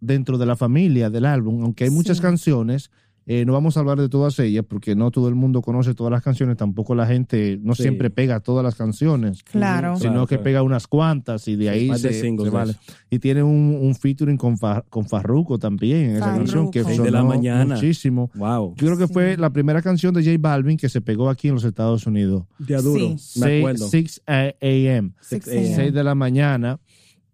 dentro 0.00 0.36
de 0.38 0.46
la 0.46 0.56
familia 0.56 1.10
del 1.10 1.24
álbum, 1.24 1.62
aunque 1.62 1.84
hay 1.84 1.90
muchas 1.90 2.20
canciones. 2.20 2.90
Eh, 3.30 3.44
no 3.44 3.52
vamos 3.52 3.76
a 3.76 3.80
hablar 3.80 4.00
de 4.00 4.08
todas 4.08 4.38
ellas 4.38 4.64
porque 4.66 4.96
no 4.96 5.10
todo 5.10 5.28
el 5.28 5.34
mundo 5.34 5.60
conoce 5.60 5.94
todas 5.94 6.10
las 6.10 6.22
canciones, 6.22 6.56
tampoco 6.56 6.94
la 6.94 7.06
gente 7.06 7.58
no 7.62 7.74
Sí. 7.74 7.82
siempre 7.82 8.08
pega 8.10 8.40
todas 8.40 8.64
las 8.64 8.74
canciones, 8.74 9.42
Claro. 9.44 9.96
sino 9.98 10.12
Claro, 10.12 10.26
que 10.26 10.36
claro. 10.36 10.44
pega 10.44 10.62
unas 10.62 10.86
cuantas 10.86 11.46
y 11.46 11.54
de 11.56 11.68
ahí 11.70 11.88
Más 11.88 12.00
de 12.02 12.12
se, 12.14 12.20
singles 12.22 12.46
se 12.46 12.50
de 12.50 12.56
vale. 12.56 12.74
Y 13.10 13.18
tiene 13.18 13.42
un, 13.42 13.78
un 13.80 13.94
featuring 13.94 14.36
con, 14.38 14.56
Fa- 14.58 14.82
con 14.88 15.06
Farruko 15.06 15.58
también 15.58 16.10
en 16.10 16.16
esa 16.16 16.20
Farruko. 16.24 16.38
canción 16.44 16.70
que 16.70 16.84
Seis 16.84 17.02
de 17.02 17.10
la 17.10 17.22
mañana. 17.22 17.74
muchísimo. 17.74 18.30
Wow. 18.34 18.74
Yo 18.76 18.86
creo 18.86 18.96
que 18.98 19.06
Sí. 19.06 19.12
fue 19.12 19.36
la 19.36 19.50
primera 19.50 19.82
canción 19.82 20.14
de 20.14 20.24
J 20.24 20.36
Balvin 20.40 20.78
que 20.78 20.88
se 20.88 21.00
pegó 21.02 21.28
aquí 21.28 21.48
en 21.48 21.54
los 21.54 21.64
Estados 21.64 22.06
Unidos. 22.06 22.44
Día 22.58 22.80
duro. 22.80 23.16
Sí. 23.18 23.40
Me 23.40 23.58
acuerdo. 23.58 23.88
6 23.88 24.22
a.m. 24.26 25.12
Six 25.20 25.44
6 25.44 25.56
a.m. 25.56 25.74
6 25.76 25.92
de 25.92 26.02
la 26.04 26.14
mañana, 26.14 26.80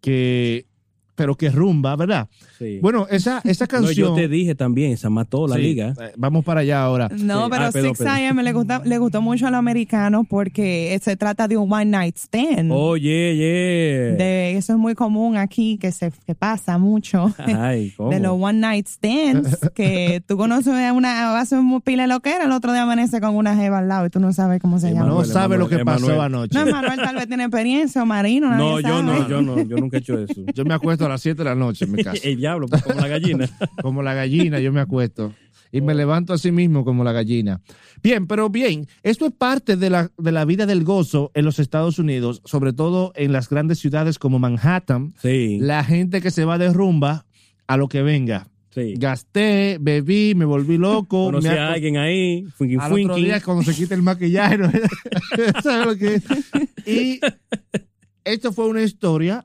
que, 0.00 0.66
pero 1.14 1.34
que 1.36 1.50
rumba, 1.50 1.96
¿verdad? 1.96 2.28
Sí. 2.58 2.78
Bueno, 2.82 3.06
esa, 3.10 3.40
esa 3.44 3.64
No, 3.64 3.68
canción. 3.68 4.08
yo 4.08 4.14
te 4.14 4.28
dije 4.28 4.54
también, 4.54 4.92
esa 4.92 5.10
mató 5.10 5.46
la 5.46 5.56
Sí, 5.56 5.62
liga. 5.62 5.94
eh, 6.00 6.12
Vamos 6.16 6.44
para 6.44 6.60
allá 6.60 6.82
ahora. 6.82 7.08
No, 7.10 7.44
Sí. 7.44 7.50
pero 7.50 7.64
Ah, 7.64 7.72
6 7.72 8.00
AM 8.02 8.40
le, 8.42 8.52
gusta, 8.52 8.82
le 8.84 8.98
gustó 8.98 9.20
mucho 9.22 9.46
a 9.46 9.50
los 9.50 9.58
americanos 9.58 10.26
porque 10.28 10.98
se 11.02 11.16
trata 11.16 11.48
de 11.48 11.56
un 11.56 11.72
one 11.72 11.86
night 11.86 12.16
stand. 12.16 12.70
Oh, 12.72 12.96
yeah, 12.96 13.32
yeah. 13.32 14.16
De, 14.16 14.56
eso 14.56 14.72
es 14.74 14.78
muy 14.78 14.94
común 14.94 15.36
aquí, 15.36 15.78
que 15.78 15.92
se 15.92 16.12
que 16.26 16.34
pasa 16.34 16.78
mucho. 16.78 17.32
Ay, 17.38 17.92
¿cómo? 17.96 18.10
De 18.10 18.20
los 18.20 18.32
one 18.40 18.58
night 18.60 18.86
stands, 18.86 19.58
que 19.74 20.22
tú 20.26 20.36
conoces 20.36 20.72
a 20.74 20.92
una, 20.92 21.38
hace 21.38 21.56
un 21.56 21.80
pila 21.80 22.06
lo 22.06 22.20
que 22.20 22.30
era, 22.34 22.44
el 22.44 22.52
otro 22.52 22.72
día 22.72 22.82
amanece 22.82 23.20
con 23.20 23.34
una 23.36 23.56
jeva 23.56 23.78
al 23.78 23.88
lado 23.88 24.06
y 24.06 24.10
tú 24.10 24.20
no 24.20 24.32
sabes 24.32 24.60
cómo 24.60 24.78
se 24.78 24.88
llama. 24.88 25.00
No 25.06 25.12
Emanuel, 25.14 25.26
sabe 25.32 25.58
lo 25.58 25.68
que 25.68 25.76
Emanuel, 25.76 26.00
pasó 26.02 26.12
Emanuel. 26.14 26.34
anoche. 26.34 26.58
No, 26.58 26.70
Manuel 26.70 27.00
tal 27.00 27.14
vez 27.16 27.26
tiene 27.28 27.44
experiencia 27.44 28.02
o 28.02 28.06
marino, 28.06 28.54
No, 28.54 28.80
yo 28.80 28.88
sabe. 28.88 29.02
no, 29.02 29.28
yo 29.28 29.42
no, 29.42 29.62
yo 29.62 29.76
nunca 29.76 29.96
he 29.96 30.00
hecho 30.00 30.18
eso. 30.18 30.42
Yo 30.54 30.64
me 30.64 30.74
acuesto 30.74 31.03
a 31.06 31.08
las 31.10 31.22
7 31.22 31.38
de 31.38 31.44
la 31.44 31.54
noche 31.54 31.84
en 31.84 31.92
mi 31.92 32.02
casa. 32.02 32.20
El 32.24 32.36
diablo, 32.36 32.66
pues, 32.68 32.82
como 32.82 33.00
la 33.00 33.08
gallina. 33.08 33.48
como 33.82 34.02
la 34.02 34.14
gallina, 34.14 34.60
yo 34.60 34.72
me 34.72 34.80
acuesto. 34.80 35.34
Y 35.72 35.80
me 35.80 35.94
levanto 35.94 36.32
así 36.32 36.52
mismo 36.52 36.84
como 36.84 37.02
la 37.02 37.10
gallina. 37.12 37.60
Bien, 38.00 38.28
pero 38.28 38.48
bien, 38.48 38.86
esto 39.02 39.26
es 39.26 39.32
parte 39.32 39.76
de 39.76 39.90
la, 39.90 40.10
de 40.16 40.30
la 40.30 40.44
vida 40.44 40.66
del 40.66 40.84
gozo 40.84 41.32
en 41.34 41.44
los 41.44 41.58
Estados 41.58 41.98
Unidos, 41.98 42.42
sobre 42.44 42.72
todo 42.72 43.12
en 43.16 43.32
las 43.32 43.48
grandes 43.48 43.80
ciudades 43.80 44.20
como 44.20 44.38
Manhattan. 44.38 45.14
Sí, 45.20 45.58
La 45.60 45.82
gente 45.82 46.20
que 46.20 46.30
se 46.30 46.44
va 46.44 46.58
de 46.58 46.72
rumba 46.72 47.26
a 47.66 47.76
lo 47.76 47.88
que 47.88 48.02
venga. 48.02 48.46
sí. 48.70 48.94
Gasté, 48.96 49.78
bebí, 49.80 50.34
me 50.36 50.44
volví 50.44 50.78
loco. 50.78 51.24
Conocí 51.26 51.48
me 51.48 51.58
a 51.58 51.72
alguien 51.72 51.96
ahí, 51.96 52.44
funky 52.56 52.74
Al 52.74 52.92
otro 52.92 52.96
funky. 53.14 53.24
día 53.24 53.40
cuando 53.40 53.64
se 53.64 53.74
quita 53.74 53.94
el 53.96 54.02
maquillaje. 54.02 54.58
¿no? 54.58 54.70
¿Sabes 55.62 55.86
lo 55.86 55.96
que 55.96 56.14
es? 56.14 56.24
Y 56.86 57.20
esto 58.22 58.52
fue 58.52 58.68
una 58.68 58.82
historia 58.82 59.44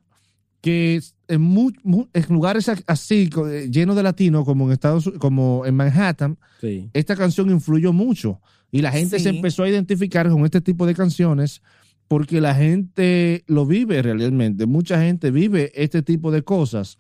que 0.62 1.00
en, 1.28 1.42
mu- 1.42 1.72
mu- 1.84 2.08
en 2.14 2.26
lugares 2.30 2.68
a- 2.70 2.78
así, 2.88 3.30
eh, 3.50 3.70
llenos 3.72 3.96
de 3.96 4.04
latinos, 4.04 4.44
como 4.46 4.66
en 4.66 4.72
Estados 4.74 5.10
como 5.20 5.66
en 5.66 5.76
Manhattan, 5.76 6.38
Sí. 6.60 6.90
esta 6.94 7.16
canción 7.16 7.50
influyó 7.50 7.94
mucho. 7.94 8.42
Y 8.72 8.82
la 8.82 8.92
gente 8.92 9.18
Sí. 9.18 9.24
se 9.24 9.30
empezó 9.30 9.64
a 9.64 9.70
identificar 9.70 10.30
con 10.30 10.44
este 10.46 10.62
tipo 10.62 10.86
de 10.86 10.94
canciones 10.96 11.62
porque 12.08 12.42
la 12.42 12.54
gente 12.56 13.44
lo 13.48 13.66
vive 13.66 14.02
realmente. 14.02 14.66
Mucha 14.66 15.02
gente 15.02 15.32
vive 15.32 15.72
este 15.76 16.02
tipo 16.02 16.32
de 16.32 16.44
cosas 16.44 16.98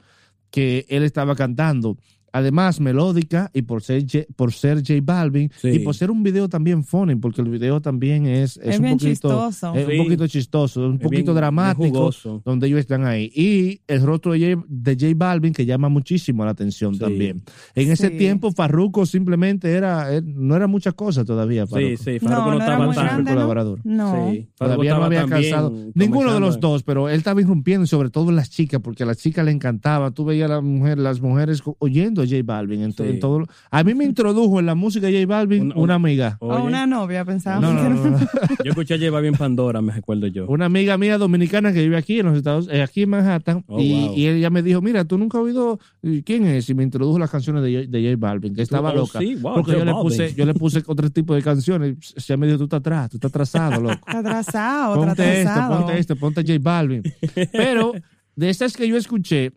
que 0.51 0.85
él 0.89 1.03
estaba 1.03 1.35
cantando. 1.35 1.97
Además, 2.33 2.79
melódica 2.79 3.49
y 3.53 3.61
por 3.63 3.81
ser, 3.81 4.03
J- 4.03 4.25
por 4.35 4.51
ser 4.53 4.77
J 4.77 4.93
Balvin 5.01 5.51
Sí. 5.61 5.69
y 5.69 5.79
por 5.79 5.95
ser 5.95 6.11
un 6.11 6.23
video 6.23 6.47
también 6.49 6.83
funny, 6.83 7.15
porque 7.15 7.41
el 7.41 7.49
video 7.49 7.81
también 7.81 8.25
es, 8.25 8.57
es, 8.57 8.69
Es 8.69 8.75
un, 8.77 8.83
bien 8.83 8.93
poquito, 8.97 9.09
chistoso. 9.11 9.73
es 9.75 9.85
Sí. 9.87 9.91
un 9.99 10.03
poquito 10.05 10.27
chistoso, 10.27 10.87
un 10.87 10.95
Es 10.95 11.01
poquito 11.01 11.31
bien- 11.31 11.35
dramático, 11.35 12.11
donde 12.45 12.67
ellos 12.67 12.79
están 12.79 13.05
ahí. 13.05 13.31
Y 13.35 13.81
el 13.87 14.01
rostro 14.01 14.33
de 14.33 14.53
J, 14.55 14.65
de 14.67 14.93
J 14.99 15.13
Balvin 15.15 15.53
que 15.53 15.65
llama 15.65 15.89
muchísimo 15.89 16.43
la 16.45 16.51
atención 16.51 16.93
Sí. 16.93 16.99
también. 16.99 17.41
En 17.75 17.91
ese 17.91 18.09
Sí. 18.09 18.17
tiempo, 18.17 18.51
Farruko 18.51 19.05
simplemente 19.05 19.71
era, 19.71 20.13
él- 20.13 20.23
no 20.35 20.55
era 20.55 20.67
mucha 20.67 20.91
cosa 20.91 21.25
todavía. 21.25 21.65
Sí, 21.65 21.71
Farruko. 21.71 22.03
sí, 22.03 22.11
No, 22.21 22.29
Farruko 22.29 22.45
no, 22.45 22.45
no 22.51 22.55
era 22.55 22.65
estaba 22.65 22.85
muy 22.85 22.95
tan. 22.95 23.05
grande, 23.05 23.31
¿no? 23.31 23.35
colaborador. 23.35 23.79
No. 23.83 24.31
Sí, 24.31 24.47
Todavía 24.57 24.93
no 24.97 25.03
había 25.05 25.25
cansado. 25.25 25.73
Ninguno 25.95 26.33
de 26.33 26.39
los 26.39 26.59
dos, 26.59 26.83
pero 26.83 27.09
él 27.09 27.17
estaba 27.17 27.41
irrumpiendo, 27.41 27.83
y 27.85 27.87
sobre 27.87 28.09
todo 28.09 28.29
en 28.29 28.35
las 28.35 28.49
chicas, 28.49 28.81
porque 28.83 29.03
a 29.03 29.05
las 29.05 29.17
chicas 29.17 29.45
le 29.45 29.51
encantaba. 29.51 30.11
Tú 30.11 30.25
veías 30.25 30.49
a 30.49 30.55
la 30.55 30.61
mujer, 30.61 30.97
las 30.99 31.21
mujeres 31.21 31.61
oyendo 31.79 32.18
a 32.21 32.25
J 32.25 32.37
Balvin. 32.43 32.81
En, 32.81 32.93
to- 32.93 33.03
Sí. 33.03 33.09
en 33.09 33.19
todo. 33.19 33.45
A 33.71 33.83
mí 33.83 33.93
me 33.93 34.03
introdujo 34.05 34.59
en 34.59 34.65
la 34.65 34.75
música 34.75 35.07
de 35.07 35.13
J 35.21 35.25
Balvin 35.27 35.63
Un- 35.63 35.71
una, 35.71 35.79
un- 35.81 35.91
amiga. 35.91 36.37
O 36.39 36.53
Oye, 36.53 36.63
una 36.67 36.85
novia, 36.87 37.23
pensaba. 37.25 37.59
No, 37.59 37.73
no, 37.73 37.89
no, 37.89 38.09
no. 38.11 38.17
Yo 38.63 38.71
escuché 38.71 38.95
a 38.95 38.97
Lleva 38.97 39.19
bien 39.21 39.33
Pandora, 39.35 39.81
me 39.81 39.93
recuerdo 39.93 40.27
yo. 40.27 40.45
Una 40.47 40.65
amiga 40.65 40.97
mía 40.97 41.17
dominicana 41.17 41.71
que 41.73 41.81
vive 41.81 41.97
aquí 41.97 42.19
en 42.19 42.25
los 42.27 42.37
Estados 42.37 42.67
eh, 42.71 42.81
aquí 42.81 43.03
en 43.03 43.09
Manhattan. 43.09 43.63
Oh, 43.67 43.79
y, 43.79 43.93
wow. 44.07 44.13
y 44.17 44.27
ella 44.27 44.49
me 44.49 44.61
dijo: 44.61 44.81
Mira, 44.81 45.05
tú 45.05 45.17
nunca 45.17 45.37
has 45.37 45.43
oído 45.45 45.79
eh, 46.03 46.21
quién 46.25 46.45
es. 46.45 46.69
Y 46.69 46.73
me 46.73 46.83
introdujo 46.83 47.17
las 47.19 47.29
canciones 47.29 47.63
de, 47.63 47.71
J- 47.73 47.87
de 47.89 48.03
J 48.11 48.15
Balvin, 48.19 48.53
que 48.55 48.61
estaba 48.61 48.91
Oh, 48.91 48.95
loca. 48.95 49.19
sí, 49.19 49.35
wow, 49.35 49.55
porque 49.55 49.71
J 49.71 49.79
yo 49.79 49.85
le, 49.85 49.91
Balvin. 49.93 50.09
puse, 50.09 50.33
yo 50.35 50.45
le 50.45 50.53
puse 50.53 50.83
otro 50.87 51.09
tipo 51.09 51.33
de 51.35 51.41
canciones. 51.41 51.95
Ella 52.17 52.37
me 52.37 52.45
dijo: 52.47 52.57
Tú 52.57 52.63
estás 52.65 52.79
atrás, 52.79 53.09
tú 53.09 53.17
estás 53.17 53.29
atrasado, 53.29 53.81
loco. 53.81 53.93
Está 54.07 54.19
atrasado, 54.19 54.95
ponte 54.95 55.11
esto, 55.41 55.49
atrasado. 55.51 55.77
ponte 55.77 55.99
esto, 55.99 56.15
ponte 56.15 56.41
J 56.41 56.53
Balvin. 56.61 57.03
Pero 57.51 57.93
de 58.35 58.49
estas 58.49 58.75
que 58.75 58.87
yo 58.87 58.97
escuché, 58.97 59.51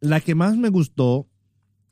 la 0.00 0.20
que 0.20 0.34
más 0.34 0.56
me 0.56 0.68
gustó 0.68 1.26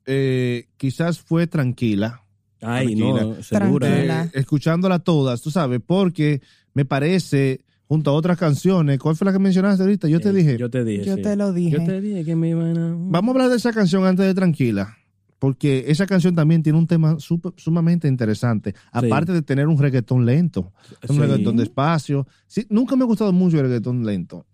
eh, 0.06 0.66
quizás 0.76 1.18
fue 1.20 1.46
Tranquila. 1.46 2.22
Ay, 2.60 2.86
Tranquila. 2.96 3.22
no, 3.22 3.42
segura. 3.42 4.24
Eh, 4.24 4.30
escuchándola 4.34 4.98
todas, 4.98 5.42
tú 5.42 5.50
sabes, 5.50 5.80
porque 5.84 6.40
me 6.72 6.84
parece, 6.84 7.60
junto 7.86 8.10
a 8.10 8.14
otras 8.14 8.38
canciones, 8.38 8.98
¿cuál 8.98 9.16
fue 9.16 9.26
la 9.26 9.32
que 9.32 9.38
mencionaste 9.38 9.82
ahorita? 9.82 10.08
Yo 10.08 10.20
te 10.20 10.32
dije, 10.32 10.56
Yo 10.56 10.70
te 10.70 10.84
dije. 10.84 11.04
Yo 11.04 11.16
sí. 11.16 11.22
te 11.22 11.36
lo 11.36 11.52
dije. 11.52 11.76
Yo 11.78 11.84
te 11.84 12.00
dije 12.00 12.24
que 12.24 12.36
me 12.36 12.48
iban 12.50 12.76
a. 12.78 12.94
vamos 12.96 13.28
a 13.28 13.30
hablar 13.32 13.50
de 13.50 13.56
esa 13.56 13.72
canción 13.72 14.04
antes 14.06 14.24
de 14.26 14.34
Tranquila. 14.34 14.96
Porque 15.38 15.84
esa 15.88 16.06
canción 16.06 16.34
también 16.34 16.62
tiene 16.62 16.78
un 16.78 16.86
tema 16.86 17.18
sumamente 17.18 18.08
interesante. 18.08 18.74
Aparte 18.90 19.30
de 19.32 19.42
tener 19.42 19.66
un 19.68 19.76
reggaetón 19.76 20.24
lento, 20.24 20.72
un 21.06 21.16
Sí. 21.16 21.20
reggaetón 21.20 21.56
despacio. 21.58 22.26
Sí, 22.46 22.64
nunca 22.70 22.96
me 22.96 23.02
ha 23.02 23.06
gustado 23.06 23.30
mucho 23.30 23.58
el 23.58 23.64
reggaetón 23.64 24.06
lento. 24.06 24.46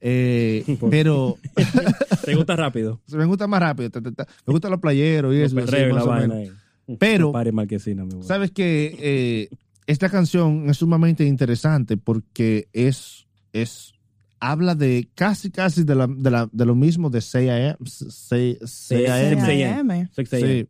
Eh, 0.00 0.64
pero 0.90 1.36
¿Te 2.24 2.34
gusta 2.34 2.56
rápido? 2.56 3.00
me 3.12 3.24
gusta 3.24 3.46
más 3.46 3.60
rápido. 3.60 3.90
ta, 3.90 4.00
ta, 4.00 4.12
ta. 4.12 4.26
Me 4.46 4.52
gusta 4.52 4.68
los 4.70 4.80
playeros 4.80 5.34
y 5.34 5.38
Los 5.40 5.52
eso. 5.52 5.60
así, 5.60 5.84
más 5.86 5.94
la 5.94 6.04
o 6.04 6.06
vaina 6.08 6.34
menos. 6.34 6.50
ahí. 6.88 6.96
Pero- 6.98 7.32
Pare 7.32 7.52
marquesina, 7.52 8.04
mi 8.04 8.12
güey. 8.14 8.22
Sabes 8.26 8.50
que 8.50 8.96
eh, 9.00 9.48
esta 9.86 10.08
canción 10.08 10.68
es 10.70 10.76
sumamente 10.78 11.24
interesante 11.24 11.96
porque 11.96 12.68
es, 12.72 13.26
es 13.52 13.92
habla 14.40 14.74
de 14.74 15.08
casi, 15.14 15.50
casi 15.50 15.84
de, 15.84 15.94
la, 15.94 16.06
de, 16.06 16.30
la, 16.30 16.48
de 16.50 16.64
lo 16.64 16.74
mismo 16.74 17.10
de 17.10 17.20
6 17.20 17.50
AM. 17.50 17.76
6 17.86 18.58
6 18.64 19.08
AM. 19.10 19.44
6 19.44 19.64
AM. 19.66 20.08
Six 20.14 20.32
AM. 20.34 20.40
Sí. 20.40 20.68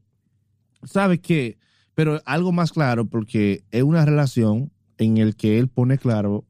¿Sabes 0.84 1.20
qué? 1.20 1.58
Pero 1.94 2.20
algo 2.24 2.50
más 2.52 2.72
claro 2.72 3.06
porque 3.06 3.62
es 3.70 3.82
una 3.82 4.04
relación 4.04 4.70
en 4.96 5.18
el 5.18 5.36
que 5.36 5.58
él 5.58 5.68
pone 5.68 5.98
claro 5.98 6.44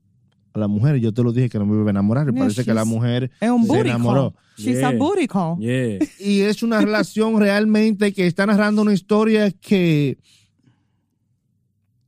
a 0.59 0.61
la 0.61 0.68
mujer. 0.68 0.97
y 0.97 1.01
Yo 1.01 1.12
te 1.14 1.23
lo 1.23 1.33
dije 1.33 1.49
que 1.49 1.59
no 1.59 1.66
me 1.66 1.75
iba 1.77 1.87
a 1.87 1.90
enamorar. 1.90 2.29
y 2.29 2.33
Yeah, 2.33 2.40
parece 2.42 2.64
que 2.64 2.75
la 2.75 2.85
mujer 2.85 3.31
Es 3.40 3.51
un 3.51 3.62
se 3.62 3.68
booty 3.68 3.88
enamoró. 3.90 4.33
call. 4.33 4.42
She's 4.64 4.77
a 4.83 4.90
Yeah. 4.90 4.99
booty 4.99 5.27
call. 5.29 5.59
Yeah. 5.59 5.99
y 6.21 6.40
es 6.40 6.62
una 6.62 6.81
relación 6.81 7.38
realmente 7.40 8.12
que 8.12 8.27
está 8.27 8.44
narrando 8.47 8.83
una 8.83 8.92
historia 8.92 9.51
que 9.53 10.18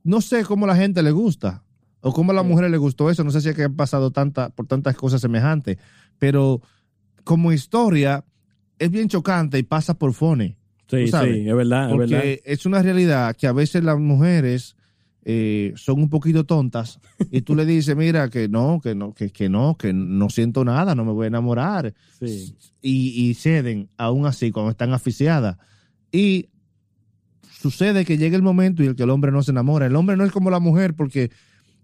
no 0.03 0.21
sé 0.21 0.43
cómo 0.43 0.65
la 0.67 0.75
gente 0.75 1.03
le 1.03 1.11
gusta 1.11 1.63
o 2.01 2.11
cómo 2.13 2.31
a 2.31 2.35
las 2.35 2.43
Sí. 2.43 2.49
mujeres 2.49 2.71
le 2.71 2.77
gustó 2.77 3.09
eso. 3.09 3.23
No 3.23 3.31
sé 3.31 3.41
si 3.41 3.49
es 3.49 3.55
que 3.55 3.63
han 3.63 3.75
pasado 3.75 4.11
tanta, 4.11 4.49
por 4.49 4.67
tantas 4.67 4.95
cosas 4.95 5.21
semejantes, 5.21 5.77
pero 6.17 6.61
como 7.23 7.53
historia 7.53 8.25
es 8.79 8.89
bien 8.89 9.07
chocante 9.07 9.59
y 9.59 9.63
pasa 9.63 9.93
por 9.93 10.13
fone. 10.13 10.57
Sí, 10.87 11.07
sí, 11.07 11.15
es 11.47 11.55
verdad, 11.55 11.91
es 11.91 11.97
verdad. 11.97 12.17
Porque 12.17 12.41
es 12.43 12.65
una 12.65 12.81
realidad 12.81 13.35
que 13.37 13.47
a 13.47 13.53
veces 13.53 13.83
las 13.83 13.97
mujeres 13.99 14.75
eh, 15.23 15.73
son 15.75 15.99
un 16.01 16.09
poquito 16.09 16.43
tontas 16.45 16.99
y 17.31 17.41
tú 17.41 17.55
le 17.55 17.65
dices, 17.65 17.95
mira, 17.95 18.29
que 18.29 18.47
no, 18.49 18.79
que 18.81 18.95
no, 18.95 19.13
que, 19.13 19.29
que 19.29 19.49
no, 19.49 19.75
que 19.77 19.93
no 19.93 20.29
siento 20.29 20.65
nada, 20.65 20.95
no 20.95 21.05
me 21.05 21.11
voy 21.11 21.25
a 21.25 21.27
enamorar 21.27 21.93
Sí. 22.19 22.55
y, 22.81 23.29
y 23.29 23.33
ceden 23.35 23.89
aún 23.97 24.25
así 24.25 24.51
cuando 24.51 24.71
están 24.71 24.93
asfixiadas. 24.93 25.57
Y 26.11 26.49
sucede 27.51 28.05
que 28.05 28.17
llega 28.17 28.35
el 28.35 28.41
momento 28.41 28.83
y 28.83 28.87
el 28.87 28.95
que 28.95 29.03
el 29.03 29.09
hombre 29.11 29.31
no 29.31 29.43
se 29.43 29.51
enamora. 29.51 29.85
El 29.85 29.95
hombre 29.95 30.17
no 30.17 30.23
es 30.25 30.31
como 30.31 30.49
la 30.49 30.59
mujer 30.59 30.95
porque 30.95 31.29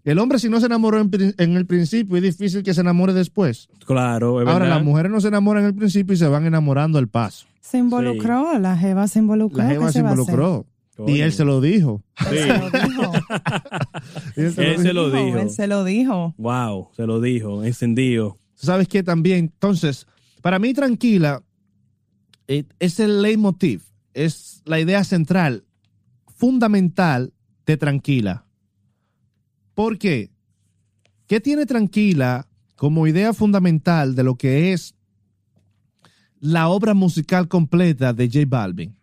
El 0.04 0.18
hombre 0.18 0.38
si 0.38 0.48
no 0.48 0.58
se 0.60 0.66
enamoró 0.66 1.00
en, 1.00 1.10
en 1.38 1.56
el 1.56 1.66
principio 1.66 2.16
es 2.16 2.22
difícil 2.22 2.62
que 2.62 2.72
se 2.74 2.80
enamore 2.80 3.12
después. 3.12 3.68
Claro, 3.86 4.40
es 4.40 4.48
Ahora 4.48 4.60
verdad. 4.64 4.76
las 4.76 4.84
mujeres 4.84 5.12
no 5.12 5.20
se 5.20 5.28
enamoran 5.28 5.64
en 5.64 5.68
el 5.70 5.74
principio 5.74 6.14
y 6.14 6.16
se 6.16 6.26
van 6.28 6.46
enamorando 6.46 6.98
al 6.98 7.08
paso. 7.08 7.46
Se 7.60 7.78
involucró, 7.78 8.58
la 8.58 8.76
Jeva 8.76 9.06
se 9.08 9.18
involucró. 9.18 9.58
La 9.58 9.68
¿qué 9.68 9.74
jeva 9.74 9.92
se 9.92 10.02
va 10.02 10.08
a 10.10 10.12
hacer? 10.12 10.20
involucró. 10.24 10.66
Y 11.06 11.20
él 11.20 11.32
se 11.32 11.44
lo 11.44 11.60
dijo. 11.60 12.02
Sí. 12.18 12.36
Se 12.36 12.58
lo 12.58 12.70
dijo. 12.70 13.12
Él 14.36 14.52
se 14.52 14.62
lo 14.62 14.68
Él 14.68 14.78
se 14.78 14.92
lo 14.92 15.10
dijo. 15.10 15.38
Él 15.38 15.50
se 15.50 15.66
lo 15.66 15.84
dijo. 15.84 16.34
Wow, 16.38 16.88
se 16.96 17.06
lo 17.06 17.20
dijo, 17.20 17.64
encendido. 17.64 18.38
¿Sabes 18.54 18.88
qué 18.88 19.02
también? 19.02 19.38
Entonces, 19.38 20.06
para 20.42 20.58
mí, 20.58 20.74
tranquila, 20.74 21.42
eh, 22.48 22.64
es 22.80 22.98
el 22.98 23.22
leitmotiv, 23.22 23.82
es 24.14 24.62
la 24.64 24.80
idea 24.80 25.04
central, 25.04 25.64
fundamental 26.26 27.32
de 27.66 27.76
tranquila. 27.76 28.46
¿Por 29.74 29.98
qué? 29.98 30.30
¿Qué 31.26 31.40
tiene 31.40 31.66
tranquila 31.66 32.48
como 32.74 33.06
idea 33.06 33.32
fundamental 33.32 34.16
de 34.16 34.24
lo 34.24 34.34
que 34.34 34.72
es 34.72 34.94
la 36.40 36.68
obra 36.68 36.94
musical 36.94 37.46
completa 37.46 38.12
de 38.12 38.26
J 38.26 38.40
Balvin? 38.48 38.97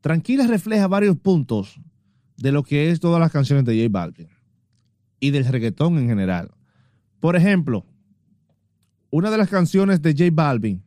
Tranquila 0.00 0.46
refleja 0.46 0.86
varios 0.88 1.16
puntos 1.18 1.78
de 2.36 2.52
lo 2.52 2.62
que 2.62 2.90
es 2.90 3.00
todas 3.00 3.20
las 3.20 3.30
canciones 3.32 3.64
de 3.64 3.76
J 3.76 3.88
Balvin 3.90 4.28
y 5.20 5.30
del 5.30 5.44
reggaetón 5.44 5.98
en 5.98 6.08
general. 6.08 6.50
Por 7.20 7.36
ejemplo, 7.36 7.84
una 9.10 9.30
de 9.30 9.36
las 9.38 9.48
canciones 9.50 10.00
de 10.00 10.12
J 10.12 10.30
Balvin 10.32 10.82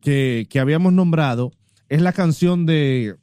que, 0.00 0.46
que 0.48 0.60
habíamos 0.60 0.92
nombrado 0.92 1.52
es 1.88 2.02
la 2.02 2.12
canción 2.12 2.66
de 2.66 3.16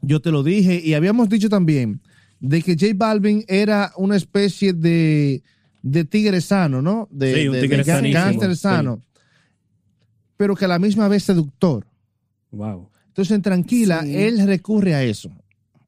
Yo 0.00 0.20
te 0.20 0.30
lo 0.30 0.42
dije 0.42 0.80
y 0.84 0.94
habíamos 0.94 1.28
dicho 1.28 1.48
también 1.48 2.00
de 2.40 2.62
que 2.62 2.74
J 2.78 2.92
Balvin 2.94 3.44
era 3.48 3.92
una 3.96 4.16
especie 4.16 4.72
de, 4.72 5.42
de 5.82 6.04
tigre 6.04 6.40
sano, 6.40 6.82
¿no? 6.82 7.08
De, 7.10 7.34
Sí, 7.34 7.48
un 7.48 7.54
de- 7.54 7.60
tigre 7.62 7.76
de 7.78 7.84
gángster 8.12 8.56
sí. 8.56 8.62
Pero 10.36 10.54
que 10.54 10.64
a 10.64 10.68
la 10.68 10.78
misma 10.78 11.08
vez 11.08 11.24
seductor. 11.24 11.86
Wow. 12.50 12.88
Entonces, 13.08 13.34
en 13.34 13.42
Tranquila, 13.42 14.02
Sí. 14.02 14.16
él 14.16 14.46
recurre 14.46 14.94
a 14.94 15.02
eso. 15.04 15.30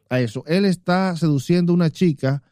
A 0.09 0.21
eso. 0.21 0.45
Él 0.47 0.65
está 0.65 1.17
seduciendo 1.17 1.73
a 1.73 1.75
una 1.75 1.91
chica 1.91 2.43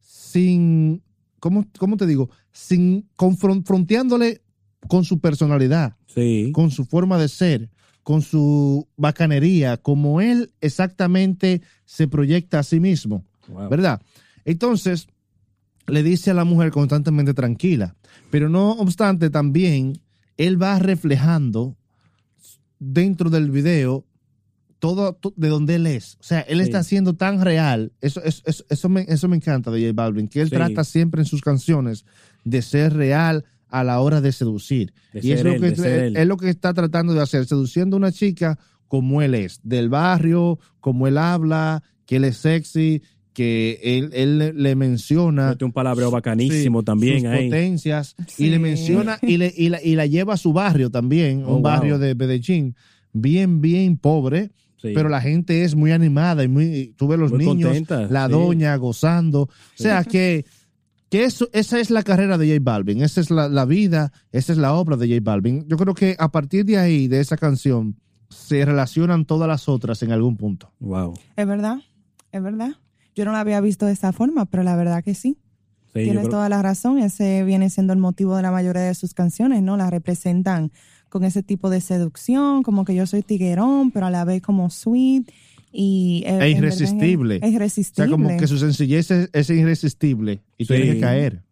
sin. 0.00 1.02
¿Cómo, 1.40 1.66
cómo 1.78 1.96
te 1.96 2.06
digo? 2.06 2.30
Sin 2.50 3.08
confron- 3.16 3.64
fronteándole 3.64 4.42
con 4.88 5.04
su 5.04 5.20
personalidad, 5.20 5.96
Sí. 6.06 6.50
con 6.52 6.70
su 6.70 6.84
forma 6.84 7.18
de 7.18 7.28
ser, 7.28 7.70
con 8.02 8.22
su 8.22 8.88
bacanería, 8.96 9.76
como 9.76 10.20
él 10.20 10.50
exactamente 10.60 11.62
se 11.84 12.08
proyecta 12.08 12.58
a 12.60 12.62
sí 12.62 12.80
mismo. 12.80 13.24
Wow. 13.48 13.68
¿verdad? 13.68 14.00
Entonces, 14.44 15.06
le 15.86 16.02
dice 16.02 16.30
a 16.30 16.34
la 16.34 16.44
mujer 16.44 16.70
constantemente 16.70 17.34
tranquila, 17.34 17.94
pero 18.30 18.48
no 18.48 18.72
obstante, 18.72 19.30
también 19.30 20.00
él 20.38 20.60
va 20.60 20.78
reflejando 20.78 21.76
dentro 22.78 23.30
del 23.30 23.50
video 23.50 24.04
todo 24.78 25.12
to- 25.14 25.34
de 25.36 25.48
donde 25.48 25.74
él 25.74 25.86
es. 25.88 26.14
O 26.20 26.22
sea, 26.22 26.40
él 26.42 26.58
Sí. 26.58 26.64
está 26.64 26.84
siendo 26.84 27.14
tan 27.14 27.42
real. 27.44 27.92
Eso, 28.00 28.22
eso, 28.22 28.42
eso, 28.46 28.64
eso 28.68 28.88
me, 28.88 29.04
eso 29.08 29.26
me 29.28 29.36
encanta 29.36 29.70
de 29.72 29.80
J 29.80 29.92
Balvin, 29.92 30.28
que 30.28 30.40
él 30.40 30.48
Sí. 30.48 30.54
trata 30.54 30.84
siempre 30.84 31.20
en 31.22 31.26
sus 31.26 31.40
canciones 31.42 32.04
de 32.44 32.62
ser 32.62 32.94
real 32.94 33.44
a 33.68 33.82
la 33.82 33.98
hora 34.00 34.20
de 34.20 34.30
seducir. 34.30 34.92
De 35.12 35.20
y 35.26 35.32
es 35.32 35.42
lo, 35.42 35.58
que, 35.58 35.66
él. 36.06 36.16
es 36.16 36.26
lo 36.28 36.36
que 36.36 36.48
está 36.48 36.72
tratando 36.72 37.12
de 37.12 37.20
hacer, 37.22 37.44
seduciendo 37.46 37.96
a 37.96 37.98
una 37.98 38.12
chica 38.12 38.56
como 38.86 39.20
él 39.20 39.34
es, 39.34 39.60
del 39.64 39.88
barrio, 39.88 40.58
como 40.80 41.08
él 41.08 41.18
habla, 41.18 41.82
que 42.06 42.16
él 42.16 42.24
es 42.24 42.36
sexy, 42.38 43.02
que 43.38 43.78
él, 43.84 44.10
él 44.14 44.38
le, 44.38 44.52
le 44.52 44.74
menciona 44.74 45.50
Mete 45.50 45.64
un 45.64 45.70
palabreo 45.70 46.10
bacanísimo 46.10 46.80
sí, 46.80 46.84
también 46.84 47.20
sus 47.20 47.28
ahí. 47.28 47.44
potencias 47.48 48.16
y 48.36 48.48
le 48.48 48.58
menciona 48.58 49.16
y, 49.22 49.36
le, 49.36 49.54
y, 49.56 49.68
la, 49.68 49.80
y 49.80 49.94
la 49.94 50.06
lleva 50.06 50.34
a 50.34 50.36
su 50.36 50.52
barrio 50.52 50.90
también, 50.90 51.44
Oh, 51.46 51.54
un 51.54 51.62
barrio 51.62 52.00
de 52.00 52.16
Medellín, 52.16 52.74
bien, 53.12 53.60
bien 53.60 53.96
pobre, 53.96 54.50
Sí. 54.82 54.90
pero 54.92 55.08
la 55.08 55.20
gente 55.20 55.62
es 55.62 55.76
muy 55.76 55.92
animada 55.92 56.42
y 56.42 56.48
muy, 56.48 56.94
tú 56.96 57.06
ves 57.06 57.18
los 57.20 57.30
Muy 57.30 57.44
niños, 57.46 57.68
contenta, 57.68 58.08
la 58.10 58.26
sí. 58.26 58.32
doña 58.32 58.74
gozando. 58.76 59.42
O 59.42 59.50
sea 59.76 60.02
que, 60.02 60.44
que 61.08 61.22
eso, 61.24 61.48
esa 61.52 61.78
es 61.78 61.90
la 61.90 62.02
carrera 62.02 62.38
de 62.38 62.48
J 62.48 62.58
Balvin, 62.62 63.02
esa 63.02 63.20
es 63.20 63.30
la, 63.30 63.48
la 63.48 63.64
vida, 63.66 64.12
esa 64.32 64.52
es 64.52 64.58
la 64.58 64.74
obra 64.74 64.96
de 64.96 65.06
J 65.08 65.20
Balvin. 65.22 65.64
Yo 65.68 65.76
creo 65.76 65.94
que 65.94 66.16
a 66.18 66.30
partir 66.32 66.64
de 66.64 66.76
ahí, 66.78 67.06
de 67.08 67.20
esa 67.20 67.36
canción, 67.36 67.96
se 68.30 68.64
relacionan 68.64 69.24
todas 69.26 69.46
las 69.48 69.68
otras 69.68 70.02
en 70.02 70.10
algún 70.12 70.36
punto. 70.36 70.72
Wow. 70.80 71.14
Es 71.36 71.46
verdad, 71.46 71.78
es 72.32 72.42
verdad. 72.42 72.72
Yo 73.14 73.24
no 73.24 73.32
la 73.32 73.40
había 73.40 73.60
visto 73.60 73.86
de 73.86 73.92
esa 73.92 74.12
forma, 74.12 74.46
pero 74.46 74.62
la 74.62 74.76
verdad 74.76 75.02
que 75.02 75.14
sí. 75.14 75.36
Sí, 75.94 76.04
Tienes 76.04 76.18
creo- 76.20 76.30
toda 76.30 76.48
la 76.48 76.62
razón. 76.62 76.98
Ese 76.98 77.42
viene 77.44 77.70
siendo 77.70 77.92
el 77.92 77.98
motivo 77.98 78.36
de 78.36 78.42
la 78.42 78.50
mayoría 78.50 78.82
de 78.82 78.94
sus 78.94 79.14
canciones, 79.14 79.62
¿no? 79.62 79.76
Las 79.76 79.90
representan 79.90 80.70
con 81.08 81.24
ese 81.24 81.42
tipo 81.42 81.70
de 81.70 81.80
seducción, 81.80 82.62
como 82.62 82.84
que 82.84 82.94
yo 82.94 83.06
soy 83.06 83.22
tiguerón, 83.22 83.90
pero 83.90 84.06
a 84.06 84.10
la 84.10 84.24
vez 84.24 84.42
como 84.42 84.68
sweet 84.70 85.24
y 85.72 86.22
eh, 86.26 86.32
verdad 86.32 86.46
irresistible. 86.46 87.36
Es, 87.36 87.40
O 87.42 87.46
sea, 87.46 87.50
irresistible. 87.54 88.10
como 88.10 88.36
que 88.36 88.46
su 88.46 88.58
sencillez 88.58 89.10
es, 89.10 89.30
es 89.32 89.50
irresistible 89.50 90.42
y 90.58 90.64
Sí. 90.66 90.74
tiene 90.74 90.94
que 90.94 91.00
caer. 91.00 91.42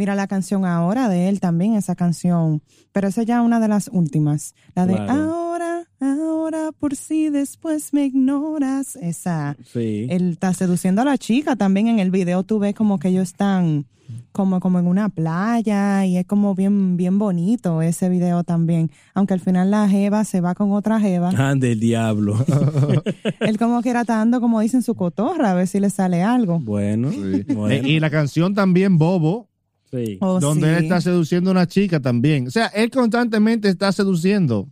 Mira 0.00 0.14
la 0.14 0.26
canción 0.28 0.64
ahora 0.64 1.10
de 1.10 1.28
él 1.28 1.40
también, 1.40 1.74
esa 1.74 1.94
canción, 1.94 2.62
pero 2.90 3.08
esa 3.08 3.22
ya 3.22 3.42
una 3.42 3.60
de 3.60 3.68
las 3.68 3.90
últimas. 3.92 4.54
La 4.74 4.86
de 4.86 4.94
Claro. 4.94 5.12
ahora, 5.12 5.82
ahora, 6.00 6.72
por 6.72 6.96
si 6.96 7.28
después 7.28 7.92
me 7.92 8.06
ignoras. 8.06 8.96
Esa. 8.96 9.58
Sí. 9.70 10.06
Él 10.08 10.30
está 10.30 10.54
seduciendo 10.54 11.02
a 11.02 11.04
la 11.04 11.18
chica 11.18 11.54
también 11.54 11.88
en 11.88 11.98
el 11.98 12.10
video. 12.10 12.44
Tú 12.44 12.58
ves 12.58 12.74
como 12.74 12.98
que 12.98 13.08
ellos 13.08 13.24
están 13.28 13.84
como, 14.32 14.58
como 14.58 14.78
en 14.78 14.86
una 14.86 15.10
playa 15.10 16.06
y 16.06 16.16
es 16.16 16.26
como 16.26 16.54
bien, 16.54 16.96
bien 16.96 17.18
bonito 17.18 17.82
ese 17.82 18.08
video 18.08 18.42
también. 18.42 18.90
Aunque 19.12 19.34
al 19.34 19.40
final 19.40 19.70
la 19.70 19.86
jeva 19.86 20.24
se 20.24 20.40
va 20.40 20.54
con 20.54 20.72
otra 20.72 20.98
jeva. 20.98 21.28
Ande 21.28 21.72
el 21.72 21.80
diablo. 21.80 22.42
Él 23.40 23.58
como 23.58 23.82
que 23.82 23.90
era 23.90 24.04
dando, 24.04 24.40
como 24.40 24.60
dicen, 24.60 24.80
su 24.80 24.94
cotorra 24.94 25.50
a 25.50 25.54
ver 25.54 25.66
si 25.66 25.78
le 25.78 25.90
sale 25.90 26.22
algo. 26.22 26.58
bueno. 26.58 27.10
bueno. 27.48 27.68
Eh, 27.68 27.82
y 27.84 28.00
la 28.00 28.08
canción 28.08 28.54
también, 28.54 28.96
Bobo, 28.96 29.49
sí. 29.92 30.18
Oh, 30.20 30.40
donde 30.40 30.68
sí. 30.68 30.76
él 30.78 30.82
está 30.84 31.00
seduciendo 31.00 31.50
a 31.50 31.52
una 31.52 31.66
chica 31.66 32.00
también. 32.00 32.46
O 32.48 32.50
sea, 32.50 32.66
él 32.68 32.90
constantemente 32.90 33.68
está 33.68 33.92
seduciendo 33.92 34.68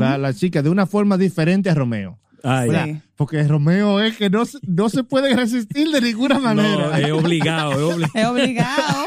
a 0.00 0.18
la, 0.18 0.34
chica 0.34 0.62
de 0.62 0.68
una 0.68 0.86
forma 0.86 1.16
diferente 1.16 1.70
a 1.70 1.74
Romeo. 1.74 2.18
Sí. 2.42 2.96
Porque 3.16 3.42
Romeo 3.46 4.00
es 4.00 4.16
que 4.16 4.30
no, 4.30 4.44
se- 4.46 4.58
no 4.66 4.88
se 4.88 5.04
puede 5.04 5.34
resistir 5.34 5.88
de 5.90 6.00
ninguna 6.00 6.38
manera. 6.38 6.88
no, 6.88 6.94
es 6.96 7.12
obligado, 7.12 7.72
es 7.72 7.94
obligado. 7.94 8.12
Es 8.14 8.26
obligado. 8.26 9.04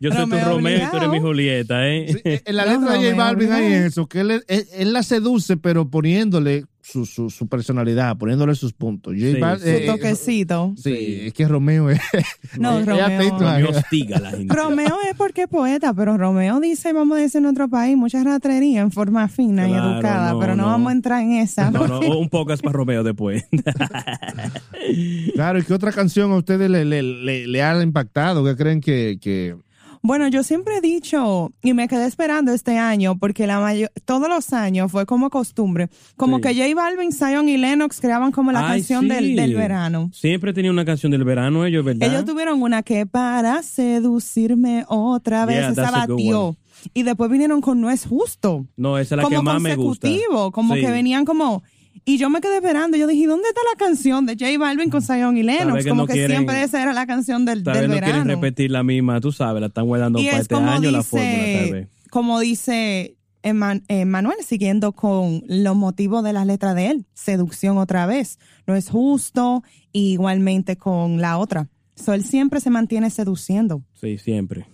Yo 0.00 0.10
soy 0.10 0.18
tu 0.24 0.30
Romeo 0.30 0.48
Romeo 0.48 0.76
y 0.76 0.78
tú 0.78 0.82
eres 0.82 0.92
obligado. 0.94 1.12
mi 1.12 1.20
Julieta, 1.20 1.88
¿eh? 1.88 2.06
Sí, 2.08 2.20
eh, 2.24 2.42
en 2.44 2.56
la 2.56 2.66
No, 2.66 2.80
letra 2.80 2.98
de 2.98 3.10
J 3.12 3.16
Balvin 3.24 3.52
hay 3.52 3.64
obligado. 3.66 3.86
eso, 3.86 4.06
que 4.08 4.20
él, 4.20 4.30
él, 4.48 4.66
él 4.72 4.92
la 4.92 5.02
seduce, 5.04 5.56
pero 5.56 5.88
poniéndole 5.88 6.64
su, 6.82 7.06
su, 7.06 7.30
su 7.30 7.46
personalidad, 7.46 8.16
poniéndole 8.16 8.54
sus 8.56 8.72
puntos. 8.72 9.14
J 9.14 9.26
Sí, 9.26 9.40
Bal- 9.40 9.58
sí. 9.58 9.64
Su 9.64 9.68
eh, 9.70 9.86
toquecito. 9.86 10.74
sí, 10.76 11.18
es 11.26 11.32
que 11.32 11.46
Romeo 11.48 11.88
es. 11.90 12.00
No, 12.58 12.78
es 12.80 12.86
Romeo. 12.86 13.04
a- 13.06 13.60
la 14.20 14.30
gente. 14.32 14.54
Romeo 14.54 14.96
es 15.08 15.16
porque 15.16 15.42
es 15.42 15.48
poeta, 15.48 15.94
pero 15.94 16.18
Romeo 16.18 16.60
dice, 16.60 16.92
vamos 16.92 17.18
a 17.18 17.20
decir 17.22 17.38
en 17.38 17.46
otro 17.46 17.68
país, 17.68 17.96
mucha 17.96 18.22
ratrería 18.24 18.80
en 18.80 18.90
forma 18.90 19.28
fina 19.28 19.68
y 19.68 19.72
educada, 19.72 20.32
no, 20.32 20.40
pero 20.40 20.56
no, 20.56 20.64
no. 20.64 20.68
vamos 20.70 20.90
a 20.90 20.92
entrar 20.92 21.22
en 21.22 21.32
esa. 21.32 21.70
No, 21.70 21.86
no, 21.86 22.18
un 22.18 22.28
poco 22.28 22.52
es 22.52 22.60
para 22.60 22.72
Romeo 22.72 23.02
después. 23.02 23.44
Claro, 25.34 25.58
¿y 25.58 25.62
qué 25.62 25.74
otra 25.74 25.92
canción 25.92 26.32
a 26.32 26.36
ustedes 26.36 26.68
le, 26.70 26.84
le, 26.84 27.02
le, 27.02 27.46
le 27.46 27.62
ha 27.62 27.80
impactado? 27.82 28.44
¿Qué 28.44 28.56
creen 28.56 28.80
que, 28.80 29.18
que, 29.20 29.56
Bueno, 30.04 30.26
yo 30.26 30.42
siempre 30.42 30.78
he 30.78 30.80
dicho, 30.80 31.52
y 31.62 31.74
me 31.74 31.86
quedé 31.86 32.06
esperando 32.06 32.52
este 32.52 32.76
año, 32.76 33.16
porque 33.18 33.46
la 33.46 33.60
mayo- 33.60 33.86
todos 34.04 34.28
los 34.28 34.52
años 34.52 34.90
fue 34.90 35.06
como 35.06 35.30
costumbre, 35.30 35.90
como 36.16 36.36
Sí. 36.38 36.42
que 36.42 36.54
J 36.56 36.74
Balvin, 36.74 37.12
Zion 37.12 37.48
y 37.48 37.56
Lennox 37.56 38.00
creaban 38.00 38.32
como 38.32 38.50
la 38.50 38.68
Ay, 38.68 38.80
canción 38.80 39.02
sí. 39.02 39.08
del, 39.08 39.36
del 39.36 39.54
verano. 39.54 40.10
Siempre 40.12 40.52
tenía 40.52 40.72
una 40.72 40.84
canción 40.84 41.12
del 41.12 41.22
verano, 41.22 41.64
ellos, 41.64 41.84
¿verdad? 41.84 42.08
Ellos 42.08 42.24
tuvieron 42.24 42.60
una 42.60 42.82
que 42.82 43.06
para 43.06 43.62
seducirme 43.62 44.84
otra 44.88 45.46
vez, 45.46 45.58
Yeah, 45.58 45.70
esa 45.70 45.90
batió. 45.90 46.56
Y 46.94 47.04
después 47.04 47.30
vinieron 47.30 47.60
con 47.60 47.80
No 47.80 47.88
es 47.90 48.04
justo. 48.04 48.66
No, 48.76 48.98
esa 48.98 49.14
es 49.14 49.16
la 49.18 49.22
como 49.22 49.36
que 49.38 49.42
más 49.44 49.62
me 49.62 49.76
gusta. 49.76 50.08
consecutivo, 50.08 50.50
como 50.50 50.74
que 50.74 50.90
venían 50.90 51.24
como... 51.24 51.62
Y 52.04 52.18
yo 52.18 52.30
me 52.30 52.40
quedé 52.40 52.56
esperando, 52.56 52.96
yo 52.96 53.06
dije, 53.06 53.26
¿dónde 53.26 53.46
está 53.48 53.60
la 53.72 53.78
canción 53.78 54.26
de 54.26 54.32
J 54.34 54.58
Balvin 54.58 54.90
con 54.90 55.02
Zion 55.02 55.36
y 55.36 55.42
Lennox? 55.42 55.84
que 55.84 55.88
como 55.90 56.02
no 56.02 56.06
que 56.06 56.14
quieren- 56.14 56.36
siempre 56.38 56.62
esa 56.62 56.82
era 56.82 56.92
la 56.92 57.06
canción 57.06 57.44
del, 57.44 57.62
Tal 57.62 57.74
del 57.74 57.82
vez 57.82 57.88
no 57.90 57.94
verano. 57.94 58.12
quieren 58.24 58.28
repetir 58.28 58.70
la 58.70 58.82
misma, 58.82 59.20
tú 59.20 59.30
sabes, 59.32 59.60
la 59.60 59.68
están 59.68 59.86
guardando 59.86 60.18
y 60.18 60.24
para 60.24 60.36
es 60.36 60.42
este 60.42 60.54
como 60.54 60.70
año 60.70 60.90
la 60.90 60.98
dice, 60.98 61.10
fórmula, 61.10 61.60
tal 61.62 61.72
vez. 61.72 61.88
como 62.10 62.40
dice 62.40 63.16
Eman- 63.44 63.82
eh, 63.88 64.04
Manuel, 64.04 64.36
siguiendo 64.46 64.92
con 64.92 65.42
los 65.46 65.76
motivos 65.76 66.22
de 66.24 66.32
las 66.32 66.46
letras 66.46 66.74
de 66.76 66.86
él, 66.90 67.06
seducción 67.14 67.78
otra 67.78 68.06
vez, 68.06 68.38
no 68.66 68.74
es 68.74 68.88
justo, 68.88 69.62
igualmente 69.92 70.76
con 70.76 71.20
la 71.20 71.38
otra. 71.38 71.68
So, 71.94 72.14
él 72.14 72.24
siempre 72.24 72.60
se 72.60 72.70
mantiene 72.70 73.10
seduciendo. 73.10 73.82
Sí, 73.94 74.18
siempre. 74.18 74.66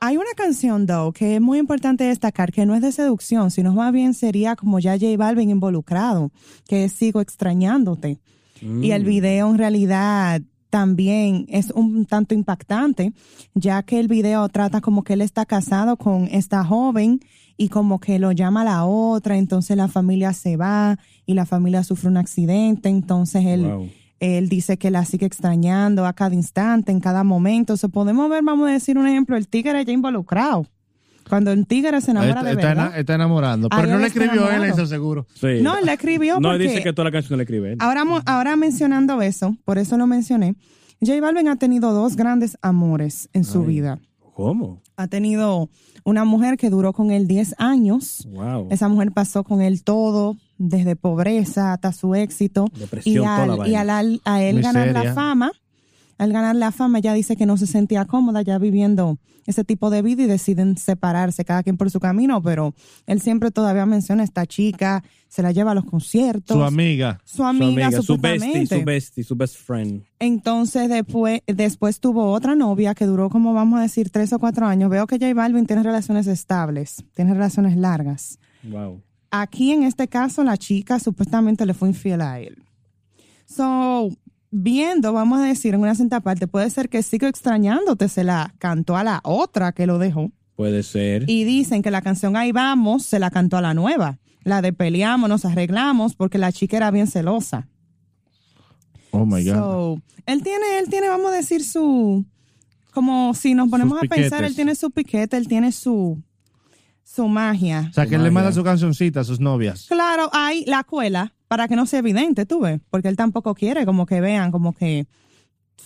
Hay 0.00 0.16
una 0.16 0.32
canción, 0.36 0.86
though, 0.86 1.12
que 1.12 1.36
es 1.36 1.40
muy 1.40 1.58
importante 1.58 2.04
destacar, 2.04 2.52
que 2.52 2.64
no 2.66 2.74
es 2.74 2.82
de 2.82 2.92
seducción, 2.92 3.50
sino 3.50 3.74
más 3.74 3.92
bien 3.92 4.14
sería 4.14 4.54
como 4.54 4.78
ya 4.78 4.92
J 4.92 5.16
Balvin 5.16 5.50
involucrado, 5.50 6.30
que 6.68 6.84
es 6.84 6.92
Sigo 6.92 7.20
extrañándote. 7.20 8.20
Y 8.60 8.90
el 8.90 9.04
video 9.04 9.50
en 9.50 9.58
realidad 9.58 10.42
también 10.70 11.46
es 11.48 11.70
un 11.70 12.06
tanto 12.06 12.34
impactante, 12.34 13.12
ya 13.54 13.82
que 13.82 14.00
el 14.00 14.08
video 14.08 14.48
trata 14.48 14.80
como 14.80 15.02
que 15.02 15.14
él 15.14 15.20
está 15.20 15.46
casado 15.46 15.96
con 15.96 16.28
esta 16.30 16.64
joven 16.64 17.20
y 17.56 17.68
como 17.68 17.98
que 18.00 18.18
lo 18.18 18.32
llama 18.32 18.62
a 18.62 18.64
la 18.64 18.84
otra, 18.84 19.36
entonces 19.36 19.76
la 19.76 19.88
familia 19.88 20.32
se 20.32 20.56
va 20.56 20.98
y 21.24 21.34
la 21.34 21.46
familia 21.46 21.82
sufre 21.82 22.08
un 22.08 22.16
accidente, 22.16 22.88
entonces 22.88 23.46
él, 23.46 23.64
Wow. 23.64 23.88
Él 24.20 24.48
dice 24.48 24.78
que 24.78 24.90
la 24.90 25.04
sigue 25.04 25.26
extrañando 25.26 26.06
a 26.06 26.12
cada 26.12 26.34
instante, 26.34 26.92
en 26.92 27.00
cada 27.00 27.24
momento. 27.24 27.74
O 27.80 27.88
podemos 27.88 28.28
ver, 28.30 28.42
vamos 28.42 28.68
a 28.68 28.72
decir 28.72 28.98
un 28.98 29.06
ejemplo, 29.06 29.36
el 29.36 29.48
tigre 29.48 29.84
ya 29.84 29.92
involucrado. 29.92 30.66
Cuando 31.28 31.52
el 31.52 31.66
tigre 31.66 32.00
se 32.00 32.10
enamora 32.12 32.40
Está, 32.40 32.42
de 32.44 32.50
está 32.52 32.66
verdad. 32.68 32.98
está 32.98 33.14
enamorando. 33.14 33.68
Pero 33.68 33.86
no 33.86 33.98
le 33.98 34.06
escribió 34.06 34.50
él 34.50 34.64
eso 34.64 34.86
seguro. 34.86 35.26
Sí. 35.34 35.60
No, 35.62 35.76
él 35.76 35.84
la 35.84 35.92
escribió 35.92 36.40
No, 36.40 36.48
porque 36.48 36.64
dice 36.64 36.82
que 36.82 36.92
toda 36.94 37.04
la 37.04 37.12
canción 37.12 37.36
la 37.36 37.42
escribe 37.42 37.72
él. 37.72 37.78
ahora, 37.80 38.02
ahora 38.24 38.56
mencionando 38.56 39.20
eso, 39.20 39.54
por 39.66 39.76
eso 39.76 39.98
lo 39.98 40.06
mencioné, 40.06 40.54
J 41.00 41.20
Balvin 41.20 41.48
ha 41.48 41.56
tenido 41.56 41.92
dos 41.92 42.16
grandes 42.16 42.56
amores 42.62 43.28
en 43.34 43.44
su 43.44 43.60
Ay. 43.60 43.66
vida. 43.66 43.98
¿Cómo? 44.38 44.82
Ha 44.94 45.08
tenido 45.08 45.68
una 46.04 46.24
mujer 46.24 46.58
que 46.58 46.70
duró 46.70 46.92
con 46.92 47.10
él 47.10 47.26
10 47.26 47.56
años. 47.58 48.24
Wow. 48.30 48.68
Esa 48.70 48.88
mujer 48.88 49.10
pasó 49.10 49.42
con 49.42 49.60
él 49.60 49.82
todo, 49.82 50.36
desde 50.58 50.94
pobreza 50.94 51.72
hasta 51.72 51.90
su 51.90 52.14
éxito. 52.14 52.66
Depresión, 52.78 53.24
y 53.24 53.26
toda 53.26 53.46
la 53.48 53.54
al, 53.98 54.12
y 54.12 54.20
a 54.24 54.42
él 54.44 54.62
ganar 54.62 54.92
la 54.92 55.12
fama, 55.12 55.50
al 56.18 56.32
ganar 56.32 56.56
la 56.56 56.72
fama, 56.72 56.98
ella 56.98 57.14
dice 57.14 57.36
que 57.36 57.46
no 57.46 57.56
se 57.56 57.66
sentía 57.66 58.04
cómoda 58.04 58.42
ya 58.42 58.58
viviendo 58.58 59.18
ese 59.46 59.64
tipo 59.64 59.88
de 59.88 60.02
vida 60.02 60.24
y 60.24 60.26
deciden 60.26 60.76
separarse, 60.76 61.44
cada 61.44 61.62
quien 61.62 61.78
por 61.78 61.90
su 61.90 62.00
camino, 62.00 62.42
pero 62.42 62.74
él 63.06 63.20
siempre 63.20 63.50
todavía 63.50 63.86
menciona 63.86 64.22
a 64.22 64.24
esta 64.24 64.44
chica, 64.44 65.02
se 65.28 65.42
la 65.42 65.52
lleva 65.52 65.70
a 65.70 65.74
los 65.74 65.84
conciertos. 65.84 66.56
Su 66.56 66.62
amiga. 66.62 67.20
Su 67.24 67.36
Su 67.36 67.44
amiga, 67.44 67.86
amiga, 67.86 68.02
su 68.02 68.18
bestie, 68.18 68.66
su 68.66 68.84
bestie, 68.84 69.24
su 69.24 69.36
best 69.36 69.56
friend. 69.56 70.04
Entonces 70.18 70.88
después, 70.88 71.40
después 71.46 72.00
tuvo 72.00 72.32
otra 72.32 72.54
novia 72.56 72.94
que 72.94 73.06
duró 73.06 73.30
como 73.30 73.54
vamos 73.54 73.78
a 73.78 73.82
decir 73.82 74.10
tres 74.10 74.32
o 74.32 74.38
cuatro 74.38 74.66
años. 74.66 74.90
Veo 74.90 75.06
que 75.06 75.18
J 75.18 75.32
Balvin 75.32 75.66
tiene 75.66 75.82
relaciones 75.82 76.26
estables, 76.26 77.04
tiene 77.14 77.32
relaciones 77.32 77.76
largas. 77.76 78.38
Wow. 78.64 79.02
Aquí 79.30 79.72
en 79.72 79.84
este 79.84 80.08
caso 80.08 80.42
la 80.42 80.56
chica 80.56 80.98
supuestamente 80.98 81.64
le 81.64 81.74
fue 81.74 81.88
infiel 81.88 82.20
a 82.22 82.40
él. 82.40 82.62
So, 83.46 84.10
viendo, 84.50 85.12
vamos 85.12 85.40
a 85.40 85.44
decir 85.44 85.74
en 85.74 85.80
una 85.80 85.94
cierta 85.94 86.20
parte, 86.20 86.46
puede 86.46 86.70
ser 86.70 86.88
que 86.88 87.02
siga 87.02 87.28
extrañándote, 87.28 88.08
se 88.08 88.24
la 88.24 88.54
cantó 88.58 88.96
a 88.96 89.04
la 89.04 89.20
otra 89.24 89.72
que 89.72 89.86
lo 89.86 89.98
dejó. 89.98 90.30
Puede 90.56 90.82
ser. 90.82 91.28
Y 91.28 91.44
dicen 91.44 91.82
que 91.82 91.90
la 91.90 92.02
canción 92.02 92.36
Ahí 92.36 92.52
vamos 92.52 93.04
se 93.04 93.18
la 93.18 93.30
cantó 93.30 93.56
a 93.56 93.62
la 93.62 93.74
nueva. 93.74 94.18
La 94.42 94.62
de 94.62 94.72
peleamos, 94.72 95.28
nos 95.28 95.44
arreglamos, 95.44 96.14
porque 96.14 96.38
la 96.38 96.52
chica 96.52 96.76
era 96.76 96.90
bien 96.90 97.06
celosa. 97.06 97.68
Oh 99.10 99.24
my 99.24 99.44
God. 99.44 99.54
So, 99.54 100.02
él 100.26 100.42
tiene, 100.42 100.78
él 100.78 100.88
tiene, 100.88 101.08
vamos 101.08 101.32
a 101.32 101.34
decir, 101.36 101.62
su, 101.64 102.24
como 102.92 103.34
si 103.34 103.54
nos 103.54 103.68
ponemos 103.68 103.98
Sus 103.98 104.06
a 104.10 104.14
pensar, 104.14 104.44
él 104.44 104.54
tiene 104.54 104.74
su 104.74 104.90
piquete, 104.90 105.36
él 105.36 105.48
tiene 105.48 105.72
su, 105.72 106.22
su 107.02 107.28
magia. 107.28 107.86
o 107.90 107.92
sea, 107.92 108.06
que 108.06 108.16
él 108.16 108.22
le 108.22 108.30
manda 108.30 108.52
su 108.52 108.64
cancioncita 108.64 109.20
a 109.20 109.24
sus 109.24 109.40
novias. 109.40 109.86
Claro, 109.88 110.30
hay 110.32 110.64
la 110.66 110.84
cuela 110.84 111.34
para 111.48 111.66
que 111.66 111.76
no 111.76 111.86
sea 111.86 112.00
evidente, 112.00 112.46
tú 112.46 112.60
ves, 112.60 112.80
porque 112.90 113.08
él 113.08 113.16
tampoco 113.16 113.54
quiere 113.54 113.84
como 113.86 114.06
que 114.06 114.20
vean 114.20 114.52
como 114.52 114.74
que 114.74 115.06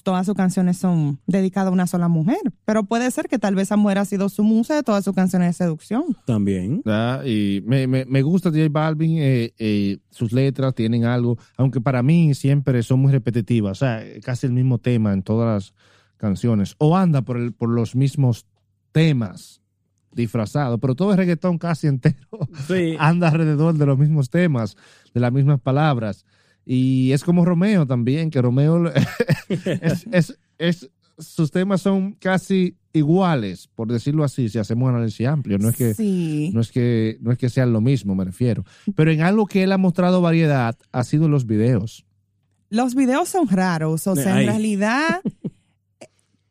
todas 0.02 0.26
sus 0.26 0.34
canciones 0.34 0.78
son 0.78 1.20
dedicadas 1.26 1.68
a 1.68 1.72
una 1.72 1.86
sola 1.86 2.08
mujer, 2.08 2.40
pero 2.64 2.84
puede 2.84 3.10
ser 3.10 3.28
que 3.28 3.38
tal 3.38 3.54
vez 3.54 3.68
esa 3.68 3.76
mujer 3.76 3.98
ha 3.98 4.04
sido 4.04 4.28
su 4.28 4.42
musa 4.42 4.74
de 4.74 4.82
todas 4.82 5.04
sus 5.04 5.14
canciones 5.14 5.48
de 5.48 5.64
seducción. 5.64 6.16
También. 6.24 6.82
¿verdad? 6.84 7.24
Y 7.24 7.62
me, 7.66 7.86
me, 7.86 8.04
me 8.06 8.22
gusta 8.22 8.50
J 8.50 8.66
Balvin, 8.70 9.18
eh, 9.18 9.52
eh, 9.58 9.98
sus 10.10 10.32
letras 10.32 10.74
tienen 10.74 11.04
algo, 11.04 11.38
aunque 11.56 11.80
para 11.80 12.02
mí 12.02 12.34
siempre 12.34 12.82
son 12.82 13.00
muy 13.00 13.12
repetitivas, 13.12 13.78
o 13.78 13.84
sea, 13.84 14.02
casi 14.22 14.46
el 14.46 14.52
mismo 14.52 14.78
tema 14.78 15.12
en 15.12 15.22
todas 15.22 15.54
las 15.54 15.74
canciones, 16.16 16.74
o 16.78 16.96
anda 16.96 17.22
por, 17.22 17.36
el, 17.36 17.52
por 17.52 17.68
los 17.68 17.94
mismos 17.94 18.46
temas 18.92 19.60
disfrazados, 20.14 20.78
pero 20.80 20.94
todo 20.94 21.12
el 21.12 21.18
reggaetón 21.18 21.58
casi 21.58 21.86
entero 21.86 22.16
Sí. 22.66 22.96
anda 22.98 23.28
alrededor 23.28 23.74
de 23.74 23.86
los 23.86 23.98
mismos 23.98 24.30
temas, 24.30 24.76
de 25.14 25.20
las 25.20 25.32
mismas 25.32 25.60
palabras. 25.60 26.24
Y 26.64 27.12
es 27.12 27.24
como 27.24 27.44
Romeo 27.44 27.86
también, 27.86 28.30
que 28.30 28.40
Romeo 28.40 28.90
es, 29.48 30.06
es- 30.12 30.38
es- 30.58 30.90
sus 31.18 31.50
temas 31.50 31.82
son 31.82 32.12
casi 32.14 32.76
iguales, 32.92 33.68
por 33.74 33.86
decirlo 33.92 34.24
así, 34.24 34.48
si 34.48 34.58
hacemos 34.58 34.88
un 34.88 34.96
análisis 34.96 35.26
amplio. 35.26 35.58
No 35.58 35.68
es 35.68 35.76
que 35.76 35.94
sí. 35.94 36.50
no 36.54 36.60
es 36.60 36.72
que 36.72 37.18
no 37.20 37.30
es 37.32 37.38
que 37.38 37.50
sean 37.50 37.72
lo 37.72 37.80
mismo, 37.80 38.14
me 38.14 38.24
refiero. 38.24 38.64
Pero 38.96 39.10
en 39.10 39.20
algo 39.20 39.46
que 39.46 39.62
él 39.62 39.72
ha 39.72 39.78
mostrado 39.78 40.20
variedad 40.22 40.76
ha 40.90 41.04
sido 41.04 41.28
los 41.28 41.46
videos. 41.46 42.04
Los 42.70 42.94
videos 42.94 43.28
son 43.28 43.46
raros, 43.48 44.06
o 44.06 44.16
sea, 44.16 44.34
Ay. 44.36 44.44
en 44.44 44.48
realidad 44.50 45.20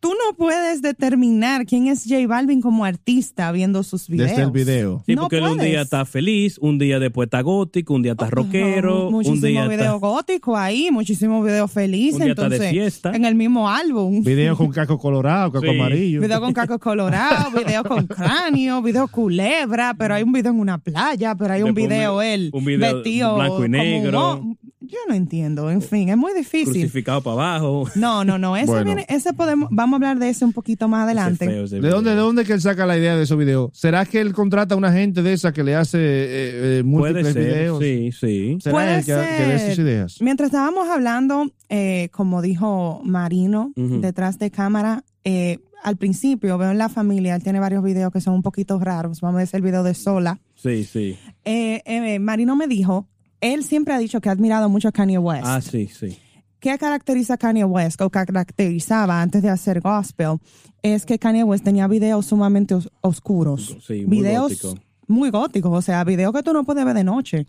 tú 0.01 0.09
no 0.09 0.35
puedes 0.35 0.81
determinar 0.81 1.65
quién 1.65 1.85
es 1.87 2.03
J 2.09 2.25
Balvin 2.27 2.59
como 2.59 2.83
artista 2.83 3.51
viendo 3.51 3.83
sus 3.83 4.07
videos. 4.09 4.31
Desde 4.31 4.43
el 4.43 4.51
video. 4.51 5.03
Sí, 5.05 5.13
No 5.15 5.21
porque 5.21 5.37
él 5.37 5.43
un 5.43 5.59
día 5.59 5.81
está 5.83 6.03
feliz, 6.05 6.57
un 6.59 6.77
día 6.79 6.99
después 6.99 7.27
está 7.27 7.41
gótico, 7.41 7.93
un 7.93 8.01
día 8.01 8.13
está 8.13 8.27
rockero, 8.29 9.05
un 9.07 9.13
muchísimo 9.13 9.45
día 9.47 9.67
video 9.67 9.95
está... 9.95 10.07
gótico 10.07 10.57
ahí, 10.57 10.89
muchísimo 10.91 11.43
video 11.43 11.67
feliz, 11.67 12.15
Un 12.15 12.21
día 12.21 12.29
está 12.31 12.49
de 12.49 12.55
entonces 12.55 12.71
fiesta. 12.71 13.11
en 13.15 13.25
el 13.25 13.35
mismo 13.35 13.69
álbum. 13.69 14.23
Video 14.23 14.57
con 14.57 14.71
caco 14.71 14.97
colorado, 14.97 15.51
caco 15.51 15.65
Sí. 15.65 15.79
amarillo. 15.79 16.19
Video 16.19 16.41
con 16.41 16.53
caco 16.53 16.79
colorado, 16.79 17.51
video 17.65 17.83
con 17.83 18.07
cráneo, 18.07 18.81
video 18.81 19.07
culebra, 19.07 19.93
pero 19.97 20.15
hay 20.15 20.23
un 20.23 20.31
video 20.31 20.51
en 20.51 20.59
una 20.59 20.79
playa, 20.79 21.35
pero 21.35 21.53
hay 21.53 21.61
un 21.61 21.75
Después 21.75 21.83
un 21.85 21.89
video 21.89 22.17
vi- 22.17 22.25
él 22.27 22.49
un 22.53 22.65
video 22.65 22.95
vestido 22.95 23.35
blanco 23.35 23.53
y 23.53 23.55
como 23.57 23.65
un 23.65 23.71
negro. 23.71 24.19
ho- 24.31 24.57
Yo 24.91 24.97
no 25.07 25.13
entiendo, 25.15 25.71
en 25.71 25.81
fin, 25.81 26.09
es 26.09 26.17
muy 26.17 26.33
difícil. 26.33 26.73
crucificado 26.73 27.21
para 27.23 27.33
abajo. 27.55 27.85
No, 27.95 28.25
no, 28.25 28.37
no, 28.37 28.57
ese 28.57 28.65
Bueno. 28.67 28.83
viene, 28.85 29.05
ese 29.07 29.31
podemos, 29.33 29.69
vamos 29.71 29.93
a 29.93 29.95
hablar 29.95 30.19
de 30.19 30.27
ese 30.29 30.43
un 30.43 30.51
poquito 30.51 30.89
más 30.89 31.05
adelante. 31.05 31.45
Ese 31.45 31.53
feo, 31.53 31.63
ese 31.63 31.79
¿De 31.79 31.89
dónde, 31.89 32.09
¿De 32.09 32.17
dónde 32.17 32.43
que 32.43 32.51
él 32.51 32.59
saca 32.61 32.85
la 32.85 32.97
idea 32.97 33.15
de 33.15 33.23
esos 33.23 33.37
videos? 33.37 33.71
¿Será 33.73 34.05
que 34.05 34.19
él 34.19 34.33
contrata 34.33 34.75
a 34.75 34.77
una 34.77 34.91
gente 34.91 35.23
de 35.23 35.31
esa 35.31 35.53
que 35.53 35.63
le 35.63 35.75
hace 35.75 35.97
eh, 35.97 36.79
eh, 36.79 36.83
múltiples 36.83 37.23
Puede 37.23 37.33
ser, 37.33 37.53
videos? 37.53 37.79
sí, 37.79 38.11
sí. 38.11 38.57
¿Será 38.61 38.73
Puede 38.73 38.95
él 38.99 39.05
que, 39.05 39.11
que 39.13 39.59
ser. 39.75 39.79
ideas? 39.79 40.17
Mientras 40.21 40.47
estábamos 40.47 40.89
hablando, 40.89 41.49
eh, 41.69 42.09
como 42.11 42.41
dijo 42.41 43.01
Marino, 43.05 43.71
detrás 43.77 44.39
de 44.39 44.51
cámara, 44.51 45.05
eh, 45.23 45.59
al 45.83 45.97
principio 45.97 46.57
veo 46.57 46.69
en 46.71 46.77
la 46.77 46.89
familia, 46.89 47.35
él 47.35 47.41
tiene 47.43 47.59
varios 47.59 47.83
videos 47.83 48.11
que 48.11 48.21
son 48.21 48.33
un 48.35 48.41
poquito 48.43 48.77
raros. 48.79 49.21
Vamos 49.21 49.37
a 49.37 49.39
decir 49.39 49.55
el 49.55 49.61
video 49.63 49.83
de 49.83 49.93
Sola. 49.93 50.39
Sí, 50.55 50.83
sí. 50.83 51.17
Eh, 51.43 51.81
eh, 51.85 52.19
Marino 52.19 52.55
me 52.55 52.67
dijo, 52.67 53.07
él 53.41 53.63
siempre 53.63 53.93
ha 53.93 53.97
dicho 53.99 54.21
que 54.21 54.29
ha 54.29 54.31
admirado 54.31 54.69
mucho 54.69 54.87
a 54.87 54.91
Kanye 54.91 55.17
West. 55.17 55.43
Ah, 55.45 55.59
sí, 55.61 55.87
sí. 55.87 56.17
¿Qué 56.59 56.77
caracteriza 56.77 57.33
a 57.33 57.37
Kanye 57.37 57.65
West 57.65 57.99
o 58.01 58.09
caracterizaba 58.11 59.21
antes 59.21 59.41
de 59.41 59.49
hacer 59.49 59.81
gospel? 59.81 60.37
Es 60.83 61.05
que 61.05 61.17
Kanye 61.19 61.43
West 61.43 61.63
tenía 61.63 61.87
videos 61.87 62.25
sumamente 62.27 62.75
os- 62.75 62.89
oscuros. 63.01 63.77
Sí, 63.85 64.05
muy 64.05 64.17
videos 64.17 64.61
gótico. 64.61 64.75
muy 65.07 65.29
góticos, 65.29 65.71
o 65.77 65.81
sea, 65.81 66.03
videos 66.03 66.33
que 66.33 66.43
tú 66.43 66.53
no 66.53 66.63
puedes 66.63 66.85
ver 66.85 66.93
de 66.95 67.03
noche. 67.03 67.45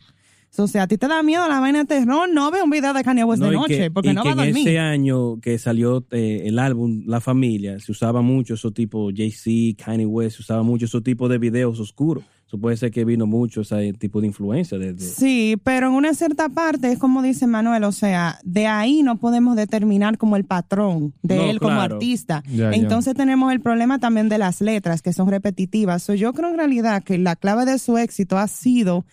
O 0.59 0.67
sea, 0.69 0.83
a 0.83 0.87
ti 0.87 0.99
te 0.99 1.09
da 1.09 1.23
miedo 1.23 1.49
la 1.49 1.61
vaina 1.61 1.79
de 1.79 1.85
terror, 1.87 2.29
no 2.31 2.51
ve 2.51 2.63
un 2.63 2.69
video 2.69 2.93
de 2.93 3.03
Kanye 3.03 3.25
West 3.25 3.41
No, 3.41 3.49
de 3.49 3.57
noche, 3.57 3.79
que- 3.79 3.91
porque 3.91 4.13
no 4.13 4.23
que 4.23 4.35
va 4.35 4.43
a 4.43 4.47
en 4.47 4.53
dormir. 4.53 4.69
ese 4.69 4.79
año 4.79 5.41
que 5.41 5.59
salió 5.59 6.05
eh, 6.11 6.43
el 6.45 6.59
álbum 6.59 7.05
La 7.07 7.21
Familia, 7.23 7.79
se 7.81 7.91
usaba 7.93 8.21
mucho 8.21 8.55
esos 8.55 8.75
tipos, 8.75 9.15
Jay-Z, 9.17 9.83
Kanye 9.83 10.05
West, 10.05 10.37
se 10.37 10.43
usaba 10.43 10.63
mucho 10.63 10.85
esos 10.85 11.03
tipos 11.03 11.31
de 11.31 11.39
videos 11.39 11.81
oscuros. 11.81 12.23
Eso 12.53 12.61
puede 12.61 12.77
ser 12.77 12.91
que 12.91 13.07
vino 13.07 13.25
mucho 13.27 13.63
ese 13.63 13.95
tipo 13.95 14.21
de 14.21 14.27
influencia 14.27 14.77
desde... 14.77 14.99
Sí, 15.07 15.57
pero 15.65 15.87
en 15.87 15.95
una 15.95 16.13
cierta 16.13 16.51
parte 16.51 16.93
es 16.93 16.99
como 16.99 17.23
dice 17.23 17.47
Manuel, 17.47 17.83
o 17.85 17.93
sea, 17.93 18.41
de 18.45 18.67
ahí 18.67 19.03
no 19.03 19.17
podemos 19.17 19.57
determinar 19.57 20.19
como 20.19 20.37
el 20.37 20.45
patrón 20.45 21.15
de 21.23 21.37
No, 21.37 21.43
él 21.45 21.59
como 21.59 21.81
artista. 21.81 22.43
Ya, 22.47 22.71
ya. 22.71 22.73
Entonces 22.73 23.15
tenemos 23.15 23.51
el 23.55 23.63
problema 23.63 24.01
también 24.01 24.29
de 24.29 24.37
las 24.37 24.61
letras 24.61 25.01
que 25.01 25.15
son 25.15 25.29
repetitivas. 25.31 26.03
So, 26.03 26.13
yo 26.13 26.35
creo 26.35 26.51
en 26.51 26.59
realidad 26.59 27.03
que 27.03 27.17
la 27.17 27.37
clave 27.37 27.65
de 27.65 27.79
su 27.79 27.97
éxito 27.97 28.37
ha 28.37 28.47
sido 28.49 29.07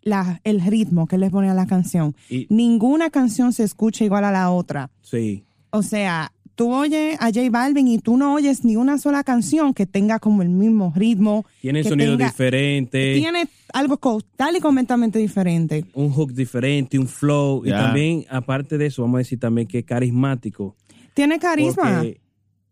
la, 0.00 0.40
el 0.44 0.62
ritmo 0.62 1.06
que 1.06 1.18
le 1.18 1.28
pone 1.28 1.50
a 1.50 1.54
la 1.54 1.66
canción. 1.66 2.16
Y- 2.30 2.46
Ninguna 2.48 3.10
canción 3.10 3.52
se 3.52 3.62
escucha 3.62 4.06
igual 4.06 4.24
a 4.24 4.30
la 4.32 4.50
otra. 4.50 4.88
Sí. 5.02 5.44
O 5.68 5.82
sea, 5.82 6.32
tú 6.60 6.74
oyes 6.74 7.16
a 7.20 7.28
J 7.32 7.48
Balvin 7.50 7.88
y 7.88 7.98
tú 8.00 8.18
no 8.18 8.34
oyes 8.34 8.66
ni 8.66 8.76
una 8.76 8.98
sola 8.98 9.24
canción 9.24 9.72
que 9.72 9.86
tenga 9.86 10.18
como 10.18 10.42
el 10.42 10.50
mismo 10.50 10.92
ritmo. 10.94 11.46
Tienen 11.62 11.82
que 11.84 11.88
sonidos 11.88 12.18
tenga- 12.18 12.28
diferentes, 12.30 13.18
Tiene 13.18 13.48
algo 13.72 13.96
co- 13.96 14.20
tal 14.36 14.56
y 14.56 14.60
completamente 14.60 15.18
diferente. 15.18 15.86
un 15.94 16.10
hook 16.10 16.34
diferente, 16.34 16.98
un 16.98 17.08
flow. 17.08 17.62
Y 17.64 17.70
también, 17.70 18.26
aparte 18.28 18.76
de 18.76 18.86
eso, 18.86 19.00
vamos 19.00 19.14
a 19.14 19.18
decir 19.20 19.38
también 19.38 19.66
que 19.66 19.78
es 19.78 19.84
carismático. 19.86 20.76
Tiene 21.14 21.38
carisma. 21.38 21.94
Porque 22.02 22.20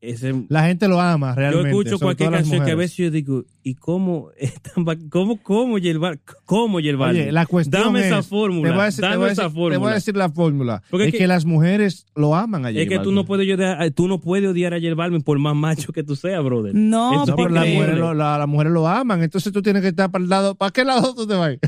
ese, 0.00 0.32
La 0.48 0.64
gente 0.66 0.86
lo 0.86 1.00
ama 1.00 1.30
yo 1.30 1.34
realmente. 1.36 1.68
escucho 1.70 1.90
sobre 1.98 2.04
cualquier 2.04 2.30
canción 2.30 2.64
que 2.64 2.70
a 2.70 2.74
veces 2.76 2.96
yo 2.96 3.10
digo, 3.10 3.44
¿y 3.64 3.74
cómo? 3.74 4.28
es 4.38 4.54
tan 4.62 4.84
ba- 4.84 4.96
¿Cómo, 5.10 5.42
cómo, 5.42 5.78
Yelval? 5.78 6.20
¿Cómo, 6.44 6.78
Yelval? 6.78 7.10
Oye, 7.16 7.32
la 7.32 7.46
cuestión 7.46 7.82
Dame 7.82 8.06
esa 8.06 8.20
es- 8.20 8.26
fórmula. 8.26 8.68
Te 8.68 8.74
voy 8.74 8.82
a 8.82 8.84
decir, 8.86 9.00
te 9.00 9.06
dame 9.06 9.16
voy 9.18 9.28
a 9.28 9.32
esa 9.32 9.42
decir- 9.42 9.54
te 9.54 9.58
fórmula. 9.60 9.78
voy 9.78 9.90
a 9.90 9.94
decir 9.94 10.16
la 10.16 10.28
fórmula. 10.30 10.82
Porque 10.90 11.06
es 11.06 11.12
que, 11.12 11.18
que- 11.18 11.26
las 11.26 11.44
mujeres 11.44 12.06
lo 12.14 12.34
aman 12.36 12.64
a 12.64 12.68
J 12.68 12.80
Es 12.80 12.88
que 12.88 12.98
tú 13.00 13.10
no 13.12 13.24
puedes 13.24 13.44
odiar, 13.52 13.90
tú 13.90 14.06
no 14.08 14.20
puedes 14.20 14.48
odiar 14.48 14.72
a 14.74 14.80
J 14.80 14.94
Balvin 14.94 15.22
por 15.22 15.38
más 15.40 15.56
macho 15.56 15.92
que 15.92 16.04
tú 16.04 16.14
seas, 16.16 16.44
brother. 16.44 16.74
No, 16.74 17.26
No, 17.26 17.36
pero 17.36 17.48
las 17.48 17.64
increíble. 17.64 17.74
mujeres, 17.80 17.98
lo, 17.98 18.14
la- 18.14 18.38
las 18.38 18.48
mujeres 18.48 18.72
lo 18.72 18.86
aman, 18.86 19.22
entonces 19.22 19.52
tú 19.52 19.62
tienes 19.62 19.82
que 19.82 19.88
estar 19.88 20.10
para 20.10 20.22
el 20.22 20.30
lado. 20.30 20.54
¿Para 20.54 20.70
qué 20.70 20.84
lado 20.84 21.14
tú 21.14 21.26
te 21.26 21.34
vas? 21.34 21.50
Eh, 21.52 21.60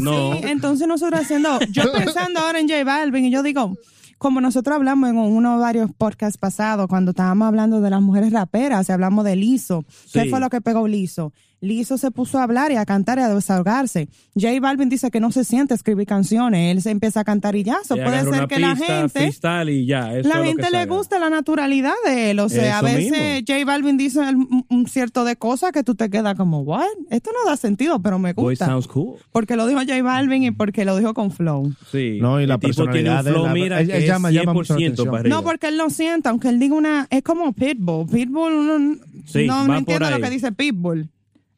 No. 0.00 0.34
Sí, 0.34 0.40
entonces 0.44 0.86
nosotros 0.86 1.20
haciendo, 1.20 1.58
yo 1.70 1.82
pensando 1.92 2.38
ahora 2.40 2.60
en 2.60 2.68
J 2.68 2.84
Balvin 2.84 3.24
y 3.24 3.30
yo 3.32 3.42
digo, 3.42 3.76
como 4.22 4.40
nosotros 4.40 4.76
hablamos 4.76 5.10
en 5.10 5.16
uno 5.16 5.54
de 5.54 5.60
varios 5.60 5.90
podcasts 5.90 6.38
pasados, 6.38 6.86
cuando 6.86 7.10
estábamos 7.10 7.48
hablando 7.48 7.80
de 7.80 7.90
las 7.90 8.00
mujeres 8.00 8.32
raperas, 8.32 8.88
y 8.88 8.92
hablamos 8.92 9.24
de 9.24 9.34
Lizo. 9.34 9.84
¿Qué 10.12 10.26
fue 10.26 10.38
lo 10.38 10.48
que 10.48 10.60
pegó 10.60 10.86
Lizo? 10.86 11.32
Lizo 11.62 11.96
se 11.96 12.10
puso 12.10 12.38
a 12.38 12.42
hablar 12.42 12.72
y 12.72 12.76
a 12.76 12.84
cantar 12.84 13.18
y 13.18 13.22
a 13.22 13.32
desahogarse. 13.32 14.08
J 14.34 14.58
Balvin 14.60 14.88
dice 14.88 15.12
que 15.12 15.20
no 15.20 15.30
se 15.30 15.44
siente 15.44 15.72
a 15.72 15.76
escribir 15.76 16.06
canciones, 16.08 16.76
él 16.76 16.82
se 16.82 16.90
empieza 16.90 17.20
a 17.20 17.24
cantar 17.24 17.54
y 17.54 17.62
ya. 17.62 17.76
Eso 17.82 17.94
puede 17.94 18.24
ser 18.24 18.48
que 18.48 18.58
la 18.58 18.74
gente 18.74 19.08
freestyle 19.08 19.68
y 19.70 19.86
ya. 19.86 20.12
eso 20.12 20.28
la 20.28 20.44
gente 20.44 20.62
que 20.64 20.70
le 20.70 20.78
salga. 20.78 20.94
gusta 20.94 21.18
la 21.20 21.30
naturalidad 21.30 21.94
de 22.04 22.32
él. 22.32 22.40
O 22.40 22.48
sea, 22.48 22.78
a 22.78 22.82
veces 22.82 23.12
mismo. 23.12 23.24
J 23.46 23.64
Balvin 23.64 23.96
dice 23.96 24.20
un, 24.68 24.86
cierto 24.88 25.24
de 25.24 25.36
cosas 25.36 25.70
que 25.70 25.84
tú 25.84 25.94
te 25.94 26.10
quedas 26.10 26.34
como, 26.36 26.62
what? 26.62 26.82
Esto 27.10 27.30
no 27.32 27.48
da 27.48 27.56
sentido, 27.56 28.02
pero 28.02 28.18
me 28.18 28.32
Boy 28.32 28.54
gusta. 28.54 28.66
sounds 28.66 28.88
cool. 28.88 29.18
Porque 29.30 29.54
lo 29.54 29.66
dijo 29.68 29.78
J 29.80 30.02
Balvin 30.02 30.42
y 30.42 30.50
porque 30.50 30.84
lo 30.84 30.96
dijo 30.96 31.14
con 31.14 31.30
flow. 31.30 31.72
Sí. 31.92 32.18
No, 32.20 32.40
y 32.40 32.46
la 32.46 32.58
personalidad 32.58 33.22
de 33.22 33.30
flow, 33.30 33.46
la- 33.46 33.52
mira, 33.54 33.86
que 33.86 33.98
es 33.98 34.06
llama- 34.06 34.32
llama 34.32 34.52
mucho 34.52 34.74
la 34.74 34.80
100% 34.80 34.84
atención. 34.86 35.06
para 35.06 35.20
arriba. 35.20 35.36
No, 35.36 35.44
porque 35.44 35.68
él 35.68 35.78
lo 35.78 35.90
sienta, 35.90 36.30
aunque 36.30 36.48
él 36.48 36.58
diga 36.58 36.74
una... 36.74 37.06
Es 37.08 37.22
como 37.22 37.52
Pitbull. 37.52 38.06
Pitbull, 38.08 38.52
uno 38.52 38.96
Sí, 39.26 39.46
no, 39.46 39.64
no 39.68 39.76
entiendo 39.78 40.10
lo 40.10 40.20
que 40.20 40.30
dice 40.30 40.50
Pitbull. 40.50 41.08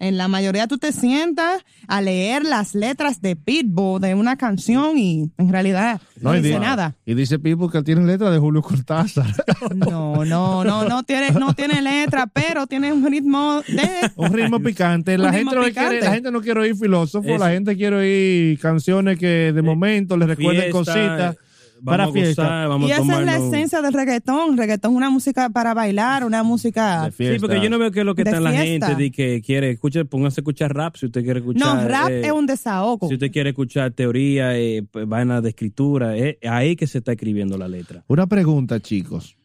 En 0.01 0.19
la 0.19 0.29
mayoría 0.29 0.67
tú 0.67 0.77
te 0.77 0.93
sientas 0.93 1.65
a 1.87 2.01
leer 2.03 2.43
las 2.45 2.75
letras 2.75 3.23
de 3.23 3.37
Pitbull 3.37 4.01
de 4.01 4.15
una 4.15 4.37
canción 4.37 4.99
y 4.99 5.31
en 5.39 5.53
realidad 5.53 6.01
no, 6.21 6.33
dice 6.33 6.49
di- 6.49 6.59
nada. 6.59 6.95
Y 7.07 7.15
dice 7.15 7.39
Pipo 7.39 7.71
que 7.71 7.83
tiene 7.83 8.05
letra 8.05 8.31
de 8.31 8.39
Julio 8.39 8.61
Cortázar. 8.63 9.27
No, 9.75 10.25
no, 10.25 10.63
no, 10.65 10.85
no 10.87 11.03
tiene, 11.05 11.31
no 11.31 11.55
tiene 11.55 11.81
letra, 11.81 12.27
pero 12.27 12.67
tiene 12.67 12.93
un 12.93 13.07
ritmo 13.11 13.63
de... 13.67 13.89
un 14.17 14.33
ritmo 14.33 14.61
picante. 14.61 15.17
La 15.17 15.33
gente, 15.33 15.55
no 15.55 15.63
quiere, 15.63 16.01
la 16.03 16.13
gente 16.13 16.31
no 16.31 16.43
quiere 16.43 16.61
oír 16.61 16.77
filósofos, 16.77 17.31
Es- 17.31 17.41
la 17.41 17.51
gente 17.51 17.75
quiere 17.77 17.97
oír 17.97 18.59
canciones 18.61 19.19
que 19.19 19.53
de 19.55 19.63
momento 19.63 20.17
les 20.17 20.29
recuerden 20.29 20.63
Fiesta, 20.71 20.79
cositas 20.79 21.35
eh, 21.35 21.39
para 21.85 22.05
vamos 22.07 22.17
a 22.17 22.23
fiesta. 22.25 22.43
gozar, 22.43 22.69
vamos 22.69 22.89
Y 22.89 22.93
a 22.93 22.97
esa 22.97 23.21
es 23.21 23.27
la 23.27 23.37
esencia 23.37 23.83
del 23.83 23.93
reggaetón. 23.93 24.57
Reggaetón 24.57 24.93
es 24.93 24.97
una 24.97 25.11
música 25.11 25.51
para 25.51 25.75
bailar, 25.75 26.25
una 26.25 26.43
música... 26.43 27.11
Sí, 27.17 27.37
porque 27.41 27.61
yo 27.61 27.71
no 27.71 27.79
veo 27.79 27.91
que 27.91 28.01
es 28.01 28.07
lo 28.07 28.15
que 28.15 28.23
está 28.23 28.37
en 28.37 28.45
la 28.45 28.53
gente 28.53 28.95
de 28.95 29.11
que 29.11 29.43
quiere, 29.43 29.71
escuche, 29.71 30.05
póngase 30.05 30.41
a 30.41 30.43
escuchar 30.43 30.75
rap 30.75 30.97
si 30.97 31.07
usted 31.07 31.23
quiere 31.23 31.41
escuchar. 31.41 31.77
No, 31.77 31.89
rap 31.89 32.11
eh, 32.11 32.27
es 32.27 32.33
un 32.33 32.47
desahogo. 32.47 33.09
Si 33.09 33.15
usted 33.15 33.31
quiere 33.31 33.51
escuchar 33.51 33.93
teoría, 33.93 34.59
eh, 34.59 34.83
vainas 35.07 35.43
de 35.43 35.51
escritura, 35.51 36.17
es 36.17 36.37
ahí 36.49 36.77
que 36.77 36.87
se 36.87 36.99
está 36.99 37.13
escribiendo 37.13 37.59
la 37.59 37.69
letra. 37.69 38.05
Una 38.09 38.27
pregunta, 38.27 38.81
chicos. 38.81 39.37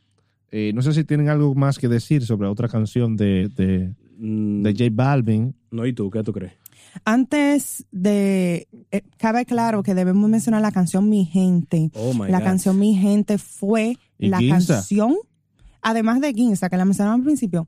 Eh, 0.51 0.71
no 0.73 0.81
sé 0.81 0.93
si 0.93 1.03
tienen 1.03 1.29
algo 1.29 1.53
más 1.53 1.77
que 1.77 1.87
decir 1.87 2.25
sobre 2.25 2.47
otra 2.47 2.67
canción 2.67 3.15
de, 3.15 3.49
de, 3.55 3.91
Mm, 4.19 4.63
de 4.63 4.71
J 4.73 4.89
Balvin. 4.91 5.55
no, 5.71 5.85
¿y 5.85 5.93
tú? 5.93 6.09
¿Qué 6.11 6.21
tú 6.23 6.33
crees? 6.33 6.53
Antes 7.05 7.85
de... 7.91 8.67
eh, 8.91 9.01
cabe 9.17 9.45
claro 9.45 9.83
que 9.83 9.95
debemos 9.95 10.29
mencionar 10.29 10.61
la 10.61 10.71
canción 10.71 11.09
Mi 11.09 11.25
Gente. 11.25 11.91
Oh, 11.95 12.13
my 12.13 12.29
la 12.29 12.39
God. 12.39 12.45
canción 12.45 12.79
Mi 12.79 12.95
Gente 12.95 13.37
fue 13.37 13.97
¿Y 14.17 14.27
la 14.29 14.39
Ginza? 14.39 14.75
canción, 14.75 15.15
además 15.81 16.21
de 16.21 16.33
Ginza, 16.33 16.69
que 16.69 16.77
la 16.77 16.85
mencionamos 16.85 17.19
al 17.19 17.25
principio, 17.25 17.67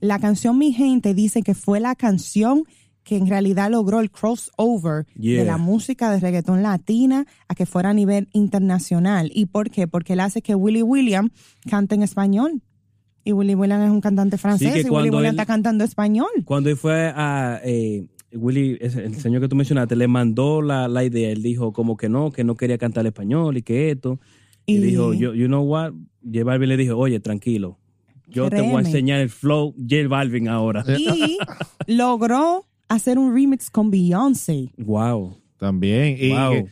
la 0.00 0.18
canción 0.18 0.58
Mi 0.58 0.72
Gente 0.72 1.14
dice 1.14 1.42
que 1.42 1.54
fue 1.54 1.80
la 1.80 1.94
canción 1.94 2.64
que 3.04 3.16
en 3.16 3.26
realidad 3.26 3.68
logró 3.70 3.98
el 4.00 4.10
crossover 4.12 5.06
Yeah. 5.16 5.40
de 5.40 5.44
la 5.44 5.56
música 5.58 6.10
de 6.12 6.20
reggaetón 6.20 6.62
latina 6.62 7.26
a 7.48 7.54
que 7.56 7.66
fuera 7.66 7.90
a 7.90 7.94
nivel 7.94 8.28
internacional. 8.32 9.30
¿Y 9.34 9.46
por 9.46 9.70
qué? 9.70 9.88
Porque 9.88 10.12
él 10.12 10.20
hace 10.20 10.40
que 10.40 10.54
Willy 10.54 10.82
William 10.82 11.30
cante 11.68 11.94
en 11.96 12.02
español. 12.04 12.62
Y 13.24 13.32
Willy 13.32 13.54
William 13.54 13.80
es 13.82 13.90
un 13.90 14.00
cantante 14.00 14.36
francés 14.38 14.84
y 14.84 14.88
Willy 14.90 15.10
William 15.10 15.24
él- 15.26 15.30
está 15.30 15.46
cantando 15.46 15.84
español. 15.84 16.26
Cuando 16.44 16.70
él 16.70 16.76
fue 16.76 17.12
a 17.14 17.60
eh, 17.64 18.06
Willy, 18.34 18.78
el 18.80 19.14
señor 19.16 19.40
que 19.42 19.48
tú 19.48 19.56
mencionaste, 19.56 19.94
le 19.96 20.08
mandó 20.08 20.62
la, 20.62 20.88
la 20.88 21.04
idea. 21.04 21.30
Él 21.30 21.42
dijo 21.42 21.72
como 21.72 21.96
que 21.96 22.08
no, 22.08 22.30
que 22.32 22.44
no 22.44 22.54
quería 22.56 22.78
cantar 22.78 23.06
español 23.06 23.56
y 23.56 23.62
que 23.62 23.90
esto. 23.90 24.18
Y, 24.66 24.76
Y- 24.76 24.78
dijo, 24.78 25.12
yo, 25.14 25.34
you 25.34 25.46
know 25.46 25.62
what? 25.62 25.92
J 26.24 26.44
Balvin 26.44 26.68
le 26.68 26.76
dijo, 26.76 26.96
oye, 26.96 27.20
tranquilo. 27.20 27.78
Yo 28.28 28.48
te 28.48 28.62
voy 28.62 28.76
a 28.76 28.78
enseñar 28.86 29.20
el 29.20 29.28
flow 29.28 29.74
J 29.76 30.08
Balvin 30.08 30.48
ahora. 30.48 30.84
Y 30.98 31.36
logró 31.86 32.64
hacer 32.88 33.18
un 33.18 33.34
remix 33.34 33.70
con 33.70 33.90
Beyoncé. 33.90 34.70
Wow. 34.78 35.36
También. 35.58 36.16
Y 36.18 36.30
Wow. 36.30 36.66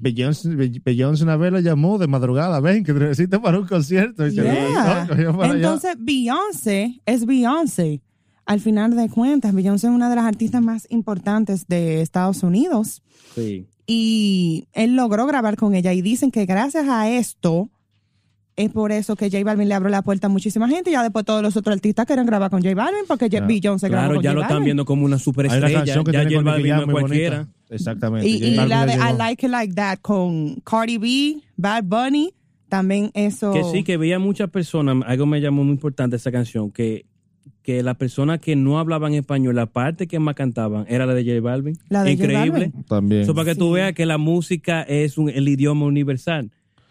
Beyoncé, 0.00 0.54
Be- 0.54 0.80
Beyoncé 0.84 1.24
una 1.24 1.36
vez 1.36 1.50
lo 1.52 1.60
llamó 1.60 1.98
de 1.98 2.06
madrugada. 2.06 2.60
Ven, 2.60 2.84
que 2.84 2.92
te 2.92 3.00
necesito 3.00 3.40
para 3.40 3.58
un 3.58 3.66
concierto. 3.66 4.26
Y 4.28 4.36
no, 4.36 4.44
para. 4.44 5.54
Entonces, 5.54 5.94
Beyoncé 5.98 7.00
es 7.06 7.24
Beyoncé. 7.26 8.00
Al 8.52 8.60
final 8.60 8.94
de 8.94 9.08
cuentas, 9.08 9.54
Beyoncé 9.54 9.86
es 9.86 9.92
una 9.94 10.10
de 10.10 10.16
las 10.16 10.26
artistas 10.26 10.60
más 10.60 10.86
importantes 10.90 11.66
de 11.68 12.02
Estados 12.02 12.42
Unidos 12.42 13.02
Sí. 13.34 13.66
y 13.86 14.68
él 14.74 14.94
logró 14.94 15.26
grabar 15.26 15.56
con 15.56 15.74
ella 15.74 15.94
y 15.94 16.02
dicen 16.02 16.30
que 16.30 16.44
gracias 16.44 16.86
a 16.86 17.08
esto 17.08 17.70
es 18.56 18.68
por 18.70 18.92
eso 18.92 19.16
que 19.16 19.30
J 19.30 19.42
Balvin 19.42 19.68
le 19.70 19.74
abrió 19.74 19.88
la 19.90 20.02
puerta 20.02 20.26
a 20.26 20.30
muchísima 20.30 20.68
gente 20.68 20.90
y 20.90 20.92
ya 20.92 21.02
después 21.02 21.24
todos 21.24 21.42
los 21.42 21.56
otros 21.56 21.74
artistas 21.74 22.04
quieren 22.04 22.26
grabar 22.26 22.50
con 22.50 22.62
J 22.62 22.74
Balvin 22.74 23.04
porque 23.08 23.30
Claro. 23.30 23.46
Beyoncé 23.46 23.88
grabó 23.88 24.02
Claro, 24.02 24.14
con 24.16 24.22
ya 24.22 24.30
J 24.30 24.34
lo 24.34 24.40
están 24.42 24.54
Balvin. 24.56 24.64
viendo 24.66 24.84
como 24.84 25.04
una 25.06 25.16
Hay 25.16 25.22
superestrella. 25.22 25.66
una 25.68 25.74
canción 25.86 26.04
que 26.04 26.12
ya 26.12 26.18
tiene 26.26 26.34
J 26.42 26.50
Balvin 26.50 26.74
no 26.76 26.82
es 26.82 26.90
cualquiera. 26.90 27.36
bonita. 27.38 27.52
Exactamente. 27.70 28.28
Y, 28.28 28.32
J 28.34 28.46
y 28.48 28.56
Balvin 28.56 28.68
la 28.68 28.86
de. 28.86 28.94
I 29.14 29.16
Like 29.16 29.46
It 29.46 29.50
Like 29.50 29.74
That 29.74 29.98
con 30.02 30.56
Cardi 30.56 30.98
B, 30.98 31.40
Bad 31.56 31.84
Bunny, 31.84 32.34
también 32.68 33.10
eso. 33.14 33.54
Que 33.54 33.64
sí, 33.72 33.82
que 33.82 33.96
veía 33.96 34.18
muchas 34.18 34.50
personas, 34.50 34.96
algo 35.06 35.24
me 35.24 35.40
llamó 35.40 35.64
muy 35.64 35.72
importante 35.72 36.16
esa 36.16 36.30
canción, 36.30 36.70
que, 36.70 37.06
que 37.62 37.82
las 37.82 37.96
personas 37.96 38.40
que 38.40 38.56
no 38.56 38.78
hablaban 38.78 39.14
español, 39.14 39.54
la 39.56 39.66
parte 39.66 40.06
que 40.06 40.18
más 40.18 40.34
cantaban 40.34 40.84
era 40.88 41.06
la 41.06 41.14
de 41.14 41.24
J 41.24 41.40
Balvin. 41.40 41.78
La 41.88 42.02
de 42.04 42.16
J 42.16 42.24
Increíble. 42.24 42.50
Balvin. 42.66 42.84
También. 42.84 43.22
Eso 43.22 43.34
para 43.34 43.50
que 43.50 43.54
tú 43.54 43.70
veas 43.72 43.92
que 43.92 44.04
la 44.06 44.18
música 44.18 44.82
es 44.82 45.16
un- 45.18 45.28
el 45.28 45.48
idioma 45.48 45.86
universal. 45.86 46.50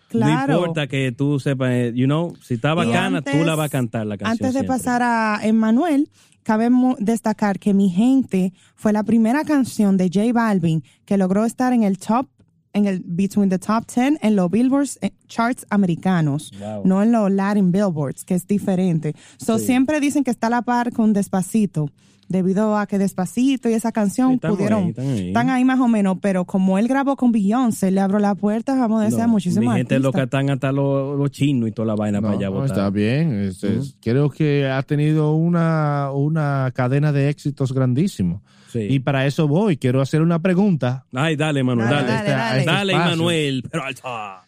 Claro. 0.09 0.53
No 0.53 0.59
importa 0.59 0.87
que 0.87 1.11
tú 1.11 1.39
sepas, 1.39 1.71
eh, 1.71 1.93
you 1.95 2.05
know, 2.05 2.35
si 2.41 2.55
está 2.55 2.73
bacana, 2.73 3.19
antes- 3.19 3.37
tú 3.37 3.45
la 3.45 3.55
vas 3.55 3.67
a 3.67 3.69
cantar 3.69 4.05
la 4.07 4.17
canción. 4.17 4.31
Antes 4.31 4.47
de 4.47 4.59
siempre. 4.61 4.67
pasar 4.67 5.01
a 5.03 5.39
Emmanuel, 5.43 6.09
cabe 6.43 6.69
destacar 6.99 7.59
que 7.59 7.73
Mi 7.73 7.89
Gente 7.89 8.51
fue 8.75 8.91
la 8.93 9.03
primera 9.03 9.43
canción 9.45 9.95
de 9.97 10.09
J 10.13 10.33
Balvin 10.33 10.83
que 11.05 11.17
logró 11.17 11.45
estar 11.45 11.71
en 11.73 11.83
el 11.83 11.97
top, 11.97 12.27
en 12.73 12.85
el 12.85 13.01
between 13.05 13.49
the 13.49 13.59
top 13.59 13.85
10 13.93 14.19
en 14.21 14.35
los 14.35 14.49
Billboards 14.49 14.97
eh, 15.01 15.11
charts 15.27 15.65
americanos, 15.69 16.51
Wow. 16.59 16.83
no 16.85 17.03
en 17.03 17.11
los 17.11 17.31
Latin 17.31 17.71
Billboards, 17.71 18.23
que 18.23 18.33
es 18.35 18.47
diferente. 18.47 19.13
So 19.37 19.57
Sí. 19.59 19.65
siempre 19.65 19.99
dicen 19.99 20.23
que 20.23 20.31
está 20.31 20.47
a 20.47 20.49
la 20.51 20.61
par 20.61 20.91
con 20.93 21.11
Despacito, 21.13 21.89
debido 22.29 22.77
a 22.77 22.85
que 22.87 22.97
Despacito 22.97 23.67
y 23.69 23.73
esa 23.73 23.91
canción 23.91 24.31
están 24.35 24.51
pudieron, 24.51 24.83
ahí, 24.83 24.89
están 24.91 25.05
ahí. 25.09 25.27
están 25.27 25.49
ahí 25.49 25.65
más 25.65 25.81
o 25.81 25.89
menos, 25.89 26.17
pero 26.21 26.45
como 26.45 26.77
él 26.77 26.87
grabó 26.87 27.17
con 27.17 27.33
Beyoncé, 27.33 27.91
le 27.91 27.99
abrió 27.99 28.19
la 28.19 28.35
puerta, 28.35 28.73
vamos 28.75 29.01
a 29.01 29.03
decir, 29.03 29.19
a 29.19 29.27
No, 29.27 29.33
muchísimos 29.33 29.73
Mi 29.73 29.79
gente 29.79 29.95
artistas. 29.95 30.01
loca 30.01 30.23
están 30.23 30.49
hasta 30.49 30.71
los, 30.71 31.29
chinos 31.31 31.67
y 31.67 31.73
toda 31.73 31.87
la 31.87 31.95
vaina 31.95 32.21
No, 32.21 32.27
para 32.27 32.37
allá 32.37 32.49
no, 32.49 32.63
está 32.63 32.89
bien. 32.89 33.33
Es- 33.33 33.61
es- 33.65 33.97
Creo 34.01 34.29
que 34.29 34.65
ha 34.69 34.81
tenido 34.83 35.33
una, 35.35 36.11
una 36.13 36.71
cadena 36.73 37.11
de 37.11 37.27
éxitos 37.27 37.73
grandísimo. 37.73 38.41
Sí. 38.71 38.87
Y 38.89 38.99
para 38.99 39.25
eso 39.25 39.47
voy. 39.47 39.77
Quiero 39.77 40.01
hacer 40.01 40.21
una 40.21 40.39
pregunta. 40.41 41.05
Ay, 41.13 41.35
dale, 41.35 41.63
Manuel, 41.63 41.89
Dale, 41.89 42.07
dale. 42.07 42.11
dale, 42.11 42.19
Este- 42.29 42.31
a 42.33 42.37
dale. 42.37 42.59
este 42.59 42.71
Dale, 42.71 42.93
espacio. 42.93 43.11
Manuel. 43.17 43.63
Pero 43.71 43.83
alza. 43.83 44.41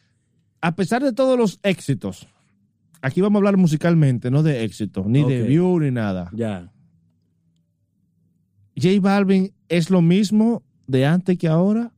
A 0.61 0.75
pesar 0.75 1.03
de 1.03 1.11
todos 1.13 1.37
los 1.37 1.59
éxitos, 1.63 2.27
aquí 3.01 3.19
vamos 3.21 3.35
a 3.35 3.39
hablar 3.39 3.57
musicalmente, 3.57 4.31
no 4.31 4.43
de 4.43 4.63
éxitos, 4.63 5.05
ni 5.07 5.23
de 5.23 5.41
view, 5.43 5.79
ni 5.79 5.91
nada. 5.91 6.29
Ya. 6.33 6.71
J 8.75 8.99
Balvin 9.01 9.51
es 9.69 9.89
lo 9.89 10.01
mismo 10.01 10.63
de 10.87 11.05
antes 11.05 11.37
que 11.37 11.47
ahora. 11.47 11.91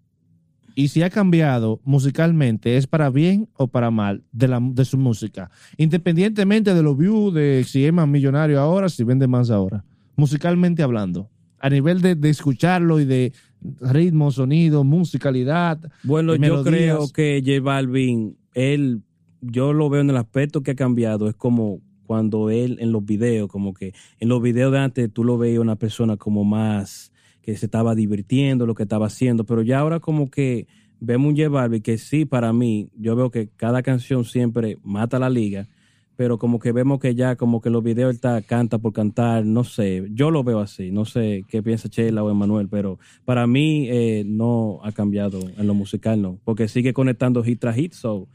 Y 0.77 0.89
si 0.89 1.03
ha 1.03 1.09
cambiado 1.09 1.79
musicalmente, 1.85 2.75
¿es 2.75 2.85
para 2.85 3.09
bien 3.09 3.47
o 3.55 3.67
para 3.67 3.91
mal 3.91 4.23
de, 4.33 4.49
la, 4.49 4.59
de 4.61 4.83
su 4.83 4.97
música? 4.97 5.49
Independientemente 5.77 6.73
de 6.73 6.83
los 6.83 6.97
views, 6.97 7.33
de 7.33 7.63
si 7.65 7.85
es 7.85 7.93
más 7.93 8.09
millonario 8.09 8.59
ahora, 8.59 8.89
si 8.89 9.05
vende 9.05 9.25
más 9.25 9.49
ahora. 9.51 9.85
Musicalmente 10.17 10.83
hablando. 10.83 11.29
A 11.59 11.69
nivel 11.69 12.01
de, 12.01 12.15
de 12.15 12.29
escucharlo 12.29 12.99
y 12.99 13.05
de 13.05 13.33
ritmo, 13.79 14.31
sonido, 14.31 14.83
musicalidad. 14.83 15.79
Bueno, 16.03 16.35
yo 16.35 16.63
creo 16.63 17.09
que 17.09 17.41
J 17.45 17.61
Balvin, 17.61 18.37
él, 18.53 19.01
yo 19.41 19.73
lo 19.73 19.89
veo 19.89 20.01
en 20.01 20.09
el 20.09 20.17
aspecto 20.17 20.61
que 20.61 20.71
ha 20.71 20.75
cambiado, 20.75 21.27
es 21.27 21.35
como 21.35 21.81
cuando 22.05 22.49
él 22.49 22.77
en 22.79 22.91
los 22.91 23.03
videos, 23.03 23.49
como 23.49 23.73
que 23.73 23.93
en 24.19 24.29
los 24.29 24.41
videos 24.41 24.71
de 24.71 24.79
antes 24.79 25.11
tú 25.11 25.23
lo 25.23 25.37
veías 25.37 25.59
una 25.59 25.75
persona 25.75 26.17
como 26.17 26.43
más 26.43 27.11
que 27.41 27.55
se 27.57 27.65
estaba 27.65 27.95
divirtiendo, 27.95 28.65
lo 28.65 28.75
que 28.75 28.83
estaba 28.83 29.07
haciendo, 29.07 29.43
pero 29.45 29.61
ya 29.61 29.79
ahora 29.79 29.99
como 29.99 30.29
que 30.29 30.67
vemos 30.99 31.29
un 31.29 31.37
J 31.37 31.49
Balvin 31.49 31.81
que 31.81 31.97
sí, 31.97 32.25
para 32.25 32.53
mí, 32.53 32.89
yo 32.95 33.15
veo 33.15 33.29
que 33.29 33.49
cada 33.55 33.83
canción 33.83 34.23
siempre 34.23 34.77
mata 34.83 35.19
la 35.19 35.29
liga, 35.29 35.67
pero 36.15 36.37
como 36.37 36.59
que 36.59 36.71
vemos 36.71 36.99
que 36.99 37.15
ya 37.15 37.35
como 37.35 37.61
que 37.61 37.69
los 37.69 37.83
videos 37.83 38.15
está, 38.15 38.41
canta 38.41 38.77
por 38.77 38.93
cantar, 38.93 39.45
no 39.45 39.63
sé, 39.63 40.07
yo 40.11 40.31
lo 40.31 40.43
veo 40.43 40.59
así, 40.59 40.91
no 40.91 41.05
sé 41.05 41.43
qué 41.47 41.61
piensa 41.61 41.89
Chela 41.89 42.23
o 42.23 42.31
Emanuel, 42.31 42.69
pero 42.69 42.99
para 43.25 43.47
mí 43.47 43.87
eh, 43.89 44.23
no 44.25 44.79
ha 44.83 44.91
cambiado 44.91 45.39
en 45.57 45.67
lo 45.67 45.73
musical, 45.73 46.21
no, 46.21 46.39
porque 46.43 46.67
sigue 46.67 46.93
conectando 46.93 47.43
hit 47.43 47.59
tras 47.59 47.75
hit, 47.75 47.93
so 47.93 48.27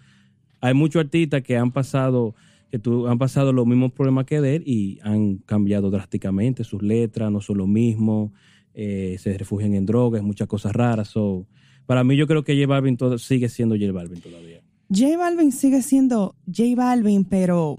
hay 0.61 0.75
muchos 0.75 1.01
artistas 1.01 1.43
que 1.43 1.57
han 1.57 1.73
pasado 1.73 2.35
que 2.71 2.79
tú, 2.79 3.09
han 3.09 3.19
pasado 3.19 3.53
los 3.53 3.67
mismos 3.67 3.93
problemas 3.93 4.27
que 4.27 4.37
él 4.37 4.63
y 4.65 5.01
han 5.03 5.39
cambiado 5.39 5.91
drásticamente 5.91 6.63
sus 6.63 6.83
letras, 6.83 7.31
no 7.33 7.41
son 7.41 7.59
lo 7.59 7.67
mismo, 7.67 8.33
eh, 8.75 9.17
se 9.19 9.37
refugian 9.37 9.75
en 9.75 9.87
drogas, 9.87 10.23
muchas 10.23 10.47
cosas 10.47 10.73
raras. 10.73 11.09
So, 11.09 11.47
para 11.87 12.05
mí 12.05 12.17
yo 12.17 12.29
creo 12.29 12.45
que 12.45 12.55
J 12.55 12.69
Balvin 12.69 12.97
sigue 13.19 13.49
siendo 13.49 13.75
J 13.75 13.91
Balvin 13.91 14.21
todavía. 14.21 14.61
J 14.93 15.17
Balvin 15.17 15.53
sigue 15.53 15.83
siendo 15.83 16.35
J 16.47 16.75
Balvin, 16.77 17.25
pero 17.25 17.79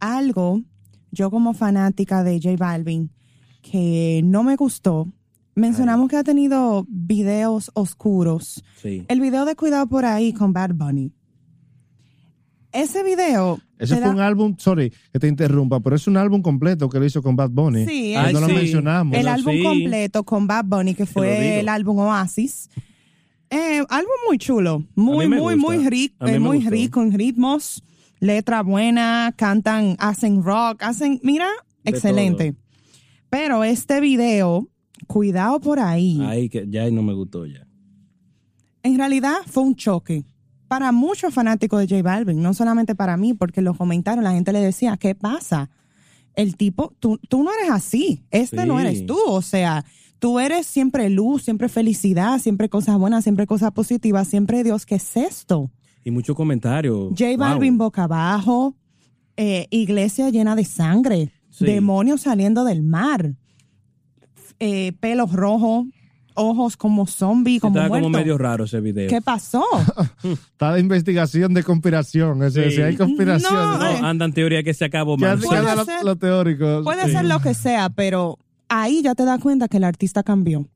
algo, 0.00 0.62
yo 1.10 1.30
como 1.30 1.52
fanática 1.54 2.24
de 2.24 2.40
J 2.42 2.56
Balvin, 2.56 3.10
que 3.62 4.22
no 4.24 4.42
me 4.44 4.56
gustó. 4.56 5.08
Mencionamos 5.54 6.08
que 6.08 6.16
ha 6.16 6.24
tenido 6.24 6.86
videos 6.88 7.70
oscuros. 7.74 8.64
Sí. 8.80 9.04
El 9.08 9.20
video 9.20 9.44
de 9.44 9.56
Cuidado 9.56 9.86
por 9.88 10.04
ahí 10.04 10.32
con 10.32 10.52
Bad 10.52 10.70
Bunny. 10.74 11.12
Ese 12.72 13.02
video. 13.02 13.58
Ese 13.78 13.94
fue 13.96 14.04
da- 14.04 14.10
un 14.10 14.20
álbum, 14.20 14.54
sorry 14.58 14.92
que 15.12 15.18
te 15.18 15.26
interrumpa, 15.26 15.80
pero 15.80 15.96
es 15.96 16.06
un 16.06 16.16
álbum 16.16 16.42
completo 16.42 16.88
que 16.88 16.98
lo 16.98 17.04
hizo 17.06 17.22
con 17.22 17.34
Bad 17.34 17.50
Bunny. 17.50 17.86
Sí, 17.86 18.12
Eso 18.14 18.20
Ay, 18.20 18.32
no 18.34 18.40
lo 18.40 18.48
mencionamos. 18.48 19.16
el 19.16 19.26
álbum 19.28 19.52
sí. 19.54 19.62
completo 19.62 20.24
con 20.24 20.46
Bad 20.46 20.64
Bunny, 20.66 20.94
que 20.94 21.06
fue 21.06 21.60
el 21.60 21.68
álbum 21.68 21.98
Oasis. 21.98 22.70
Eh, 23.50 23.82
álbum 23.88 24.12
muy 24.26 24.38
chulo, 24.38 24.84
muy, 24.94 25.26
muy, 25.28 25.38
gusta. 25.38 25.56
muy 25.56 25.88
rico, 25.88 26.26
muy 26.40 26.56
gustó. 26.58 26.70
rico 26.70 27.02
en 27.02 27.12
ritmos, 27.12 27.82
letra 28.20 28.62
buena, 28.62 29.32
cantan, 29.36 29.96
hacen 29.98 30.42
rock, 30.42 30.82
hacen, 30.82 31.18
mira, 31.22 31.48
De 31.82 31.90
excelente. 31.90 32.54
Pero 33.30 33.64
este 33.64 34.00
video, 34.00 34.68
cuidado 35.06 35.60
por 35.60 35.80
ahí, 35.80 36.20
Ahí 36.22 36.48
que 36.48 36.66
ya 36.68 36.90
no 36.90 37.02
me 37.02 37.14
gustó 37.14 37.46
ya. 37.46 37.66
en 38.82 38.96
realidad 38.98 39.36
fue 39.46 39.62
un 39.62 39.74
choque 39.76 40.24
para 40.66 40.92
muchos 40.92 41.32
fanáticos 41.32 41.80
de 41.80 41.86
J 41.88 42.02
Balvin, 42.02 42.42
no 42.42 42.52
solamente 42.52 42.94
para 42.94 43.16
mí, 43.16 43.32
porque 43.32 43.62
los 43.62 43.76
comentarios 43.78 44.22
la 44.22 44.32
gente 44.32 44.52
le 44.52 44.60
decía, 44.60 44.98
¿qué 44.98 45.14
pasa? 45.14 45.70
El 46.34 46.56
tipo, 46.56 46.92
tú, 47.00 47.18
tú 47.28 47.42
no 47.42 47.50
eres 47.58 47.70
así, 47.70 48.22
este 48.30 48.66
no 48.66 48.78
eres 48.78 49.06
tú, 49.06 49.18
o 49.26 49.40
sea, 49.42 49.84
tú 50.18 50.38
eres 50.40 50.66
siempre 50.66 51.08
luz, 51.10 51.42
siempre 51.42 51.68
felicidad, 51.68 52.38
siempre 52.40 52.68
cosas 52.68 52.98
buenas, 52.98 53.24
siempre 53.24 53.46
cosas 53.46 53.70
positivas, 53.72 54.28
siempre 54.28 54.64
Dios, 54.64 54.84
¿qué 54.86 54.96
es 54.96 55.16
esto? 55.16 55.70
Y 56.04 56.10
muchos 56.10 56.34
comentarios. 56.36 57.10
J 57.10 57.26
Wow. 57.30 57.38
Balvin 57.38 57.78
boca 57.78 58.04
abajo, 58.04 58.74
eh, 59.36 59.66
iglesia 59.70 60.30
llena 60.30 60.56
de 60.56 60.64
sangre, 60.64 61.32
Sí. 61.50 61.64
demonios 61.64 62.22
saliendo 62.22 62.64
del 62.64 62.82
mar, 62.82 63.34
eh, 64.60 64.92
pelos 65.00 65.32
rojos, 65.32 65.86
ojos 66.34 66.76
como 66.76 67.06
zombie, 67.06 67.54
Sí, 67.54 67.60
como 67.60 67.74
Estaba 67.76 67.88
muerto. 67.88 68.04
como 68.06 68.18
medio 68.18 68.38
raro 68.38 68.64
ese 68.64 68.80
video. 68.80 69.08
¿Qué 69.08 69.20
pasó? 69.20 69.64
Está 70.22 70.74
de 70.74 70.80
investigación 70.80 71.52
de 71.54 71.62
conspiración. 71.64 72.42
Es 72.44 72.54
decir, 72.54 72.70
Sí. 72.70 72.76
si 72.76 72.82
hay 72.82 72.96
conspiración. 72.96 73.52
No, 73.52 73.78
No, 73.78 73.90
eh. 73.90 73.98
andan 74.02 74.32
teoría 74.32 74.62
que 74.62 74.72
se 74.74 74.84
acabó 74.84 75.16
¿Qué 75.16 75.24
más. 75.26 75.40
qué 75.40 75.56
hace 75.56 75.92
lo, 75.98 76.02
lo 76.04 76.16
teórico? 76.16 76.82
Puede 76.84 77.06
Sí. 77.06 77.12
ser 77.12 77.24
lo 77.24 77.40
que 77.40 77.54
sea, 77.54 77.90
pero 77.90 78.38
ahí 78.68 79.02
ya 79.02 79.14
te 79.14 79.24
das 79.24 79.40
cuenta 79.40 79.68
que 79.68 79.76
el 79.78 79.84
artista 79.84 80.22
cambió. 80.22 80.66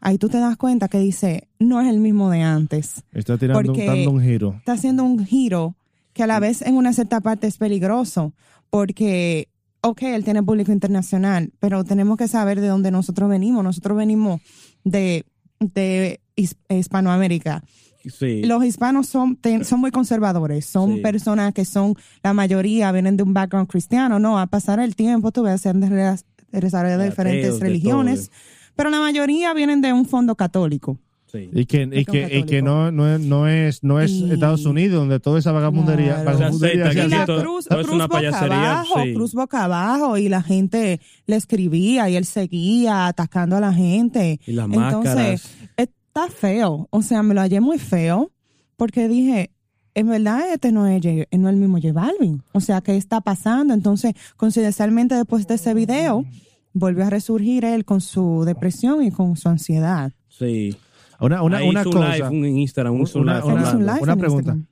Ahí 0.00 0.16
tú 0.18 0.28
te 0.28 0.38
das 0.38 0.56
cuenta 0.56 0.88
que 0.88 0.98
dice, 1.00 1.48
no 1.58 1.80
es 1.80 1.88
el 1.88 1.98
mismo 1.98 2.30
de 2.30 2.42
antes. 2.42 3.02
Está 3.12 3.36
tirando 3.36 3.72
dando 3.72 4.10
un 4.12 4.20
giro. 4.22 4.54
Está 4.58 4.72
haciendo 4.72 5.02
un 5.04 5.24
giro 5.24 5.74
que 6.12 6.22
a 6.22 6.26
la 6.28 6.38
vez 6.40 6.62
en 6.62 6.76
una 6.76 6.92
cierta 6.92 7.20
parte 7.20 7.46
es 7.48 7.58
peligroso, 7.58 8.32
porque, 8.70 9.48
ok, 9.82 10.02
él 10.02 10.24
tiene 10.24 10.42
público 10.42 10.70
internacional, 10.72 11.52
pero 11.58 11.82
tenemos 11.84 12.16
que 12.16 12.28
saber 12.28 12.60
de 12.60 12.68
dónde 12.68 12.90
nosotros 12.90 13.28
venimos. 13.28 13.64
Nosotros 13.64 13.96
venimos 13.98 14.40
de, 14.84 15.24
de 15.60 16.20
His- 16.36 16.56
Hispanoamérica. 16.68 17.64
Sí. 18.04 18.42
Los 18.44 18.64
hispanos 18.64 19.08
son, 19.08 19.36
ten- 19.36 19.64
son 19.64 19.80
muy 19.80 19.90
conservadores, 19.90 20.64
son 20.64 20.94
Sí. 20.96 21.00
personas 21.00 21.52
que 21.52 21.64
son, 21.64 21.94
la 22.22 22.32
mayoría 22.32 22.90
vienen 22.92 23.16
de 23.16 23.22
un 23.24 23.34
background 23.34 23.68
cristiano, 23.68 24.18
no, 24.20 24.38
a 24.38 24.46
pasar 24.46 24.78
el 24.80 24.94
tiempo 24.96 25.32
tú 25.32 25.42
ves, 25.42 25.60
se 25.60 25.68
han 25.70 25.80
de- 25.80 26.16
desarrollado 26.52 27.00
Ateos, 27.02 27.12
diferentes 27.16 27.54
de 27.58 27.60
religiones, 27.66 28.30
pero 28.76 28.90
la 28.90 29.00
mayoría 29.00 29.52
vienen 29.54 29.80
de 29.80 29.92
un 29.92 30.06
fondo 30.06 30.34
católico. 30.36 30.98
sí. 31.30 31.50
Y 31.52 31.66
que, 31.66 31.82
y 31.92 32.04
que, 32.06 32.38
y 32.38 32.42
que 32.44 32.62
no, 32.62 32.90
no 32.90 33.06
es, 33.12 33.20
no 33.20 33.46
es, 33.48 33.84
no 33.84 34.00
es 34.00 34.10
Y- 34.12 34.30
Estados 34.32 34.64
Unidos 34.64 34.98
donde 35.00 35.20
toda 35.20 35.38
esa 35.38 35.52
vagabundería, 35.52 36.22
Claro. 36.22 36.38
Vagabundería 36.38 36.92
Y 36.92 37.08
la 37.08 37.26
todo- 37.26 37.40
cruz, 37.42 37.66
todo 37.66 37.80
es 37.80 37.86
cruz 37.86 37.94
una 37.96 38.06
boca 38.06 38.18
payasería, 38.18 38.70
abajo, 38.72 39.02
sí. 39.02 39.14
cruz 39.14 39.34
boca 39.34 39.64
abajo, 39.64 40.16
y 40.16 40.28
la 40.30 40.42
gente 40.42 41.00
le 41.26 41.36
escribía 41.36 42.08
y 42.08 42.16
él 42.16 42.24
seguía 42.24 43.06
atacando 43.08 43.56
a 43.56 43.60
la 43.60 43.72
gente. 43.74 44.40
Y 44.46 44.52
las 44.52 44.66
Entonces, 44.66 45.14
máscaras. 45.14 45.50
está 45.76 46.28
feo. 46.28 46.86
O 46.90 47.02
sea, 47.02 47.22
me 47.22 47.34
lo 47.34 47.40
hallé 47.42 47.60
muy 47.60 47.78
feo 47.78 48.30
porque 48.76 49.06
dije, 49.08 49.50
en 49.94 50.08
verdad 50.08 50.52
este 50.52 50.70
no 50.72 50.86
es, 50.86 51.02
no 51.04 51.10
es 51.48 51.54
el 51.54 51.56
mismo 51.56 51.78
J 51.80 51.92
Balvin. 51.92 52.42
O 52.52 52.60
sea, 52.60 52.80
¿qué 52.80 52.96
está 52.96 53.20
pasando? 53.20 53.74
Entonces, 53.74 54.14
coincidencialmente 54.36 55.14
después 55.14 55.46
de 55.46 55.54
ese 55.54 55.74
video, 55.74 56.24
volvió 56.72 57.04
a 57.06 57.10
resurgir 57.10 57.64
él 57.64 57.84
con 57.84 58.00
su 58.00 58.44
depresión 58.44 59.02
y 59.02 59.10
con 59.10 59.36
su 59.36 59.48
ansiedad. 59.48 60.12
Sí. 60.28 60.76
Una, 61.20 61.42
una, 61.42 61.58
Ahí 61.58 61.68
una 61.68 61.80
hizo 61.80 61.90
cosa. 61.90 62.14
live 62.16 62.26
en 62.48 62.58
Instagram, 62.58 62.94
un 62.94 63.08
Una- 63.14 63.40
live 63.40 63.46
Él 63.48 63.52
una- 63.54 63.62
hizo 63.62 63.76
un 63.76 63.82
hablando. 63.82 63.92
live 63.92 64.02
una 64.02 64.12
en 64.12 64.18
pregunta. 64.18 64.52
Instagram. 64.52 64.66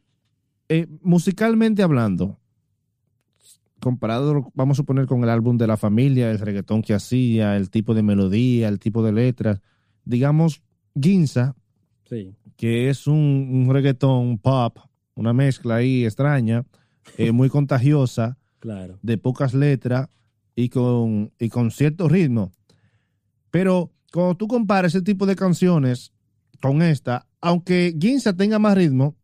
Eh, 0.68 0.86
musicalmente 1.02 1.82
hablando, 1.82 2.38
comparado, 3.80 4.50
vamos 4.54 4.76
a 4.76 4.80
suponer, 4.82 5.06
con 5.06 5.22
el 5.22 5.30
álbum 5.30 5.56
de 5.58 5.66
la 5.66 5.76
familia, 5.76 6.30
el 6.30 6.38
reggaetón 6.38 6.82
que 6.82 6.94
hacía, 6.94 7.56
el 7.56 7.70
tipo 7.70 7.94
de 7.94 8.02
melodía, 8.02 8.68
el 8.68 8.78
tipo 8.78 9.02
de 9.02 9.12
letras, 9.12 9.60
digamos, 10.04 10.62
Ginza, 11.00 11.54
Sí. 12.08 12.34
que 12.56 12.88
es 12.90 13.06
un, 13.06 13.16
un 13.66 13.72
reggaetón 13.72 14.38
pop, 14.38 14.78
una 15.16 15.32
mezcla 15.32 15.76
ahí 15.76 16.04
extraña, 16.04 16.64
eh, 17.18 17.32
muy 17.32 17.48
contagiosa, 17.50 18.38
Claro. 18.60 18.98
de 19.02 19.18
pocas 19.18 19.52
letras 19.54 20.08
y 20.54 20.68
con, 20.70 21.32
y 21.38 21.48
con 21.48 21.70
cierto 21.70 22.08
ritmo. 22.08 22.52
Pero 23.50 23.92
cuando 24.12 24.36
tú 24.36 24.46
comparas 24.48 24.94
ese 24.94 25.02
tipo 25.04 25.26
de 25.26 25.36
canciones 25.36 26.12
con 26.60 26.82
esta, 26.82 27.26
aunque 27.40 27.94
Ginza 28.00 28.32
tenga 28.34 28.58
más 28.58 28.76
ritmo, 28.76 29.16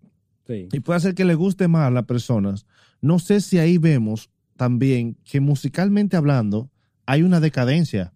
Sí. 0.46 0.68
y 0.72 0.80
puede 0.80 0.96
hacer 0.96 1.14
que 1.14 1.24
le 1.24 1.34
guste 1.36 1.68
más 1.68 1.86
a 1.86 1.90
las 1.90 2.04
personas. 2.04 2.66
No 3.00 3.18
sé 3.20 3.40
si 3.40 3.58
ahí 3.58 3.78
vemos 3.78 4.28
también 4.56 5.16
que 5.24 5.40
musicalmente 5.40 6.16
hablando 6.16 6.68
hay 7.06 7.22
una 7.22 7.38
decadencia 7.40 8.12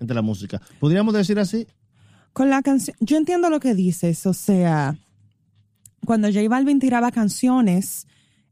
entre 0.00 0.14
la 0.16 0.22
música. 0.22 0.60
¿Podríamos 0.80 1.14
decir 1.14 1.38
así? 1.38 1.66
Con 2.32 2.50
la 2.50 2.62
canción, 2.62 2.96
yo 3.00 3.16
entiendo 3.16 3.48
lo 3.48 3.60
que 3.60 3.74
dices, 3.74 4.26
o 4.26 4.34
sea, 4.34 4.98
cuando 6.06 6.28
J 6.28 6.48
Balvin 6.48 6.78
tiraba 6.78 7.10
canciones, 7.10 8.06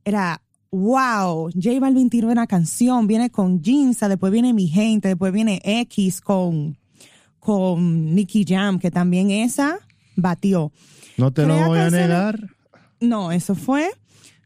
era 0.05 0.43
wow, 0.71 1.51
J 1.55 1.81
Balvin 1.81 2.11
tiró 2.11 2.29
una 2.29 2.47
canción, 2.47 3.07
viene 3.07 3.31
con 3.31 3.63
Ginza, 3.63 4.09
después 4.09 4.33
viene 4.33 4.53
Mi 4.53 4.69
Gente, 4.69 5.09
después 5.09 5.33
viene 5.33 5.61
X 5.65 6.21
con, 6.21 6.77
con 7.39 8.15
Nicky 8.15 8.45
Jam, 8.47 8.79
que 8.79 8.91
también 8.91 9.31
esa 9.31 9.79
batió. 10.17 10.73
No 11.17 11.33
te 11.33 11.47
lo 11.47 11.67
voy 11.67 11.79
a 11.79 11.91
negar. 11.91 12.51
No, 13.01 13.33
eso 13.33 13.55
fue. 13.55 13.91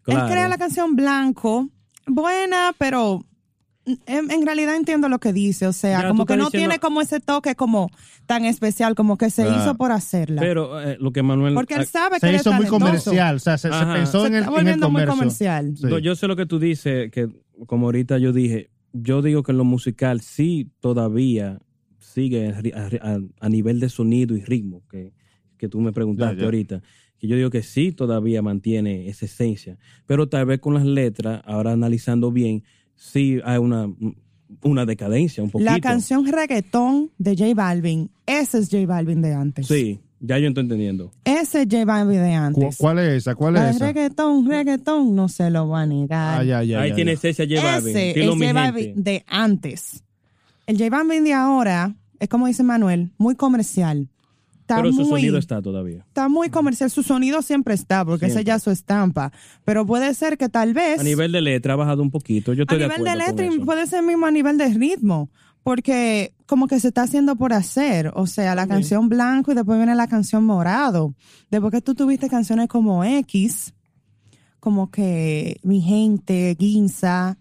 Claro. 0.03 0.27
Él 0.27 0.33
crea 0.33 0.49
la 0.49 0.59
canción 0.59 0.97
Blanco, 0.97 1.69
buena, 2.07 2.75
pero 2.79 3.25
en, 4.07 4.31
en 4.31 4.47
realidad 4.47 4.77
entiendo 4.77 5.09
lo 5.09 5.19
que 5.19 5.33
dice, 5.33 5.67
o 5.67 5.73
sea, 5.73 6.07
como 6.09 6.27
que 6.27 6.37
no 6.37 6.45
diciendo- 6.47 6.69
tiene 6.69 6.79
como 6.81 7.01
ese 7.01 7.21
toque 7.21 7.55
como 7.55 7.91
tan 8.27 8.45
especial, 8.45 8.95
como 8.95 9.17
que 9.17 9.31
se 9.31 9.43
Ah. 9.43 9.57
hizo 9.61 9.75
por 9.77 9.93
hacerla. 9.93 10.41
Pero 10.41 10.81
eh, 10.81 10.97
lo 11.01 11.13
que 11.13 11.23
Manuel. 11.23 11.55
Porque 11.55 11.75
él 11.75 11.87
sabe 11.87 12.21
que 12.21 12.27
Se 12.29 12.35
hizo 12.37 12.53
muy 12.53 12.67
comercial, 12.67 13.37
o 13.37 13.39
sea, 13.39 13.57
se, 13.59 13.69
se 13.73 13.85
pensó 13.87 14.21
Se 14.23 14.27
en 14.29 14.35
el, 14.35 14.41
está 14.43 14.51
en 14.51 14.55
el 14.57 14.63
volviendo 14.65 14.91
muy 14.91 15.03
comercio. 15.07 15.17
comercial. 15.49 15.75
Sí. 15.77 16.03
yo 16.03 16.15
sé 16.17 16.27
lo 16.29 16.37
que 16.37 16.47
tú 16.47 16.59
dices, 16.59 17.11
que 17.11 17.29
como 17.67 17.87
ahorita 17.87 18.19
yo 18.19 18.33
dije, 18.33 18.71
yo 18.93 19.23
digo 19.23 19.43
que 19.43 19.53
en 19.53 19.59
lo 19.59 19.65
musical 19.65 20.21
sí 20.21 20.71
todavía 20.81 21.59
sigue 21.99 22.49
a, 22.75 22.89
a- 23.03 23.19
a 23.41 23.49
nivel 23.49 23.81
de 23.81 23.89
sonido 23.89 24.37
y 24.37 24.43
ritmo, 24.43 24.83
que, 24.91 25.13
que 25.57 25.69
tú 25.69 25.81
me 25.81 25.93
preguntaste 25.93 26.37
Ya, 26.37 26.41
ya. 26.41 26.45
ahorita. 26.47 26.83
Que 27.19 27.27
yo 27.27 27.37
digo 27.37 27.51
que 27.51 27.63
sí 27.63 27.91
todavía 27.93 28.43
mantiene 28.43 29.09
esa 29.09 29.25
esencia. 29.27 29.77
Pero 30.07 30.29
tal 30.29 30.47
vez 30.47 30.61
con 30.61 30.75
las 30.75 30.85
letras, 30.87 31.43
ahora 31.45 31.73
analizando 31.73 32.31
bien, 32.31 32.63
sí 32.99 33.39
hay 33.45 33.59
una, 33.59 33.89
una 34.63 34.85
decadencia 34.85 35.43
un 35.43 35.51
poquito. 35.51 35.71
La 35.71 35.81
canción 35.81 36.27
reggaetón 36.27 37.11
de 37.19 37.37
J 37.37 37.55
Balvin, 37.55 38.11
ese 38.27 38.59
es 38.59 38.69
J 38.71 38.85
Balvin 38.87 39.23
de 39.23 39.33
antes. 39.35 39.67
Sí, 39.69 40.01
ya 40.21 40.37
yo 40.39 40.49
estoy 40.49 40.65
entendiendo. 40.65 41.13
Ese 41.25 41.63
es 41.63 41.69
J 41.71 41.85
Balvin 41.85 42.19
de 42.21 42.29
¿Cu- 42.31 42.35
antes. 42.37 42.77
¿Cuál 42.77 42.99
es 42.99 43.09
esa? 43.15 43.35
¿Cuál 43.37 43.55
La 43.55 43.71
es 43.71 43.77
esa? 43.77 43.87
reggaetón, 43.87 44.47
reggaetón, 44.49 45.15
no 45.15 45.29
se 45.29 45.49
lo 45.51 45.69
va 45.69 45.83
a 45.83 45.87
negar. 45.87 46.41
Ah, 46.41 46.45
ya, 46.45 46.63
ya, 46.65 46.81
Ahí 46.81 46.91
ya, 46.91 46.95
tiene 46.97 47.13
ya. 47.13 47.15
esencia 47.19 47.47
J 47.49 47.63
Balvin. 47.63 47.97
Ese 47.97 48.21
es 48.21 48.27
J. 48.29 48.53
Balvin 48.53 49.03
de 49.05 49.25
antes. 49.29 50.03
El 50.67 50.77
J 50.77 50.91
Balvin 50.91 51.25
de 51.25 51.33
ahora 51.35 51.95
es 52.19 52.29
como 52.29 52.47
dice 52.49 52.63
Manuel, 52.65 53.11
muy 53.17 53.37
comercial. 53.37 54.09
Está 54.69 54.83
Pero 54.83 54.93
su 54.93 55.01
muy, 55.01 55.09
sonido 55.23 55.39
está 55.39 55.63
todavía. 55.63 56.05
está 56.07 56.29
muy 56.29 56.51
comercial. 56.51 56.91
Su 56.91 57.03
sonido 57.03 57.41
siempre 57.41 57.73
está, 57.73 58.05
porque 58.05 58.27
esa 58.27 58.35
Siempre. 58.35 58.49
ya 58.49 58.55
es 58.57 58.63
su 58.63 58.71
estampa. 58.71 59.33
Pero 59.65 59.87
puede 59.87 60.13
ser 60.13 60.37
que 60.37 60.51
tal 60.51 60.75
vez 60.75 61.01
A 61.01 61.05
nivel 61.05 61.33
de 61.33 61.41
letra 61.41 61.73
ha 61.73 61.77
bajado 61.77 62.03
un 62.03 62.11
poquito. 62.11 62.53
Yo 62.53 62.65
a 62.69 62.75
de 62.75 62.81
nivel 62.83 63.03
de 63.03 63.17
letra 63.17 63.47
y 63.47 63.59
puede 63.61 63.87
ser 63.87 64.03
mismo 64.03 64.27
a 64.27 64.31
nivel 64.31 64.59
de 64.59 64.69
ritmo, 64.75 65.31
porque 65.63 66.35
como 66.45 66.67
que 66.67 66.79
se 66.81 66.89
está 66.89 67.01
haciendo 67.03 67.37
por 67.37 67.55
hacer, 67.55 68.13
o 68.15 68.27
sea, 68.27 68.55
la 68.55 68.67
canción 68.67 69.09
blanco 69.09 69.53
y 69.53 69.55
después 69.55 69.79
viene 69.79 69.95
la 69.95 70.07
canción 70.07 70.45
morado. 70.45 71.15
Después 71.51 71.73
que 71.73 71.81
tú 71.81 71.95
tuviste 71.95 72.29
canciones 72.29 72.69
como 72.69 73.05
X, 73.05 73.73
como 74.61 74.91
que 74.91 75.61
Mi 75.63 75.81
Gente, 75.81 76.55
Ginza, 76.61 77.39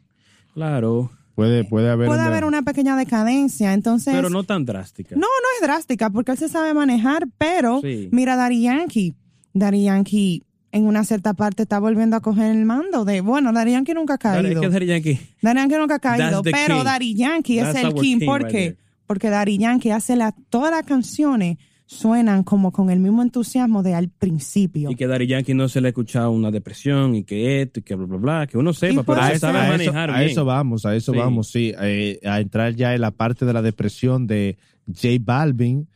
Claro, 0.53 1.11
Puede, 1.37 1.63
puede 1.65 1.87
haber, 1.91 2.07
puede 2.07 2.19
una- 2.19 2.27
haber 2.29 2.45
una 2.45 2.63
pequeña 2.63 2.97
decadencia, 2.97 3.73
entonces... 3.73 4.11
pero 4.11 4.31
no 4.31 4.41
tan 4.43 4.65
drástica. 4.65 5.13
No, 5.15 5.21
no 5.21 5.47
es 5.55 5.61
drástica 5.61 6.09
porque 6.09 6.31
él 6.31 6.37
se 6.39 6.49
sabe 6.49 6.73
manejar, 6.73 7.27
pero 7.37 7.79
Sí. 7.81 8.09
mira 8.11 8.35
Daddy 8.35 8.63
Yankee. 8.63 9.13
Daddy 9.53 9.83
Yankee 9.83 10.43
en 10.71 10.85
una 10.87 11.03
cierta 11.03 11.35
parte 11.35 11.61
está 11.61 11.77
volviendo 11.79 12.15
a 12.15 12.21
coger 12.21 12.51
el 12.51 12.65
mando 12.65 13.05
de, 13.05 13.21
bueno, 13.21 13.53
Daddy 13.53 13.71
Yankee 13.73 13.93
nunca 13.93 14.15
ha 14.15 14.17
caído. 14.17 14.49
es 14.49 14.59
que 14.59 14.67
Daddy 14.69 14.85
Yankee. 14.87 15.19
Daddy 15.43 15.59
Yankee 15.59 15.75
nunca 15.77 15.95
ha 15.95 15.99
caído, 15.99 16.41
pero 16.41 16.77
king. 16.77 16.83
Daddy 16.83 17.13
Yankee 17.15 17.57
That's 17.59 17.77
es 17.77 17.83
el 17.83 17.93
king. 17.93 18.17
king 18.19 18.25
¿Por 18.25 18.41
right 18.41 18.51
qué? 18.51 18.77
Porque 19.05 19.29
Daddy 19.29 19.59
Yankee 19.59 19.91
hace 19.91 20.15
la, 20.15 20.33
todas 20.49 20.71
las 20.71 20.83
canciones 20.87 21.57
suenan 21.89 22.43
como 22.43 22.71
con 22.73 22.89
el 22.89 22.99
mismo 22.99 23.21
entusiasmo 23.23 23.81
de 23.81 23.95
al 23.95 24.09
principio. 24.09 24.91
Y 24.91 24.95
que 24.95 25.07
Daddy 25.07 25.25
Yankee 25.25 25.53
no 25.53 25.69
se 25.69 25.79
le 25.79 25.87
ha 25.87 25.89
escuchado 25.89 26.31
una 26.31 26.51
depresión 26.51 27.15
y 27.15 27.23
que 27.23 27.61
esto 27.61 27.79
y 27.79 27.83
que 27.83 27.95
bla, 27.95 28.05
bla, 28.05 28.17
bla. 28.17 28.47
Que 28.47 28.57
uno 28.57 28.73
sepa, 28.73 29.03
pero 29.03 29.21
sabe 29.39 29.57
a 29.57 29.63
eso- 29.63 29.71
manejar 29.71 30.11
a 30.11 30.19
bien. 30.19 30.29
eso 30.31 30.43
vamos, 30.45 30.85
a 30.85 30.95
eso 30.95 31.13
Sí. 31.13 31.17
vamos, 31.17 31.47
sí. 31.47 31.73
eh, 31.81 32.19
a 32.25 32.41
entrar 32.41 32.75
ya 32.75 32.93
en 32.93 33.01
la 33.01 33.11
parte 33.11 33.45
de 33.45 33.53
la 33.53 33.61
depresión 33.61 34.27
de 34.27 34.57
J 34.85 35.07
Balvin. 35.21 35.87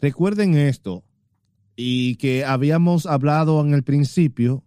Recuerden 0.00 0.54
esto, 0.56 1.02
y 1.74 2.16
que 2.16 2.44
habíamos 2.44 3.06
hablado 3.06 3.60
en 3.62 3.72
el 3.72 3.82
principio, 3.82 4.62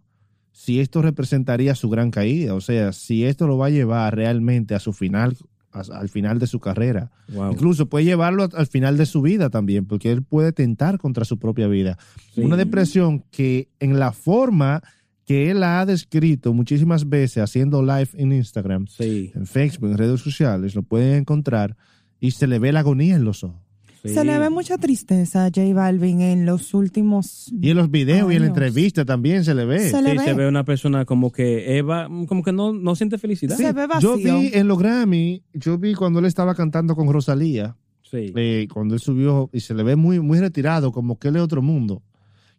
si 0.50 0.80
esto 0.80 1.02
representaría 1.02 1.76
su 1.76 1.88
gran 1.88 2.10
caída, 2.10 2.54
o 2.54 2.60
sea, 2.60 2.92
si 2.92 3.24
esto 3.24 3.46
lo 3.46 3.56
va 3.58 3.66
a 3.66 3.70
llevar 3.70 4.16
realmente 4.16 4.74
a 4.74 4.80
su 4.80 4.92
final, 4.92 5.36
al 5.72 6.08
final 6.08 6.38
de 6.38 6.46
su 6.46 6.60
carrera. 6.60 7.10
Wow. 7.28 7.52
Incluso 7.52 7.88
puede 7.88 8.04
llevarlo 8.04 8.48
al 8.52 8.66
final 8.66 8.96
de 8.96 9.06
su 9.06 9.22
vida 9.22 9.50
también, 9.50 9.86
porque 9.86 10.10
él 10.10 10.22
puede 10.22 10.52
tentar 10.52 10.98
contra 10.98 11.24
su 11.24 11.38
propia 11.38 11.68
vida. 11.68 11.98
Sí. 12.34 12.40
Una 12.40 12.56
depresión 12.56 13.24
que 13.30 13.68
en 13.80 13.98
la 13.98 14.12
forma 14.12 14.82
que 15.28 15.50
él 15.50 15.60
la 15.60 15.80
ha 15.80 15.86
descrito 15.86 16.54
muchísimas 16.54 17.08
veces 17.08 17.42
haciendo 17.42 17.82
live 17.82 18.08
en 18.14 18.32
Instagram, 18.32 18.86
Sí, 18.86 19.30
en 19.34 19.46
Facebook, 19.46 19.90
en 19.90 19.98
redes 19.98 20.22
sociales, 20.22 20.74
lo 20.74 20.82
pueden 20.82 21.16
encontrar 21.16 21.76
y 22.18 22.30
se 22.30 22.46
le 22.46 22.58
ve 22.58 22.72
la 22.72 22.80
agonía 22.80 23.16
en 23.16 23.24
los 23.24 23.44
ojos. 23.44 23.67
Sí. 24.02 24.08
Se 24.10 24.24
le 24.24 24.38
ve 24.38 24.50
mucha 24.50 24.78
tristeza 24.78 25.44
a 25.46 25.48
J 25.48 25.72
Balvin 25.74 26.20
en 26.20 26.46
los 26.46 26.74
últimos... 26.74 27.52
Y 27.60 27.70
en 27.70 27.76
los 27.76 27.90
videos 27.90 28.32
y 28.32 28.36
en 28.36 28.42
la 28.42 28.48
entrevista 28.48 29.04
también 29.04 29.44
se 29.44 29.54
le 29.54 29.64
ve. 29.64 29.90
Se 29.90 30.00
le 30.02 30.12
Sí, 30.12 30.18
ve. 30.18 30.24
se 30.24 30.34
ve 30.34 30.48
una 30.48 30.64
persona 30.64 31.04
como 31.04 31.30
que 31.32 31.76
Eva, 31.78 32.08
como 32.26 32.42
que 32.42 32.52
no, 32.52 32.72
no 32.72 32.94
siente 32.96 33.18
felicidad. 33.18 33.56
Se 33.56 33.72
ve 33.72 33.86
Yo 34.00 34.16
vi 34.16 34.50
en 34.52 34.68
los 34.68 34.78
Grammy, 34.78 35.42
yo 35.54 35.78
vi 35.78 35.94
cuando 35.94 36.18
él 36.20 36.24
estaba 36.26 36.54
cantando 36.54 36.94
con 36.96 37.12
Rosalía, 37.12 37.76
Sí. 38.02 38.32
eh, 38.36 38.66
cuando 38.72 38.94
él 38.94 39.00
subió 39.00 39.50
y 39.52 39.60
se 39.60 39.74
le 39.74 39.82
ve 39.82 39.94
muy, 39.96 40.18
muy 40.20 40.38
retirado, 40.40 40.92
como 40.92 41.18
que 41.18 41.28
él 41.28 41.36
es 41.36 41.42
otro 41.42 41.60
mundo. 41.62 42.02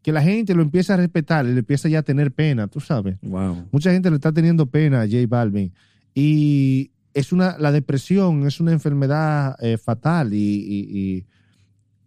Que 0.01 0.11
la 0.11 0.21
gente 0.21 0.53
lo 0.55 0.61
empieza 0.61 0.93
a 0.93 0.97
respetar 0.97 1.45
y 1.45 1.53
le 1.53 1.59
empieza 1.59 1.89
ya 1.89 1.99
a 1.99 2.03
tener 2.03 2.31
pena, 2.31 2.67
tú 2.67 2.79
sabes. 2.79 3.17
Wow. 3.21 3.65
Mucha 3.71 3.91
gente 3.91 4.09
le 4.09 4.15
está 4.15 4.31
teniendo 4.31 4.65
pena 4.67 5.01
a 5.01 5.05
J 5.05 5.17
Balvin. 5.27 5.73
Y 6.13 6.91
es 7.13 7.31
una, 7.31 7.57
la 7.57 7.71
depresión 7.71 8.45
es 8.47 8.59
una 8.59 8.71
enfermedad 8.71 9.55
eh, 9.63 9.77
fatal 9.77 10.33
y, 10.33 10.37
y- 10.37 10.99
y- 11.17 11.25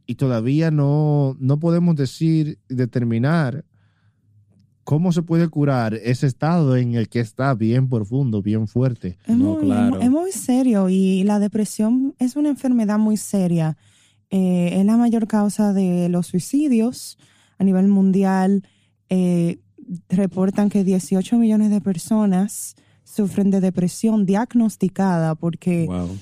y 0.07 0.15
todavía 0.17 0.71
no, 0.71 1.37
no 1.41 1.59
podemos 1.59 1.95
decir 1.97 2.59
y 2.69 2.75
determinar 2.75 3.65
cómo 4.85 5.13
se 5.13 5.23
puede 5.23 5.49
curar 5.49 5.95
ese 5.95 6.27
estado 6.27 6.77
en 6.77 6.95
el 6.95 7.09
que 7.09 7.21
está 7.21 7.55
bien 7.55 7.89
profundo, 7.89 8.43
bien 8.43 8.67
fuerte. 8.67 9.17
Es, 9.27 9.37
No, 9.37 9.55
muy, 9.55 9.63
claro. 9.65 10.01
es 10.01 10.11
muy 10.11 10.33
serio 10.33 10.89
y 10.89 11.23
la 11.25 11.39
depresión 11.39 12.15
es 12.19 12.35
una 12.37 12.49
enfermedad 12.49 12.99
muy 12.99 13.17
seria. 13.17 13.77
Eh, 14.31 14.79
es 14.81 14.85
la 14.85 14.97
mayor 14.97 15.29
causa 15.29 15.73
de 15.73 16.09
los 16.09 16.27
suicidios 16.27 17.17
a 17.59 17.65
nivel 17.65 17.87
mundial. 17.89 18.65
Eh, 19.09 19.61
reportan 20.09 20.69
que 20.69 20.85
18 20.85 21.39
millones 21.39 21.71
de 21.71 21.81
personas 21.81 22.75
sufren 23.13 23.51
de 23.51 23.61
depresión 23.61 24.25
diagnosticada 24.27 25.35
porque 25.35 25.87
Wow. 25.87 26.17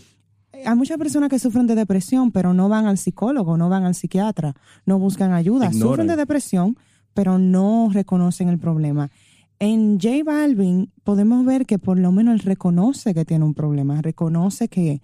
hay 0.66 0.76
muchas 0.76 0.98
personas 0.98 1.28
que 1.28 1.38
sufren 1.38 1.66
de 1.66 1.74
depresión 1.74 2.32
pero 2.32 2.52
no 2.54 2.68
van 2.68 2.86
al 2.86 2.98
psicólogo, 2.98 3.56
no 3.56 3.68
van 3.68 3.84
al 3.84 3.94
psiquiatra, 3.94 4.54
no 4.86 4.98
buscan 4.98 5.32
ayuda. 5.32 5.66
Ignoran. 5.66 5.80
Sufren 5.88 6.06
de 6.08 6.16
depresión 6.16 6.76
pero 7.14 7.38
no 7.38 7.88
reconocen 7.92 8.48
el 8.48 8.58
problema. 8.58 9.10
En 9.58 10.00
J 10.00 10.24
Balvin 10.24 10.90
podemos 11.04 11.44
ver 11.44 11.66
que 11.66 11.78
por 11.78 11.98
lo 11.98 12.12
menos 12.12 12.34
él 12.34 12.40
reconoce 12.40 13.12
que 13.12 13.24
tiene 13.24 13.44
un 13.44 13.54
problema, 13.54 14.00
reconoce 14.00 14.68
que 14.68 15.02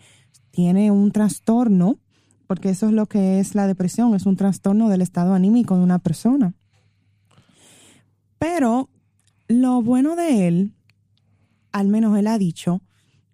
tiene 0.50 0.90
un 0.90 1.10
trastorno, 1.10 1.98
porque 2.46 2.70
eso 2.70 2.86
es 2.86 2.92
lo 2.92 3.06
que 3.06 3.38
es 3.38 3.54
la 3.54 3.66
depresión, 3.66 4.14
es 4.14 4.24
un 4.24 4.36
trastorno 4.36 4.88
del 4.88 5.02
estado 5.02 5.34
anímico 5.34 5.76
de 5.76 5.82
una 5.82 5.98
persona. 5.98 6.54
Pero 8.38 8.88
lo 9.48 9.82
bueno 9.82 10.16
de 10.16 10.48
él, 10.48 10.72
al 11.78 11.88
menos 11.88 12.16
él 12.18 12.26
ha 12.26 12.38
dicho, 12.38 12.80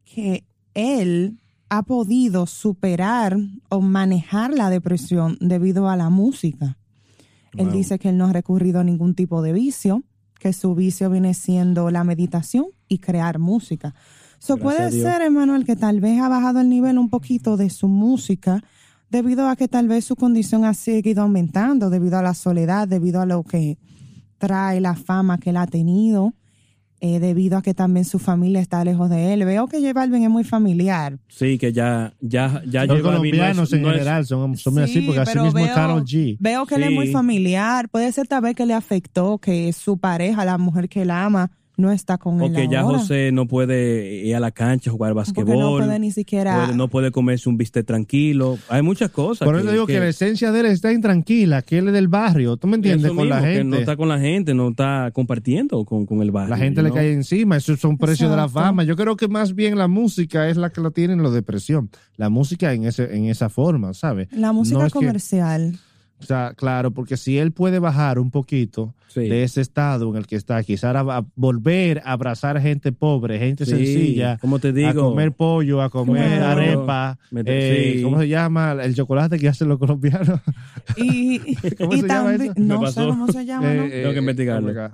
que 0.05 0.45
él 0.74 1.40
ha 1.68 1.82
podido 1.84 2.47
superar 2.47 3.36
o 3.68 3.80
manejar 3.80 4.53
la 4.53 4.68
depresión 4.68 5.38
debido 5.40 5.88
a 5.88 5.97
la 5.97 6.11
música. 6.11 6.76
Él 7.57 7.70
dice 7.70 7.99
que 7.99 8.09
él 8.09 8.18
no 8.18 8.26
ha 8.26 8.32
recurrido 8.32 8.80
a 8.80 8.84
ningún 8.84 9.14
tipo 9.14 9.43
de 9.43 9.53
vicio, 9.53 10.03
que 10.38 10.53
su 10.53 10.74
vicio 10.74 11.09
viene 11.09 11.34
siendo 11.34 11.90
la 11.90 12.03
meditación 12.03 12.66
y 12.88 12.99
crear 12.99 13.38
música. 13.38 13.95
So, 14.38 14.57
Gracias 14.57 14.90
puede 14.90 15.03
ser, 15.03 15.22
Emanuel, 15.22 15.64
que 15.64 15.76
tal 15.76 16.01
vez 16.01 16.20
ha 16.20 16.28
bajado 16.28 16.61
el 16.61 16.68
nivel 16.68 16.99
un 16.99 17.09
poquito 17.09 17.57
de 17.57 17.70
su 17.70 17.86
música 17.88 18.62
debido 19.09 19.49
a 19.49 19.57
que 19.57 19.68
tal 19.68 19.86
vez 19.86 20.05
su 20.05 20.16
condición 20.16 20.64
ha 20.64 20.74
seguido 20.74 21.22
aumentando, 21.22 21.90
debido 21.90 22.18
a 22.18 22.22
la 22.22 22.34
soledad, 22.34 22.88
debido 22.88 23.20
a 23.20 23.26
lo 23.26 23.45
que 23.45 23.78
trae 24.38 24.80
la 24.80 24.97
fama 24.97 25.38
que 25.38 25.51
él 25.51 25.59
ha 25.59 25.66
tenido, 25.66 26.34
eh, 27.05 27.19
debido 27.19 27.59
a 27.59 27.63
que 27.63 27.75
también 27.75 28.05
su 28.05 28.21
familia 28.21 28.61
está 28.61 28.85
lejos 28.85 29.11
de 29.11 29.33
él. 29.35 29.45
Veo 29.45 29.67
que 29.67 29.79
J 29.81 29.93
Balvin 29.93 30.23
es 30.23 30.31
muy 30.31 30.45
familiar. 30.45 31.19
Sí, 31.27 31.59
que 31.59 31.73
ya, 31.73 32.15
ya, 32.21 32.63
ya 32.65 32.87
Los 32.87 32.99
J 33.01 33.03
Balvin 33.03 33.03
no 33.03 33.03
es- 33.03 33.03
colombianos 33.03 33.73
en 33.73 33.83
no 33.83 33.89
es- 33.89 33.95
general 33.95 34.25
son, 34.25 34.57
son 34.57 34.75
muy 34.75 34.83
así, 34.85 34.93
Sí, 34.95 35.01
porque 35.03 35.21
así 35.21 35.37
mismo 35.39 35.59
es 35.59 35.67
veo- 35.67 35.75
Karol 35.75 36.05
G. 36.05 36.37
Veo 36.39 36.65
que 36.65 36.77
él 36.77 36.85
es 36.85 36.89
Sí. 36.91 36.95
muy 36.95 37.09
familiar. 37.09 37.89
Puede 37.89 38.13
ser 38.13 38.29
tal 38.29 38.43
vez 38.43 38.55
que 38.55 38.67
le 38.67 38.75
afectó 38.75 39.39
que 39.39 39.73
su 39.73 39.99
pareja, 39.99 40.45
la 40.45 40.59
mujer 40.59 40.89
que 40.89 41.03
él 41.03 41.11
ama, 41.11 41.51
no 41.77 41.91
está 41.91 42.18
con 42.18 42.43
él 42.43 42.53
O 42.53 42.55
que 42.55 42.68
ya. 42.68 42.83
José 42.83 43.31
no 43.33 43.47
puede 43.47 44.25
ir 44.27 44.37
a 44.37 44.41
la 44.41 44.51
cancha 44.51 44.91
a 44.91 44.93
jugar 44.93 45.14
Porque 45.14 45.31
basquetbol. 45.43 45.59
no 45.59 45.70
puede 45.87 45.99
ni 45.99 46.11
siquiera... 46.11 46.64
puede- 46.66 46.77
no 46.77 46.89
puede 46.89 47.11
comerse 47.11 47.49
un 47.49 47.57
bistec 47.57 47.87
tranquilo. 47.87 48.59
Hay 48.68 48.83
muchas 48.83 49.11
cosas. 49.11 49.47
Por 49.47 49.57
eso 49.59 49.70
digo 49.73 49.87
que, 49.87 49.99
la 49.99 50.09
esencia 50.09 50.53
de 50.53 50.61
él 50.61 50.66
está 50.66 50.93
intranquila, 50.93 51.62
que 51.62 51.79
él 51.79 51.89
es 51.89 51.95
del 51.95 52.09
barrio, 52.09 52.57
¿tú 52.57 52.66
me 52.68 52.77
entiendes? 52.77 53.07
eso 53.07 53.16
Con 53.16 53.29
la 53.29 53.41
que 53.41 53.47
gente. 53.55 53.64
no 53.64 53.77
está 53.77 53.97
con 53.97 54.09
la 54.09 54.18
gente, 54.18 54.55
no 54.55 54.68
está 54.68 55.11
compartiendo 55.12 55.85
con, 55.85 56.05
con 56.07 56.20
el 56.23 56.31
barrio. 56.31 56.51
La 56.51 56.59
gente 56.59 56.83
le 56.83 56.91
¿no? 56.91 56.95
cae 56.95 57.12
encima, 57.12 57.57
esos 57.57 57.81
son 57.81 57.97
precios 57.99 58.29
de 58.31 58.37
la 58.37 58.43
Exacto. 58.45 58.61
fama. 58.61 58.85
Yo 58.85 58.95
creo 58.97 59.16
que 59.16 59.29
más 59.29 59.55
bien 59.55 59.79
la 59.79 59.89
música 59.89 60.49
es 60.49 60.57
la 60.57 60.70
que 60.70 60.81
lo 60.81 60.91
tiene 60.91 61.14
en 61.14 61.23
la 61.23 61.31
depresión. 61.31 61.91
La 62.16 62.29
música 62.29 62.73
en 62.75 62.85
ese 62.85 63.16
en 63.16 63.25
esa 63.27 63.49
forma, 63.49 63.95
¿sabes? 63.95 64.29
La 64.33 64.53
música 64.53 64.79
No 64.79 64.87
es 64.87 64.93
que- 64.93 64.99
comercial. 64.99 65.79
O 66.23 66.25
sea, 66.25 66.55
claro, 66.57 66.93
porque 66.93 67.16
si 67.16 67.37
él 67.39 67.51
puede 67.53 67.79
bajar 67.81 68.18
un 68.20 68.31
poquito 68.31 68.95
Sí. 69.09 69.29
de 69.29 69.43
ese 69.43 69.61
estado 69.61 70.09
en 70.09 70.16
el 70.16 70.27
que 70.27 70.37
está, 70.37 70.62
quizás 70.62 70.95
a, 70.97 71.01
a 71.01 71.25
volver 71.37 72.01
a 72.05 72.12
abrazar 72.12 72.59
gente 72.62 72.93
pobre, 72.93 73.39
gente 73.39 73.66
Sí, 73.66 73.73
sencilla, 73.73 74.39
como 74.39 74.59
te 74.59 74.73
digo, 74.73 74.89
a 74.89 74.95
comer 74.95 75.33
pollo, 75.33 75.83
a 75.83 75.91
comer 75.91 76.39
Claro. 76.39 76.61
arepa, 76.61 77.18
eh, 77.45 77.95
sí. 77.97 78.03
¿cómo 78.03 78.18
se 78.20 78.29
llama? 78.29 78.73
El 78.81 78.95
chocolate 78.95 79.39
que 79.39 79.49
hacen 79.49 79.68
los 79.68 79.79
colombianos. 79.79 80.41
Y, 80.97 81.39
¿Cómo 81.79 81.95
y 81.95 82.01
se 82.01 82.09
llama 82.09 82.31
también, 82.31 82.53
eso? 82.53 82.55
no 82.57 82.81
Me 82.81 82.87
sé 82.89 82.95
pasó. 82.95 83.09
cómo 83.09 83.27
se 83.29 83.45
llama, 83.45 83.66
¿no? 83.75 83.83
Eh, 83.85 83.91
Tengo 83.91 84.12
que 84.12 84.18
investigarlo. 84.18 84.68
my 84.68 84.75
God. 84.75 84.91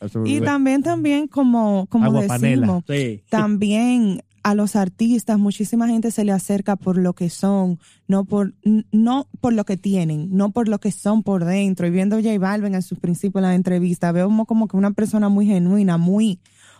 Eso 0.00 0.22
Y 0.24 0.40
también, 0.40 0.82
también, 0.82 1.26
como, 1.26 1.86
como 1.90 2.22
decimos, 2.22 2.84
Sí. 2.88 3.20
también 3.28 4.22
a 4.42 4.54
los 4.54 4.76
artistas, 4.76 5.38
muchísima 5.38 5.88
gente 5.88 6.10
se 6.10 6.24
le 6.24 6.32
acerca 6.32 6.76
por 6.76 6.96
lo 6.98 7.12
que 7.12 7.28
son, 7.30 7.78
no 8.06 8.24
por, 8.24 8.54
no 8.92 9.26
por 9.40 9.52
lo 9.52 9.64
que 9.64 9.76
tienen, 9.76 10.28
no 10.36 10.50
por 10.50 10.68
lo 10.68 10.78
que 10.78 10.92
son 10.92 11.22
por 11.22 11.44
dentro. 11.44 11.86
Y 11.86 11.90
viendo 11.90 12.16
a 12.16 12.22
J 12.22 12.38
Balvin 12.38 12.74
en 12.74 12.82
sus 12.82 12.98
principios 12.98 13.42
en 13.42 13.48
la 13.50 13.54
entrevista, 13.54 14.12
veo 14.12 14.28
como, 14.46 14.68
que 14.68 14.76
una 14.76 14.92
persona 14.92 15.28
muy 15.28 15.46
genuina, 15.46 15.98
muy, 15.98 16.38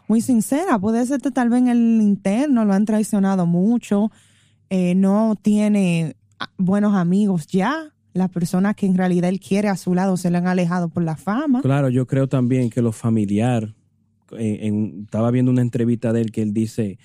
muy 0.09 0.21
sincera. 0.21 0.79
Puede 0.79 1.05
ser 1.07 1.21
que 1.21 1.31
tal 1.31 1.49
vez 1.51 1.61
en 1.61 1.69
el 1.69 2.01
interno 2.03 2.65
lo 2.65 2.73
han 2.73 2.85
traicionado 2.85 3.47
mucho, 3.47 4.11
eh, 4.71 4.95
no 4.95 5.35
tiene 5.41 6.17
ah, 6.39 6.51
buenos 6.59 6.95
amigos 6.95 7.47
ya. 7.47 7.93
Las 8.15 8.31
personas 8.31 8.75
que 8.75 8.87
en 8.87 8.97
realidad 8.97 9.29
él 9.29 9.39
quiere 9.39 9.69
a 9.69 9.77
su 9.77 9.95
lado 9.95 10.17
se 10.17 10.31
le 10.31 10.39
han 10.39 10.47
alejado 10.47 10.89
por 10.89 11.03
la 11.03 11.17
fama. 11.17 11.61
Claro, 11.63 11.89
yo 11.89 12.07
creo 12.07 12.29
también 12.29 12.71
que 12.71 12.83
lo 12.83 12.91
familiar, 12.93 13.75
en- 14.33 14.65
en- 14.65 15.01
estaba 15.05 15.31
viendo 15.31 15.51
una 15.53 15.63
entrevista 15.63 16.13
de 16.13 16.23
él 16.23 16.33
que 16.33 16.43
él 16.43 16.53
dice 16.53 16.99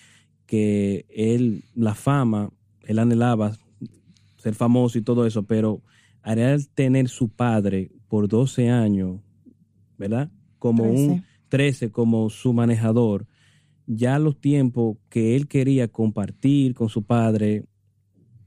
que 0.53 1.07
él, 1.09 1.63
la 1.73 1.95
fama, 1.95 2.51
él 2.83 2.99
anhelaba 2.99 3.57
ser 4.37 4.53
famoso 4.53 4.99
y 4.99 5.01
todo 5.01 5.25
eso, 5.25 5.41
pero 5.41 5.81
al 6.21 6.67
tener 6.67 7.09
su 7.09 7.29
padre 7.29 7.89
por 8.07 8.27
12 8.27 8.69
años, 8.69 9.19
¿verdad? 9.97 10.29
Como 10.59 10.83
un 10.83 11.23
13. 11.49 11.87
13 11.87 11.91
como 11.91 12.29
su 12.29 12.53
manejador, 12.53 13.25
ya 13.87 14.19
los 14.19 14.39
tiempos 14.39 14.97
que 15.09 15.35
él 15.35 15.47
quería 15.47 15.87
compartir 15.87 16.75
con 16.75 16.87
su 16.87 17.01
padre 17.01 17.65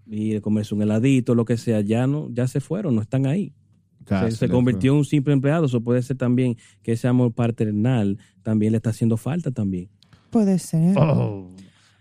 y 0.06 0.38
comerse 0.38 0.76
un 0.76 0.82
heladito, 0.82 1.34
lo 1.34 1.44
que 1.44 1.56
sea, 1.56 1.80
ya 1.80 2.06
no, 2.06 2.28
ya 2.30 2.46
se 2.46 2.60
fueron, 2.60 2.94
no 2.94 3.02
están 3.02 3.26
ahí 3.26 3.52
Casi 4.04 4.30
se, 4.30 4.36
se 4.36 4.48
convirtió 4.48 4.92
en 4.92 4.98
un 4.98 5.04
simple 5.04 5.32
empleado. 5.32 5.66
Eso 5.66 5.80
puede 5.80 6.02
ser 6.02 6.16
también 6.16 6.56
que 6.84 6.92
ese 6.92 7.08
amor 7.08 7.32
paternal 7.32 8.16
también 8.44 8.70
le 8.70 8.76
está 8.76 8.90
haciendo 8.90 9.16
falta 9.16 9.50
también. 9.50 9.88
Puede 10.30 10.60
ser. 10.60 10.96
Oh. 10.96 11.50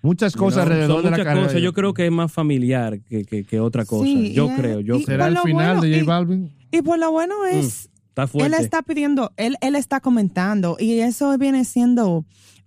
Muchas 0.06 0.36
cosas 0.36 0.64
alrededor 0.64 1.04
de 1.04 1.12
la 1.12 1.18
carrera. 1.18 1.48
cosas. 1.48 1.62
Yo 1.62 1.74
creo 1.74 1.94
que 1.94 2.06
es 2.06 2.12
más 2.12 2.32
familiar 2.32 3.00
que, 3.02 3.26
que- 3.26 3.44
que 3.44 3.60
otra 3.60 3.86
cosa. 3.86 4.06
Sí, 4.06 4.34
yo 4.34 4.46
y- 4.52 4.56
creo. 4.56 4.80
Yo 4.80 4.96
y-. 4.98 5.04
¿Será 5.04 5.28
el 5.28 5.38
final 5.40 5.78
bueno, 5.78 5.82
de 5.82 5.90
J 5.92 6.02
y- 6.02 6.06
Balvin? 6.06 6.52
Y 6.72 6.82
por 6.82 7.00
lo 7.00 7.12
bueno 7.12 7.36
Mm. 7.44 7.56
es 7.58 7.90
Está 8.10 8.28
fuerte. 8.28 8.56
Él 8.56 8.64
está 8.64 8.82
pidiendo, 8.82 9.32
él, 9.36 9.58
él 9.62 9.76
está 9.76 10.00
comentando 10.00 10.78
y 10.80 11.00
eso 11.00 11.38
viene 11.38 11.66
siendo 11.66 12.24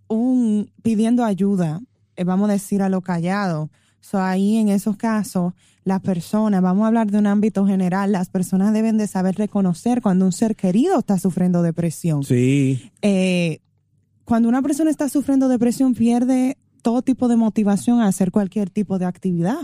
un 0.08 0.70
pidiendo 0.82 1.24
ayuda, 1.24 1.80
eh, 2.16 2.24
vamos 2.24 2.50
a 2.50 2.52
decir 2.54 2.82
a 2.82 2.88
lo 2.88 3.00
callado. 3.00 3.70
So, 4.00 4.18
ahí 4.20 4.56
en 4.56 4.68
esos 4.68 4.96
casos, 4.96 5.52
las 5.84 6.00
personas, 6.00 6.60
vamos 6.62 6.84
a 6.84 6.88
hablar 6.88 7.10
de 7.10 7.18
un 7.18 7.26
ámbito 7.26 7.66
general, 7.66 8.12
las 8.12 8.28
personas 8.28 8.72
deben 8.72 8.96
de 8.98 9.06
saber 9.06 9.36
reconocer 9.36 10.02
cuando 10.02 10.24
un 10.26 10.32
ser 10.32 10.54
querido 10.56 10.98
está 10.98 11.18
sufriendo 11.18 11.62
depresión. 11.62 12.22
Sí, 12.24 12.90
Eh, 13.02 13.60
cuando 14.24 14.48
una 14.50 14.60
persona 14.60 14.90
está 14.90 15.08
sufriendo 15.08 15.48
depresión, 15.48 15.94
pierde 15.94 16.58
todo 16.88 17.02
tipo 17.02 17.28
de 17.28 17.36
motivación 17.36 18.00
a 18.00 18.06
hacer 18.06 18.30
cualquier 18.30 18.70
tipo 18.70 18.98
de 18.98 19.04
actividad. 19.04 19.58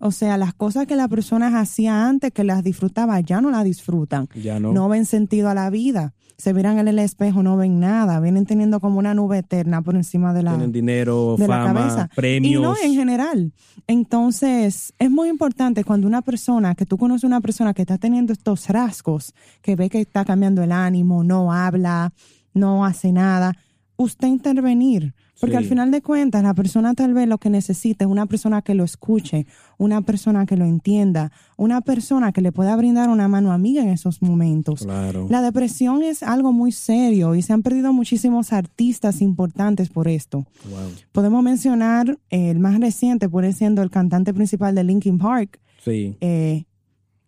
O 0.00 0.10
sea, 0.10 0.36
las 0.36 0.52
cosas 0.52 0.88
que 0.88 0.96
la 0.96 1.06
persona 1.06 1.60
hacía 1.60 2.08
antes, 2.08 2.32
que 2.32 2.42
las 2.42 2.64
disfrutaba, 2.64 3.20
ya 3.20 3.40
no 3.40 3.52
las 3.52 3.62
disfrutan. 3.62 4.28
ya 4.34 4.58
no. 4.58 4.72
No 4.72 4.88
ven 4.88 5.06
sentido 5.06 5.48
a 5.48 5.54
la 5.54 5.70
vida. 5.70 6.12
Se 6.38 6.52
miran 6.52 6.80
en 6.80 6.88
el 6.88 6.98
espejo, 6.98 7.44
no 7.44 7.56
ven 7.56 7.78
nada. 7.78 8.18
Vienen 8.18 8.46
teniendo 8.46 8.80
como 8.80 8.98
una 8.98 9.14
nube 9.14 9.38
eterna 9.38 9.80
por 9.80 9.94
encima 9.94 10.34
de 10.34 10.42
la, 10.42 10.50
Tienen 10.54 10.72
dinero, 10.72 11.36
de 11.38 11.46
la 11.46 11.66
fama, 11.66 11.80
cabeza. 11.80 12.10
premios. 12.16 12.60
Y 12.60 12.60
no 12.60 12.74
en 12.82 12.94
general. 12.94 13.52
Entonces, 13.86 14.92
es 14.98 15.08
muy 15.08 15.28
importante 15.28 15.84
cuando 15.84 16.08
una 16.08 16.22
persona, 16.22 16.74
que 16.74 16.84
tú 16.84 16.98
conoces 16.98 17.22
una 17.22 17.40
persona 17.40 17.74
que 17.74 17.82
está 17.82 17.96
teniendo 17.96 18.32
estos 18.32 18.68
rasgos, 18.70 19.34
que 19.62 19.76
ve 19.76 19.88
que 19.88 20.00
está 20.00 20.24
cambiando 20.24 20.64
el 20.64 20.72
ánimo, 20.72 21.22
no 21.22 21.52
habla, 21.52 22.12
no 22.54 22.84
hace 22.84 23.12
nada, 23.12 23.56
usted 23.96 24.26
intervenir. 24.26 25.14
Porque 25.38 25.52
Sí. 25.56 25.58
al 25.58 25.64
final 25.66 25.90
de 25.90 26.00
cuentas, 26.00 26.42
la 26.42 26.54
persona 26.54 26.94
tal 26.94 27.12
vez 27.12 27.28
lo 27.28 27.36
que 27.36 27.50
necesita 27.50 28.04
es 28.06 28.10
una 28.10 28.24
persona 28.26 28.62
que 28.62 28.74
lo 28.74 28.84
escuche, 28.84 29.46
una 29.76 30.00
persona 30.00 30.46
que 30.46 30.56
lo 30.56 30.64
entienda, 30.64 31.30
una 31.58 31.82
persona 31.82 32.32
que 32.32 32.40
le 32.40 32.52
pueda 32.52 32.74
brindar 32.74 33.10
una 33.10 33.28
mano 33.28 33.52
amiga 33.52 33.82
en 33.82 33.90
esos 33.90 34.22
momentos. 34.22 34.80
Claro. 34.82 35.26
La 35.28 35.42
depresión 35.42 36.02
es 36.02 36.22
algo 36.22 36.52
muy 36.52 36.72
serio 36.72 37.34
y 37.34 37.42
se 37.42 37.52
han 37.52 37.62
perdido 37.62 37.92
muchísimos 37.92 38.52
artistas 38.54 39.20
importantes 39.20 39.90
por 39.90 40.08
esto. 40.08 40.46
Wow. 40.70 40.90
Podemos 41.12 41.42
mencionar 41.42 42.18
eh, 42.30 42.50
el 42.50 42.58
más 42.58 42.80
reciente, 42.80 43.28
por 43.28 43.44
siendo 43.52 43.82
el 43.82 43.90
cantante 43.90 44.32
principal 44.32 44.74
de 44.74 44.84
Linkin 44.84 45.18
Park, 45.18 45.60
Sí. 45.84 46.16
eh, 46.22 46.64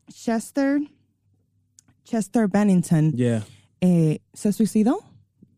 Chester, 0.08 0.80
Chester 2.04 2.48
Bennington, 2.48 3.12
Yeah. 3.12 3.44
eh, 3.80 4.20
se 4.32 4.52
suicidó 4.52 5.00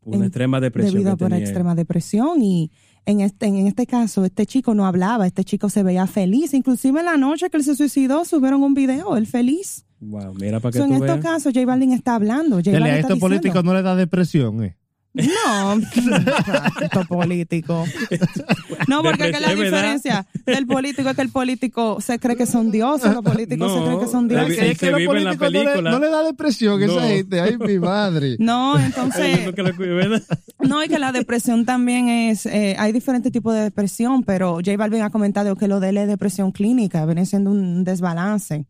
Una 0.05 0.17
En- 0.19 0.23
extrema 0.25 0.61
depresión. 0.61 0.95
debido 0.95 1.13
a 1.13 1.17
que 1.17 1.25
tenía. 1.25 1.39
extrema 1.41 1.75
depresión 1.75 2.43
y 2.43 2.71
en 3.07 3.21
este, 3.21 3.47
en 3.47 3.67
este 3.67 3.87
caso 3.87 4.25
este 4.25 4.47
chico 4.47 4.75
no 4.75 4.87
hablaba, 4.87 5.27
este 5.27 5.45
chico 5.45 5.69
se 5.71 5.83
veía 5.83 6.07
feliz, 6.07 6.55
inclusive 6.55 7.01
en 7.01 7.07
la 7.07 7.17
noche 7.17 7.51
que 7.51 7.57
él 7.57 7.65
se 7.65 7.75
suicidó 7.77 8.25
subieron 8.25 8.63
un 8.63 8.75
video, 8.75 9.17
él 9.17 9.27
feliz. 9.27 9.85
Wow, 10.01 10.35
mira 10.35 10.61
para 10.61 10.73
que 10.73 10.79
So, 10.79 10.85
en 10.85 10.91
tú 10.91 10.95
estos 11.05 11.21
veas. 11.21 11.35
casos 11.35 11.53
J 11.55 11.67
Balvin 11.67 11.93
está 11.93 12.15
hablando, 12.15 12.57
J 12.57 12.71
Dele, 12.71 12.79
Balvin 12.81 12.95
a 12.95 12.97
estos 12.97 13.09
diciendo- 13.17 13.21
políticos 13.27 13.65
no 13.65 13.75
le 13.75 13.83
da 13.83 13.95
depresión, 13.97 14.65
¿eh? 14.65 14.77
No, 15.13 15.75
esto 16.83 17.05
político. 17.09 17.85
No, 18.89 19.03
porque 19.03 19.25
es 19.31 19.33
que 19.37 19.41
la 19.41 19.55
diferencia 19.55 20.27
del 20.55 20.67
político 20.67 21.09
es 21.11 21.17
que 21.17 21.23
el 21.23 21.31
político 21.31 22.01
se 22.01 22.19
cree 22.19 22.37
que 22.37 22.47
son 22.47 22.71
dioses, 22.71 23.13
los 23.15 23.23
políticos 23.23 23.73
se 23.73 23.79
No, 23.79 23.85
creen 23.87 24.01
que 24.01 24.07
son 24.07 24.29
dioses. 24.29 24.59
él 24.59 24.77
se 24.77 24.87
vive 24.95 25.19
en 25.19 25.25
la 25.25 25.35
políticos 25.35 25.41
no 25.41 25.51
le- 25.51 25.65
película. 25.65 25.91
No 25.91 25.99
le, 25.99 26.09
da 26.11 26.23
depresión 26.25 26.81
No. 26.81 26.87
esa 26.87 27.03
gente. 27.09 27.41
Ay, 27.41 27.57
mi 27.59 27.79
madre. 27.79 28.37
No, 28.39 28.79
entonces, 28.79 29.39
no 29.47 29.53
que 30.81 30.87
y 30.87 30.89
que 30.89 30.99
la 30.99 31.13
depresión 31.13 31.65
también 31.65 32.09
es, 32.09 32.47
eh, 32.47 32.75
hay 32.79 32.93
diferentes 32.93 33.33
tipos 33.33 33.55
de 33.55 33.61
depresión, 33.63 34.23
pero 34.25 34.55
J 34.57 34.77
Balvin 34.77 35.03
ha 35.03 35.11
comentado 35.11 35.57
que 35.57 35.69
lo 35.69 35.81
de 35.81 35.91
él 35.91 35.97
es 35.99 36.09
depresión 36.09 36.53
clínica, 36.53 37.05
viene 37.07 37.27
siendo 37.27 37.51
un 37.51 37.85
desbalance 37.85 38.65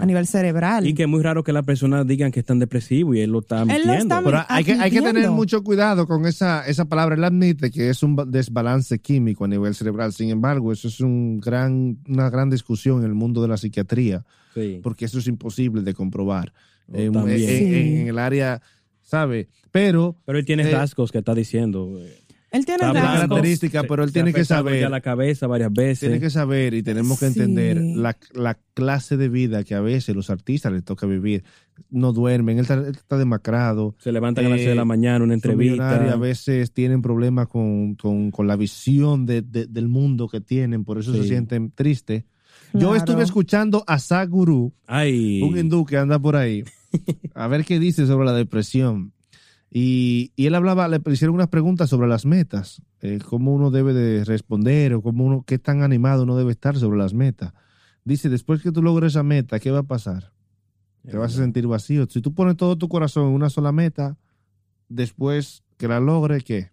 a 0.00 0.06
nivel 0.06 0.26
cerebral. 0.26 0.86
Y 0.86 0.94
que 0.94 1.02
es 1.04 1.08
muy 1.08 1.22
raro 1.22 1.42
que 1.44 1.52
las 1.52 1.64
personas 1.64 2.06
digan 2.06 2.30
que 2.30 2.40
están 2.40 2.58
depresivos 2.58 3.16
y 3.16 3.20
él 3.20 3.30
lo 3.30 3.40
está 3.40 3.62
Él 3.62 3.68
lo 3.68 3.74
mintiendo. 3.74 4.00
está 4.16 4.22
Pero 4.22 4.44
hay 4.48 4.64
que, 4.64 4.72
hay 4.72 4.90
que 4.90 5.02
tener 5.02 5.30
mucho 5.30 5.62
cuidado 5.64 6.06
con 6.06 6.26
esa, 6.26 6.66
esa 6.66 6.84
palabra. 6.84 7.14
Él 7.16 7.24
admite 7.24 7.70
que 7.70 7.88
es 7.90 8.02
un 8.02 8.16
ba- 8.16 8.24
desbalance 8.26 8.98
químico 8.98 9.44
a 9.44 9.48
nivel 9.48 9.74
cerebral. 9.74 10.12
Sin 10.12 10.30
embargo, 10.30 10.72
eso 10.72 10.88
es 10.88 11.00
un 11.00 11.21
gran, 11.40 11.98
una 12.08 12.30
gran 12.30 12.50
discusión 12.50 12.98
en 13.00 13.06
el 13.06 13.14
mundo 13.14 13.42
de 13.42 13.48
la 13.48 13.56
psiquiatría, 13.56 14.24
Sí. 14.54 14.80
porque 14.82 15.04
eso 15.06 15.18
es 15.18 15.26
imposible 15.26 15.82
de 15.82 15.94
comprobar 15.94 16.52
en, 16.92 17.12
también. 17.12 17.40
en- 17.40 17.48
Sí. 17.48 17.64
en- 17.64 17.96
en 18.02 18.08
el 18.08 18.18
área, 18.18 18.60
¿sabe? 19.02 19.48
Pero 19.70 20.16
Pero 20.26 20.38
él 20.38 20.44
tiene 20.44 20.64
Eh, 20.64 20.72
rasgos 20.72 21.10
que 21.12 21.18
está 21.18 21.34
diciendo. 21.34 21.90
eh, 21.98 22.18
Él 22.50 22.66
tiene 22.66 22.84
una 22.90 23.00
característica, 23.00 23.80
se- 23.80 23.88
pero 23.88 24.02
él 24.02 24.10
se 24.10 24.12
tiene 24.12 24.28
ha 24.30 24.32
que 24.34 24.44
saber. 24.44 24.78
ya 24.78 24.90
la 24.90 25.00
cabeza 25.00 25.46
varias 25.46 25.72
veces. 25.72 26.00
tiene 26.00 26.20
que 26.20 26.28
saber 26.28 26.74
y 26.74 26.82
tenemos 26.82 27.18
que 27.18 27.30
Sí. 27.30 27.40
entender 27.40 27.80
la, 27.80 28.14
la 28.34 28.58
clase 28.74 29.16
de 29.16 29.30
vida 29.30 29.64
que 29.64 29.74
a 29.74 29.80
veces 29.80 30.14
los 30.14 30.28
artistas 30.28 30.70
les 30.70 30.84
toca 30.84 31.06
vivir. 31.06 31.44
No 31.90 32.12
duermen, 32.12 32.56
él 32.58 32.62
está, 32.62 32.74
él 32.74 32.86
está 32.94 33.18
demacrado. 33.18 33.94
Se 33.98 34.12
levantan 34.12 34.46
a 34.46 34.48
las 34.50 34.58
Eh, 34.60 34.62
6 34.64 34.68
de 34.70 34.74
la 34.76 34.84
mañana, 34.84 35.24
una 35.24 35.34
entrevista. 35.34 36.12
a 36.12 36.16
veces 36.16 36.72
tienen 36.72 37.02
problemas 37.02 37.48
con, 37.48 37.94
con- 37.96 38.30
con 38.30 38.46
la 38.46 38.56
visión 38.56 39.26
de- 39.26 39.42
de- 39.42 39.66
del 39.66 39.88
mundo 39.88 40.28
que 40.28 40.40
tienen, 40.40 40.84
por 40.84 40.98
eso 40.98 41.12
se 41.12 41.24
sienten 41.24 41.70
tristes. 41.70 42.24
Claro. 42.72 42.86
Yo 42.88 42.96
estuve 42.96 43.22
escuchando 43.22 43.84
a 43.86 43.98
Saguru, 43.98 44.72
Ay. 44.86 45.42
un 45.42 45.56
hindú 45.58 45.84
que 45.84 45.98
anda 45.98 46.18
por 46.18 46.36
ahí, 46.36 46.64
a 47.34 47.46
ver 47.46 47.64
qué 47.66 47.78
dice 47.78 48.06
sobre 48.06 48.24
la 48.26 48.32
depresión. 48.32 49.12
Y, 49.70 50.32
y 50.36 50.46
él 50.46 50.54
hablaba, 50.54 50.86
le 50.88 51.00
hicieron 51.10 51.34
unas 51.34 51.48
preguntas 51.48 51.88
sobre 51.88 52.08
las 52.08 52.26
metas, 52.26 52.82
eh, 53.00 53.18
cómo 53.26 53.54
uno 53.54 53.70
debe 53.70 53.94
de 53.94 54.24
responder 54.24 54.92
o 54.94 55.02
cómo 55.02 55.24
uno, 55.24 55.44
qué 55.46 55.58
tan 55.58 55.82
animado 55.82 56.24
uno 56.24 56.36
debe 56.36 56.52
estar 56.52 56.76
sobre 56.76 56.98
las 56.98 57.14
metas. 57.14 57.52
Dice, 58.04 58.28
después 58.28 58.62
que 58.62 58.72
tú 58.72 58.82
logres 58.82 59.12
esa 59.12 59.22
meta, 59.22 59.58
¿qué 59.60 59.70
va 59.70 59.78
a 59.80 59.82
pasar? 59.84 60.32
Te 61.10 61.16
vas 61.16 61.34
a 61.34 61.36
sentir 61.38 61.66
vacío. 61.66 62.06
Si 62.08 62.20
tú 62.20 62.32
pones 62.32 62.56
todo 62.56 62.76
tu 62.78 62.88
corazón 62.88 63.28
en 63.28 63.34
una 63.34 63.50
sola 63.50 63.72
meta, 63.72 64.16
después 64.88 65.62
que 65.76 65.88
la 65.88 65.98
logres, 66.00 66.44
¿qué? 66.44 66.70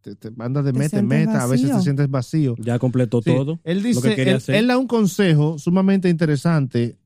Te, 0.00 0.14
te 0.16 0.30
andas 0.38 0.64
de 0.64 0.72
Te 0.72 0.78
meta 0.78 0.98
en 0.98 1.06
meta, 1.06 1.42
a 1.42 1.46
veces 1.46 1.66
te 1.66 1.72
vacío. 1.72 1.82
sientes 1.82 2.10
vacío. 2.10 2.54
Ya 2.58 2.78
completó 2.78 3.20
Sí, 3.22 3.30
todo. 3.34 3.60
Él 3.64 3.78
lo 3.78 3.84
dice, 3.84 4.08
que 4.10 4.14
quería 4.16 4.32
él, 4.32 4.36
hacer. 4.38 4.54
él 4.56 4.66
da 4.68 4.78
un 4.78 4.86
consejo 4.86 5.58
sumamente 5.58 6.08
interesante 6.08 6.98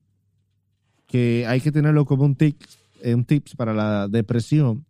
que 1.07 1.47
hay 1.47 1.61
que 1.61 1.73
tenerlo 1.73 2.05
como 2.05 2.25
un 2.25 2.35
tip, 2.35 2.61
eh, 3.03 3.15
un 3.15 3.25
tips 3.25 3.55
para 3.55 3.73
la 3.75 4.09
depresión. 4.09 4.85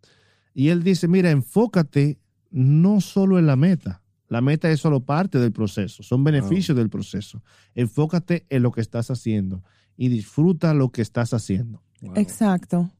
Y 0.53 0.69
él 0.69 0.83
dice, 0.83 1.07
mira, 1.07 1.29
enfócate 1.31 2.17
no 2.49 3.01
solo 3.01 3.37
en 3.39 3.45
la 3.45 3.55
meta. 3.55 4.01
La 4.27 4.41
meta 4.41 4.69
es 4.69 4.79
solo 4.79 4.99
parte 5.01 5.39
del 5.39 5.51
proceso, 5.51 6.03
son 6.03 6.23
beneficios 6.23 6.75
del 6.77 6.89
proceso. 6.89 7.41
Enfócate 7.75 8.45
en 8.49 8.63
lo 8.63 8.71
que 8.71 8.81
estás 8.81 9.09
haciendo 9.09 9.63
y 9.95 10.09
disfruta 10.09 10.73
lo 10.73 10.91
que 10.91 11.01
estás 11.01 11.33
haciendo. 11.33 11.81
Wow. 12.01 12.13
Exacto. 12.15 12.91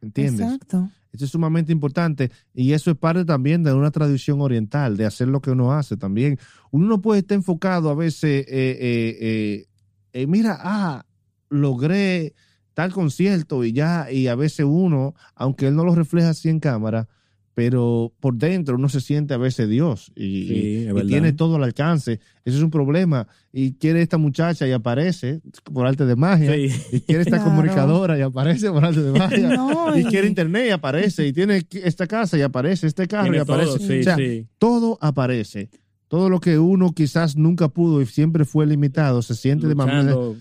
¿Entiendes? 0.00 0.40
Exacto. 0.40 0.90
Eso 1.12 1.26
es 1.26 1.30
sumamente 1.30 1.72
importante 1.72 2.30
y 2.54 2.72
eso 2.72 2.90
es 2.90 2.96
parte 2.96 3.24
también 3.24 3.62
de 3.62 3.72
una 3.72 3.90
tradición 3.90 4.40
oriental, 4.40 4.96
de 4.96 5.04
hacer 5.04 5.28
lo 5.28 5.40
que 5.40 5.50
uno 5.50 5.72
hace 5.72 5.96
también. 5.96 6.38
Uno 6.70 6.86
no 6.86 7.02
puede 7.02 7.20
estar 7.20 7.36
enfocado 7.36 7.90
a 7.90 7.94
veces, 7.94 8.46
eh, 8.46 8.46
eh, 8.48 9.18
eh, 9.20 9.66
eh, 10.14 10.26
mira, 10.26 10.58
ah, 10.58 11.04
logré 11.50 12.34
tal 12.74 12.92
concierto 12.92 13.62
y 13.62 13.72
ya, 13.72 14.10
y 14.10 14.26
a 14.28 14.34
veces 14.34 14.66
uno, 14.66 15.14
aunque 15.34 15.68
él 15.68 15.76
no 15.76 15.84
lo 15.84 15.94
refleja 15.94 16.30
así 16.30 16.48
en 16.48 16.60
cámara, 16.60 17.08
pero 17.54 18.12
por 18.20 18.34
dentro 18.36 18.76
uno 18.76 18.88
se 18.88 19.00
siente 19.00 19.34
a 19.34 19.36
veces 19.36 19.68
Dios 19.68 20.10
y, 20.16 20.22
Sí, 20.48 20.54
y- 20.54 20.76
es 20.76 20.82
y 20.84 20.92
verdad. 20.92 21.06
tiene 21.08 21.32
todo 21.34 21.56
al 21.56 21.64
alcance. 21.64 22.18
Eso 22.44 22.56
es 22.56 22.62
un 22.62 22.70
problema. 22.70 23.28
Y 23.52 23.72
quiere 23.74 24.00
esta 24.02 24.16
muchacha 24.16 24.66
y 24.66 24.72
aparece 24.72 25.40
por 25.72 25.86
arte 25.86 26.06
de 26.06 26.16
magia. 26.16 26.52
Sí. 26.54 26.68
Y 26.92 27.00
quiere 27.00 27.22
esta 27.22 27.36
Claro. 27.36 27.50
comunicadora 27.50 28.18
y 28.18 28.22
aparece 28.22 28.70
por 28.70 28.84
arte 28.84 29.02
de 29.02 29.12
magia. 29.18 29.48
No, 29.56 29.96
y 29.96 30.00
y- 30.00 30.04
quiere 30.04 30.26
internet 30.28 30.66
y 30.68 30.70
aparece. 30.70 31.26
Y 31.26 31.32
tiene 31.32 31.66
esta 31.84 32.06
casa 32.06 32.38
y 32.38 32.42
aparece. 32.42 32.86
Este 32.86 33.06
carro 33.06 33.34
y 33.34 33.38
aparece. 33.38 33.66
todo, 33.78 33.78
sí, 33.86 34.00
o 34.00 34.02
sea, 34.02 34.16
sí. 34.16 34.46
todo 34.58 34.98
aparece. 35.00 35.68
Todo 36.08 36.28
lo 36.28 36.40
que 36.40 36.58
uno 36.58 36.92
quizás 36.92 37.36
nunca 37.36 37.68
pudo 37.68 38.02
y 38.02 38.06
siempre 38.06 38.44
fue 38.44 38.66
limitado, 38.66 39.22
se 39.22 39.34
siente 39.34 39.66
de 39.66 39.74
manera 39.74 40.02
los 40.12 40.36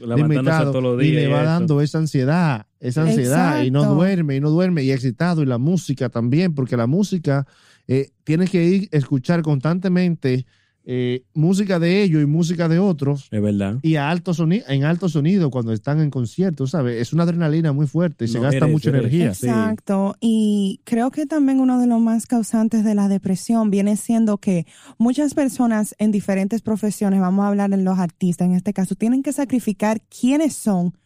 y 1.02 1.12
le 1.12 1.28
va 1.30 1.44
dando 1.44 1.80
esa 1.80 1.98
ansiedad, 1.98 2.66
esa 2.82 3.04
ansiedad 3.04 3.64
y 3.64 3.72
no 3.72 3.86
duerme 3.86 4.36
y 4.36 4.40
no 4.42 4.50
duerme 4.50 4.84
y 4.84 4.92
excitado 4.92 5.42
y 5.44 5.46
la 5.46 5.58
música 5.58 6.10
también, 6.10 6.54
porque 6.54 6.76
la 6.76 6.88
música 6.88 7.48
eh, 7.88 8.10
tiene 8.24 8.48
que 8.48 8.66
ir 8.66 8.90
a 8.92 8.98
escuchar 8.98 9.42
constantemente 9.44 10.46
eh, 10.84 11.26
música 11.36 11.78
de 11.78 12.02
ellos 12.02 12.24
y 12.24 12.26
música 12.26 12.68
de 12.68 12.80
otros 12.80 13.28
Es 13.30 13.40
verdad. 13.40 13.78
y 13.84 13.98
a 13.98 14.10
alto 14.10 14.34
sonido, 14.34 14.66
en 14.68 14.84
alto 14.84 15.10
sonido 15.10 15.52
cuando 15.52 15.74
están 15.74 16.00
en 16.02 16.10
conciertos, 16.10 16.72
¿sabes? 16.72 17.00
Es 17.00 17.14
una 17.14 17.22
adrenalina 17.22 17.72
muy 17.72 17.86
fuerte 17.86 18.26
y 18.26 18.28
se 18.28 18.40
gasta 18.40 18.58
eres, 18.58 18.72
mucha 18.72 18.90
eres. 18.90 19.02
energía. 19.02 19.34
Sí. 19.36 19.46
Exacto. 19.46 20.16
Y 20.20 20.82
creo 20.84 21.12
que 21.12 21.28
también 21.28 21.60
uno 21.60 21.80
de 21.80 21.86
los 21.86 22.02
más 22.02 22.26
causantes 22.26 22.84
de 22.84 22.96
la 22.96 23.10
depresión 23.10 23.70
viene 23.70 23.96
siendo 23.96 24.40
que 24.40 24.66
muchas 24.98 25.36
personas 25.36 25.94
en 26.00 26.10
diferentes 26.12 26.64
profesiones, 26.64 27.22
vamos 27.22 27.46
a 27.46 27.50
hablar 27.50 27.72
en 27.74 27.84
los 27.86 28.00
artistas 28.00 28.48
en 28.48 28.56
este 28.56 28.74
caso, 28.74 28.96
tienen 28.96 29.22
que 29.22 29.34
sacrificar 29.34 30.02
quiénes 30.02 30.56
son, 30.56 30.98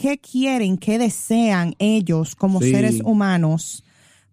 qué 0.00 0.18
quieren, 0.18 0.78
qué 0.78 0.98
desean 0.98 1.74
ellos 1.78 2.34
como 2.34 2.60
Sí. 2.60 2.70
seres 2.70 3.00
humanos 3.04 3.84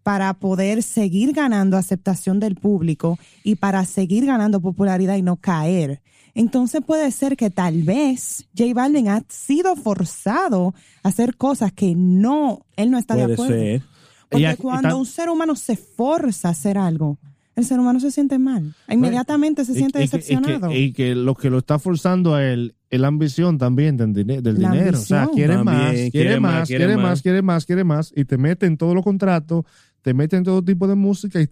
para 0.03 0.33
poder 0.35 0.81
seguir 0.83 1.33
ganando 1.33 1.75
aceptación 1.75 2.39
del 2.39 2.55
público 2.55 3.19
y 3.43 3.55
para 3.55 3.83
seguir 3.85 4.25
ganando 4.25 4.61
popularidad 4.61 5.15
y 5.17 5.21
no 5.21 5.35
caer. 5.35 6.01
Entonces 6.33 6.81
puede 6.85 7.11
ser 7.11 7.35
que 7.35 7.49
tal 7.49 7.81
vez 7.83 8.47
J 8.57 8.73
Balvin 8.73 9.09
ha 9.09 9.23
sido 9.27 9.75
forzado 9.75 10.73
a 11.03 11.09
hacer 11.09 11.35
cosas 11.35 11.73
que 11.73 11.93
no, 11.95 12.59
él 12.77 12.89
no 12.91 12.97
está 12.97 13.15
de 13.15 13.23
Puede 13.23 13.33
acuerdo. 13.33 13.53
ser. 13.53 13.81
Porque 14.29 14.51
Y 14.51 14.55
cuando 14.57 14.87
y 14.87 14.91
tan- 14.91 14.99
un 14.99 15.05
ser 15.05 15.29
humano 15.29 15.55
se 15.55 15.75
forza 15.75 16.47
a 16.49 16.51
hacer 16.51 16.77
algo, 16.77 17.17
el 17.57 17.65
ser 17.65 17.79
humano 17.79 17.99
se 17.99 18.11
siente 18.11 18.39
mal. 18.39 18.73
Inmediatamente 18.89 19.65
se 19.65 19.73
Y- 19.73 19.75
siente 19.75 20.01
y 20.01 20.01
que- 20.01 20.05
y 20.05 20.09
que- 20.09 20.17
decepcionado. 20.17 20.71
Y 20.73 20.93
que, 20.93 21.15
lo 21.15 21.35
que 21.35 21.49
lo 21.49 21.57
está 21.57 21.77
forzando 21.79 22.33
a 22.35 22.45
él 22.45 22.75
es 22.89 22.99
la 23.01 23.07
ambición 23.07 23.57
también 23.57 23.97
del, 23.97 24.13
del 24.13 24.25
La 24.61 24.71
dinero. 24.71 24.97
O 24.97 25.01
sea, 25.01 25.23
ambición. 25.23 25.35
quiere 25.35 25.53
También, 25.55 25.75
más, 25.77 25.93
quiere, 26.11 26.39
más, 26.39 26.67
quiere 26.67 26.97
más, 26.97 27.21
quiere 27.21 27.41
más, 27.41 27.65
quiere 27.65 27.83
más. 27.83 28.13
Y 28.15 28.23
te 28.25 28.37
mete 28.37 28.65
en 28.65 28.77
todos 28.77 28.95
los 28.95 29.03
contratos, 29.03 29.65
te 30.01 30.13
mete 30.13 30.37
en 30.37 30.43
todo 30.43 30.63
tipo 30.63 30.87
de 30.87 30.95
música. 30.95 31.41
Y, 31.41 31.49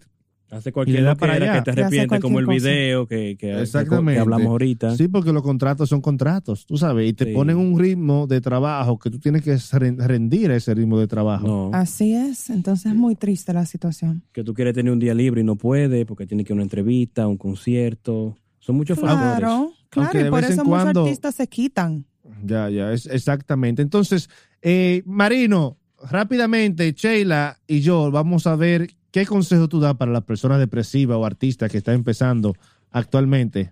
Hace 0.51 0.71
cualquier 0.71 1.03
da 1.03 1.15
para 1.15 1.33
allá. 1.33 1.53
que 1.53 1.61
te 1.63 1.71
arrepientes, 1.81 2.19
como 2.21 2.39
el 2.39 2.45
cosa. 2.45 2.57
video 2.57 3.07
que, 3.07 3.35
que, 3.37 3.59
Exactamente. 3.61 4.13
que 4.13 4.19
hablamos 4.19 4.47
ahorita. 4.47 4.95
sí, 4.95 5.07
porque 5.07 5.33
los 5.33 5.41
contratos 5.43 5.89
son 5.89 6.01
contratos, 6.01 6.65
tú 6.65 6.77
sabes. 6.77 7.09
Y 7.09 7.13
te 7.13 7.25
Sí. 7.25 7.31
ponen 7.33 7.57
un 7.57 7.77
ritmo 7.79 8.27
de 8.27 8.39
trabajo 8.41 8.97
que 8.99 9.09
tú 9.09 9.19
tienes 9.19 9.41
que 9.41 9.53
ren- 9.55 9.97
rendir 9.99 10.51
a 10.51 10.55
ese 10.55 10.73
ritmo 10.75 10.99
de 10.99 11.07
trabajo. 11.07 11.47
No, 11.47 11.71
Así 11.73 12.13
es, 12.13 12.49
entonces 12.51 12.91
es 12.91 12.95
muy 12.95 13.15
triste 13.15 13.53
la 13.53 13.65
situación. 13.65 14.23
que 14.31 14.43
tú 14.43 14.53
quieres 14.53 14.73
tener 14.75 14.93
un 14.93 14.99
día 14.99 15.13
libre 15.13 15.41
y 15.41 15.43
no 15.43 15.55
puedes 15.55 16.05
porque 16.05 16.25
tienes 16.27 16.45
que 16.45 16.53
ir 16.53 16.55
a 16.55 16.57
una 16.57 16.63
entrevista, 16.63 17.27
un 17.27 17.37
concierto. 17.37 18.37
Son 18.59 18.75
muchos 18.75 18.97
factores. 18.99 19.37
Claro, 19.39 19.71
claro, 19.89 20.07
Aunque 20.07 20.19
y 20.19 20.23
de 20.23 20.29
por 20.29 20.41
vez 20.41 20.49
en 20.49 20.53
eso 20.53 20.63
muchos 20.65 20.83
cuando- 20.83 21.03
artistas 21.03 21.35
se 21.35 21.47
quitan. 21.47 22.05
Ya, 22.43 22.69
ya, 22.69 22.91
es 22.93 23.07
exactamente. 23.07 23.81
Entonces, 23.81 24.29
eh, 24.61 25.03
Marino, 25.05 25.77
rápidamente, 26.09 26.91
Sheila 26.93 27.57
y 27.67 27.81
yo 27.81 28.09
vamos 28.11 28.47
a 28.47 28.55
ver 28.55 28.89
qué 29.15 29.25
consejo 29.25 29.69
tú 29.69 29.79
das 29.79 29.95
para 29.95 30.11
las 30.11 30.25
personas 30.25 30.59
depresivas 30.59 31.15
o 31.15 31.25
artistas 31.25 31.71
que 31.71 31.77
están 31.77 31.95
empezando 31.95 32.53
actualmente. 32.91 33.71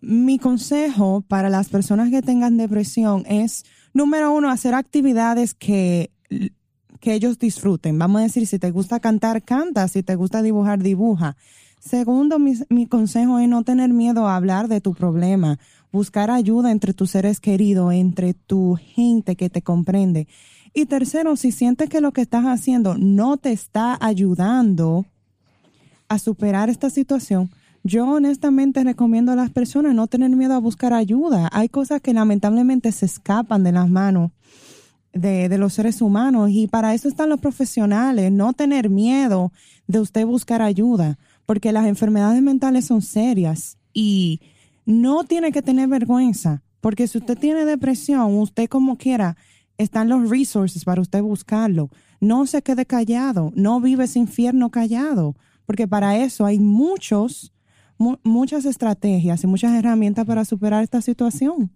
Mi 0.00 0.38
consejo 0.38 1.22
para 1.28 1.50
las 1.50 1.68
personas 1.68 2.08
que 2.08 2.22
tengan 2.22 2.56
depresión 2.56 3.24
es, 3.26 3.66
número 3.92 4.32
uno, 4.32 4.48
hacer 4.48 4.72
actividades 4.72 5.52
que, 5.52 6.10
que 7.00 7.12
ellos 7.12 7.38
disfruten. 7.38 7.98
Vamos 7.98 8.20
a 8.20 8.24
decir, 8.24 8.46
si 8.46 8.58
te 8.58 8.70
gusta 8.70 8.98
cantar, 8.98 9.42
canta. 9.42 9.86
Si 9.88 10.02
te 10.02 10.14
gusta 10.14 10.40
dibujar, 10.40 10.82
dibuja. 10.82 11.36
Segundo, 11.78 12.38
mi, 12.38 12.54
mi 12.70 12.86
consejo 12.86 13.40
es 13.40 13.46
no 13.46 13.62
tener 13.62 13.90
miedo 13.90 14.26
a 14.26 14.36
hablar 14.36 14.68
de 14.68 14.80
tu 14.80 14.94
problema. 14.94 15.58
Buscar 15.92 16.30
ayuda 16.30 16.72
entre 16.72 16.94
tus 16.94 17.10
seres 17.10 17.40
queridos, 17.40 17.92
entre 17.92 18.32
tu 18.32 18.78
gente 18.80 19.36
que 19.36 19.50
te 19.50 19.60
comprende. 19.60 20.28
Y 20.72 20.86
tercero, 20.86 21.36
si 21.36 21.52
sientes 21.52 21.88
que 21.88 22.00
lo 22.00 22.12
que 22.12 22.20
estás 22.20 22.44
haciendo 22.44 22.96
no 22.96 23.36
te 23.36 23.52
está 23.52 23.98
ayudando 24.00 25.06
a 26.08 26.18
superar 26.18 26.70
esta 26.70 26.90
situación, 26.90 27.50
yo 27.82 28.06
honestamente 28.06 28.84
recomiendo 28.84 29.32
a 29.32 29.36
las 29.36 29.50
personas 29.50 29.94
no 29.94 30.06
tener 30.06 30.30
miedo 30.30 30.54
a 30.54 30.58
buscar 30.58 30.92
ayuda. 30.92 31.48
Hay 31.52 31.68
cosas 31.68 32.00
que 32.00 32.12
lamentablemente 32.12 32.92
se 32.92 33.06
escapan 33.06 33.64
de 33.64 33.72
las 33.72 33.88
manos 33.88 34.30
de, 35.12 35.48
de 35.48 35.58
los 35.58 35.72
seres 35.72 36.02
humanos 36.02 36.50
y 36.52 36.68
para 36.68 36.94
eso 36.94 37.08
están 37.08 37.30
los 37.30 37.40
profesionales, 37.40 38.30
no 38.30 38.52
tener 38.52 38.90
miedo 38.90 39.52
de 39.88 39.98
usted 39.98 40.24
buscar 40.24 40.62
ayuda, 40.62 41.18
porque 41.46 41.72
las 41.72 41.86
enfermedades 41.86 42.42
mentales 42.42 42.84
son 42.84 43.02
serias 43.02 43.76
y 43.92 44.40
no 44.84 45.24
tiene 45.24 45.50
que 45.50 45.62
tener 45.62 45.88
vergüenza, 45.88 46.62
porque 46.80 47.08
si 47.08 47.18
usted 47.18 47.36
tiene 47.36 47.64
depresión, 47.64 48.38
usted 48.38 48.68
como 48.68 48.96
quiera, 48.98 49.36
están 49.82 50.08
los 50.08 50.28
resources 50.28 50.84
para 50.84 51.00
usted 51.00 51.22
buscarlo. 51.22 51.90
No 52.20 52.46
se 52.46 52.62
quede 52.62 52.86
callado, 52.86 53.52
no 53.54 53.80
vive 53.80 54.04
ese 54.04 54.18
infierno 54.18 54.70
callado, 54.70 55.36
porque 55.66 55.88
para 55.88 56.16
eso 56.18 56.44
hay 56.44 56.58
muchos, 56.58 57.52
mu- 57.98 58.16
muchas 58.22 58.64
estrategias 58.64 59.42
y 59.42 59.46
muchas 59.46 59.72
herramientas 59.72 60.26
para 60.26 60.44
superar 60.44 60.82
esta 60.82 61.00
situación. 61.00 61.70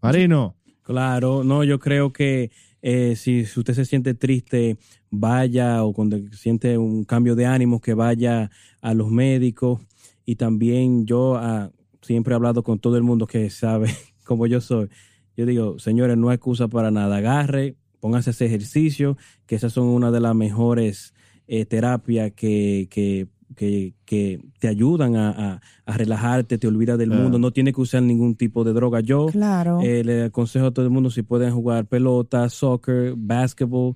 Marino, 0.00 0.56
Claro, 0.82 1.44
no, 1.44 1.62
yo 1.62 1.78
creo 1.78 2.12
que 2.12 2.50
eh, 2.82 3.14
si, 3.16 3.44
si 3.46 3.60
usted 3.60 3.74
se 3.74 3.84
siente 3.84 4.14
triste, 4.14 4.76
vaya 5.10 5.84
o 5.84 5.92
cuando 5.92 6.18
siente 6.32 6.76
un 6.76 7.04
cambio 7.04 7.36
de 7.36 7.46
ánimo, 7.46 7.80
que 7.80 7.94
vaya 7.94 8.50
a 8.80 8.94
los 8.94 9.08
médicos. 9.10 9.80
Y 10.26 10.34
también 10.34 11.06
yo 11.06 11.36
ah, 11.36 11.70
siempre 12.00 12.32
he 12.32 12.36
hablado 12.36 12.64
con 12.64 12.80
todo 12.80 12.96
el 12.96 13.04
mundo 13.04 13.26
que 13.28 13.48
sabe 13.48 13.94
como 14.24 14.48
yo 14.48 14.60
soy. 14.60 14.88
Yo 15.36 15.46
digo, 15.46 15.78
señores, 15.78 16.16
no 16.16 16.28
hay 16.28 16.36
excusa 16.36 16.68
para 16.68 16.90
nada. 16.90 17.16
Agarre, 17.16 17.76
póngase 18.00 18.30
ese 18.30 18.46
ejercicio, 18.46 19.16
que 19.46 19.54
esas 19.54 19.72
son 19.72 19.86
una 19.88 20.10
de 20.10 20.20
las 20.20 20.34
mejores 20.34 21.14
eh, 21.46 21.64
terapias 21.64 22.32
que, 22.32 22.88
que, 22.90 23.28
que, 23.56 23.94
que 24.04 24.40
te 24.58 24.68
ayudan 24.68 25.16
a, 25.16 25.30
a- 25.30 25.60
a 25.84 25.96
relajarte, 25.96 26.58
te 26.58 26.66
olvidas 26.66 26.98
del 26.98 27.08
Claro. 27.08 27.22
mundo. 27.24 27.38
No 27.38 27.50
tiene 27.50 27.72
que 27.72 27.80
usar 27.80 28.02
ningún 28.02 28.34
tipo 28.36 28.64
de 28.64 28.72
droga. 28.72 29.00
Yo 29.00 29.26
Claro. 29.26 29.80
eh, 29.82 30.02
le 30.04 30.24
aconsejo 30.24 30.66
a 30.66 30.70
todo 30.70 30.84
el 30.84 30.90
mundo 30.90 31.10
si 31.10 31.22
pueden 31.22 31.52
jugar 31.52 31.86
pelota, 31.86 32.48
soccer, 32.48 33.14
basketball. 33.16 33.94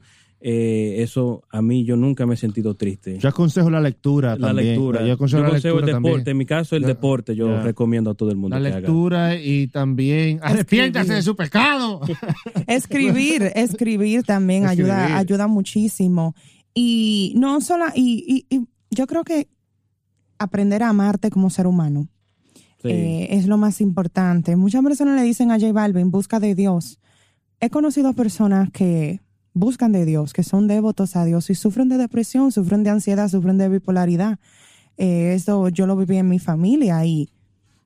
Eh, 0.49 1.03
eso 1.03 1.43
a 1.51 1.61
mí 1.61 1.85
yo 1.85 1.97
nunca 1.97 2.25
me 2.25 2.35
he 2.35 2.37
sentido 2.37 2.75
triste. 2.77 3.19
yo 3.19 3.29
aconsejo 3.29 3.69
la 3.69 3.81
lectura 3.81 4.37
la 4.37 4.47
también. 4.49 4.69
lectura. 4.75 5.01
Yo 5.01 5.07
Yo 5.09 5.13
aconsejo 5.15 5.43
la 5.43 5.49
aconsejo 5.49 5.75
lectura 5.77 5.97
el 5.97 6.03
deporte. 6.03 6.19
también. 6.19 6.31
En 6.35 6.39
mi 6.39 6.47
caso, 6.47 6.77
el 6.77 6.83
deporte 6.85 7.35
yo 7.35 7.49
ya. 7.49 7.63
recomiendo 7.63 8.11
a 8.11 8.15
todo 8.15 8.31
el 8.31 8.37
mundo 8.37 8.57
La 8.57 8.63
que 8.63 8.69
haga. 8.77 8.81
lectura 8.81 9.35
y 9.41 9.67
también 9.67 10.39
arrepiéntase 10.43 11.15
de 11.15 11.23
su 11.23 11.35
pecado. 11.35 12.01
Escribir, 12.69 13.51
escribir 13.57 14.23
también 14.23 14.65
Escribir. 14.65 14.93
ayuda, 14.93 15.17
ayuda 15.19 15.47
muchísimo. 15.49 16.35
Y 16.75 17.33
no 17.37 17.61
solo, 17.61 17.87
y, 17.95 18.45
y- 18.49 18.57
y 18.57 18.67
yo 18.91 19.07
creo 19.07 19.25
que 19.25 19.49
aprender 20.39 20.83
a 20.83 20.91
amarte 20.91 21.31
como 21.31 21.51
ser 21.51 21.67
humano 21.67 22.09
Sí. 22.83 22.89
eh, 22.91 23.29
es 23.31 23.47
lo 23.47 23.57
más 23.57 23.81
importante. 23.81 24.55
Muchas 24.55 24.83
personas 24.85 25.17
le 25.19 25.27
dicen 25.27 25.51
a 25.51 25.59
J 25.59 25.73
Balvin, 25.73 26.11
busca 26.11 26.39
de 26.39 26.55
Dios. 26.55 27.01
He 27.59 27.71
conocido 27.71 28.13
personas 28.13 28.71
que 28.71 29.21
buscan 29.57 29.91
de 29.91 30.05
Dios, 30.05 30.35
que 30.35 30.43
son 30.43 30.69
devotos 30.69 31.17
a 31.17 31.25
Dios 31.25 31.49
y 31.49 31.55
sufren 31.55 31.89
de 31.89 31.97
depresión, 31.97 32.53
sufren 32.53 32.85
de 32.85 32.91
ansiedad, 32.91 33.29
sufren 33.29 33.57
de 33.57 33.71
bipolaridad. 33.71 34.39
Eh, 34.99 35.33
eso 35.35 35.69
yo 35.71 35.87
lo 35.87 35.97
viví 35.97 36.19
en 36.19 36.29
mi 36.29 36.39
familia 36.39 37.05
y 37.07 37.31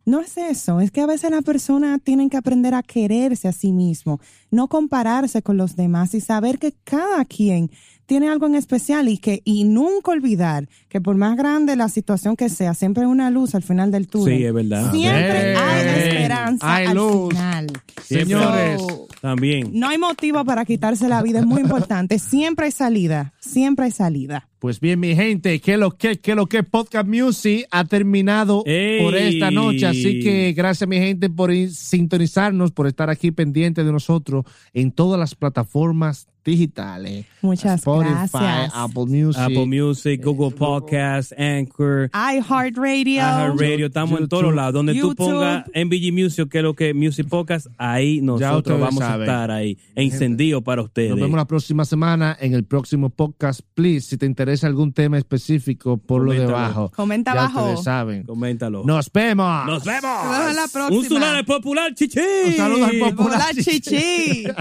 no 0.04 0.20
es 0.20 0.36
eso, 0.36 0.80
es 0.80 0.90
que 0.90 1.00
a 1.00 1.06
veces 1.06 1.30
las 1.30 1.44
personas 1.44 2.00
tienen 2.02 2.28
que 2.28 2.36
aprender 2.36 2.74
a 2.74 2.82
quererse 2.82 3.46
a 3.46 3.52
sí 3.52 3.70
mismo, 3.70 4.18
no 4.50 4.66
compararse 4.66 5.42
con 5.42 5.56
los 5.56 5.76
demás 5.76 6.12
y 6.14 6.20
saber 6.20 6.58
que 6.58 6.72
cada 6.82 7.24
quien 7.24 7.70
tiene 8.10 8.28
algo 8.28 8.46
en 8.46 8.56
especial 8.56 9.08
y 9.08 9.18
que 9.18 9.40
y 9.44 9.62
nunca 9.62 10.10
olvidar 10.10 10.68
que 10.88 11.00
por 11.00 11.14
más 11.14 11.36
grande 11.36 11.76
la 11.76 11.88
situación 11.88 12.34
que 12.34 12.48
sea, 12.48 12.74
siempre 12.74 13.04
hay 13.04 13.08
una 13.08 13.30
luz 13.30 13.54
al 13.54 13.62
final 13.62 13.92
del 13.92 14.08
túnel. 14.08 14.36
Sí, 14.36 14.44
es 14.44 14.52
verdad. 14.52 14.90
Siempre 14.90 15.56
hay 15.56 16.08
esperanza 16.08 16.74
Hay 16.74 16.86
al 16.86 16.96
luz. 16.96 17.28
final. 17.28 17.66
Señores, 18.04 18.80
So, 18.82 19.06
También. 19.20 19.70
no 19.74 19.88
hay 19.88 19.98
motivo 19.98 20.44
para 20.44 20.64
quitarse 20.64 21.08
la 21.08 21.22
vida, 21.22 21.38
es 21.38 21.46
muy 21.46 21.60
importante. 21.60 22.18
Siempre 22.18 22.66
hay 22.66 22.72
salida, 22.72 23.32
siempre 23.38 23.84
hay 23.84 23.92
salida. 23.92 24.48
Pues 24.58 24.80
bien, 24.80 24.98
mi 24.98 25.14
gente, 25.14 25.60
que 25.60 25.76
lo 25.76 25.92
que, 25.92 26.18
que 26.18 26.34
lo 26.34 26.46
que 26.46 26.64
Podcast 26.64 27.06
Music 27.08 27.66
ha 27.70 27.84
terminado 27.84 28.64
¡Ey! 28.66 29.00
por 29.02 29.14
esta 29.14 29.52
noche. 29.52 29.86
Así 29.86 30.18
que 30.20 30.52
gracias, 30.52 30.88
mi 30.88 30.98
gente, 30.98 31.30
por 31.30 31.50
sintonizarnos, 31.68 32.72
por 32.72 32.86
estar 32.88 33.08
aquí 33.08 33.30
pendiente 33.30 33.84
de 33.84 33.92
nosotros 33.92 34.44
en 34.74 34.90
todas 34.90 35.18
las 35.18 35.34
plataformas 35.36 36.26
digitales. 36.44 37.26
Muchas 37.42 37.80
Spotify, 37.80 38.12
gracias. 38.30 38.72
Apple 38.74 39.06
Music. 39.06 39.42
Apple 39.42 39.66
Music, 39.66 40.20
Google 40.24 40.50
Podcast, 40.56 41.32
Anchor, 41.38 42.10
iHeartRadio. 42.14 43.56
Radio, 43.56 43.86
estamos 43.86 44.20
en 44.20 44.28
todos 44.28 44.54
lados. 44.54 44.74
Donde 44.74 44.94
YouTube. 44.94 45.16
tú 45.16 45.24
pongas 45.24 45.66
MVG 45.74 46.12
Music, 46.12 46.48
que 46.48 46.58
es 46.58 46.64
lo 46.64 46.74
que 46.74 46.94
Music 46.94 47.28
Podcast, 47.28 47.66
ahí 47.78 48.20
nosotros 48.20 48.78
vamos 48.80 48.98
saben. 49.00 49.20
a 49.20 49.24
estar 49.32 49.50
ahí, 49.50 49.78
encendido 49.94 50.62
para 50.62 50.82
ustedes. 50.82 51.10
Nos 51.10 51.20
vemos 51.20 51.36
la 51.36 51.46
próxima 51.46 51.84
semana 51.84 52.36
en 52.40 52.54
el 52.54 52.64
próximo 52.64 53.10
podcast. 53.10 53.60
Please, 53.74 54.08
si 54.08 54.16
te 54.18 54.26
interesa 54.26 54.66
algún 54.66 54.92
tema 54.92 55.18
específico, 55.18 55.96
por 55.98 56.22
lo 56.22 56.30
Coméntalo. 56.32 56.48
debajo. 56.58 56.92
Comenta 56.94 57.34
Ya 57.34 57.40
abajo. 57.40 57.60
ustedes 57.60 57.84
saben. 57.84 58.22
Coméntalo. 58.24 58.82
Nos 58.84 59.10
vemos. 59.12 59.66
Nos 59.66 59.84
vemos. 59.84 60.24
Nos 60.24 60.38
vemos 60.38 60.54
la 60.54 60.68
próxima. 60.72 60.98
Un 60.98 61.04
tsunami 61.06 61.42
popular, 61.44 61.94
chichi. 61.94 62.18
Un 62.46 62.52
saludo 62.54 62.84
al 62.86 62.98
popular. 62.98 63.40
Hola, 63.40 63.62
chichi. 63.62 64.44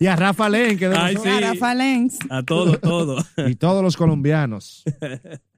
Y 0.00 0.06
a 0.06 0.16
Rafa 0.16 0.48
Que 0.54 0.86
Ay, 0.96 1.16
sí. 1.16 1.28
Rafa 1.40 1.74
Lenz. 1.74 2.18
A 2.30 2.42
todos, 2.42 2.80
todos. 2.80 3.26
y 3.36 3.56
todos 3.56 3.82
los 3.82 3.96
colombianos. 3.96 4.84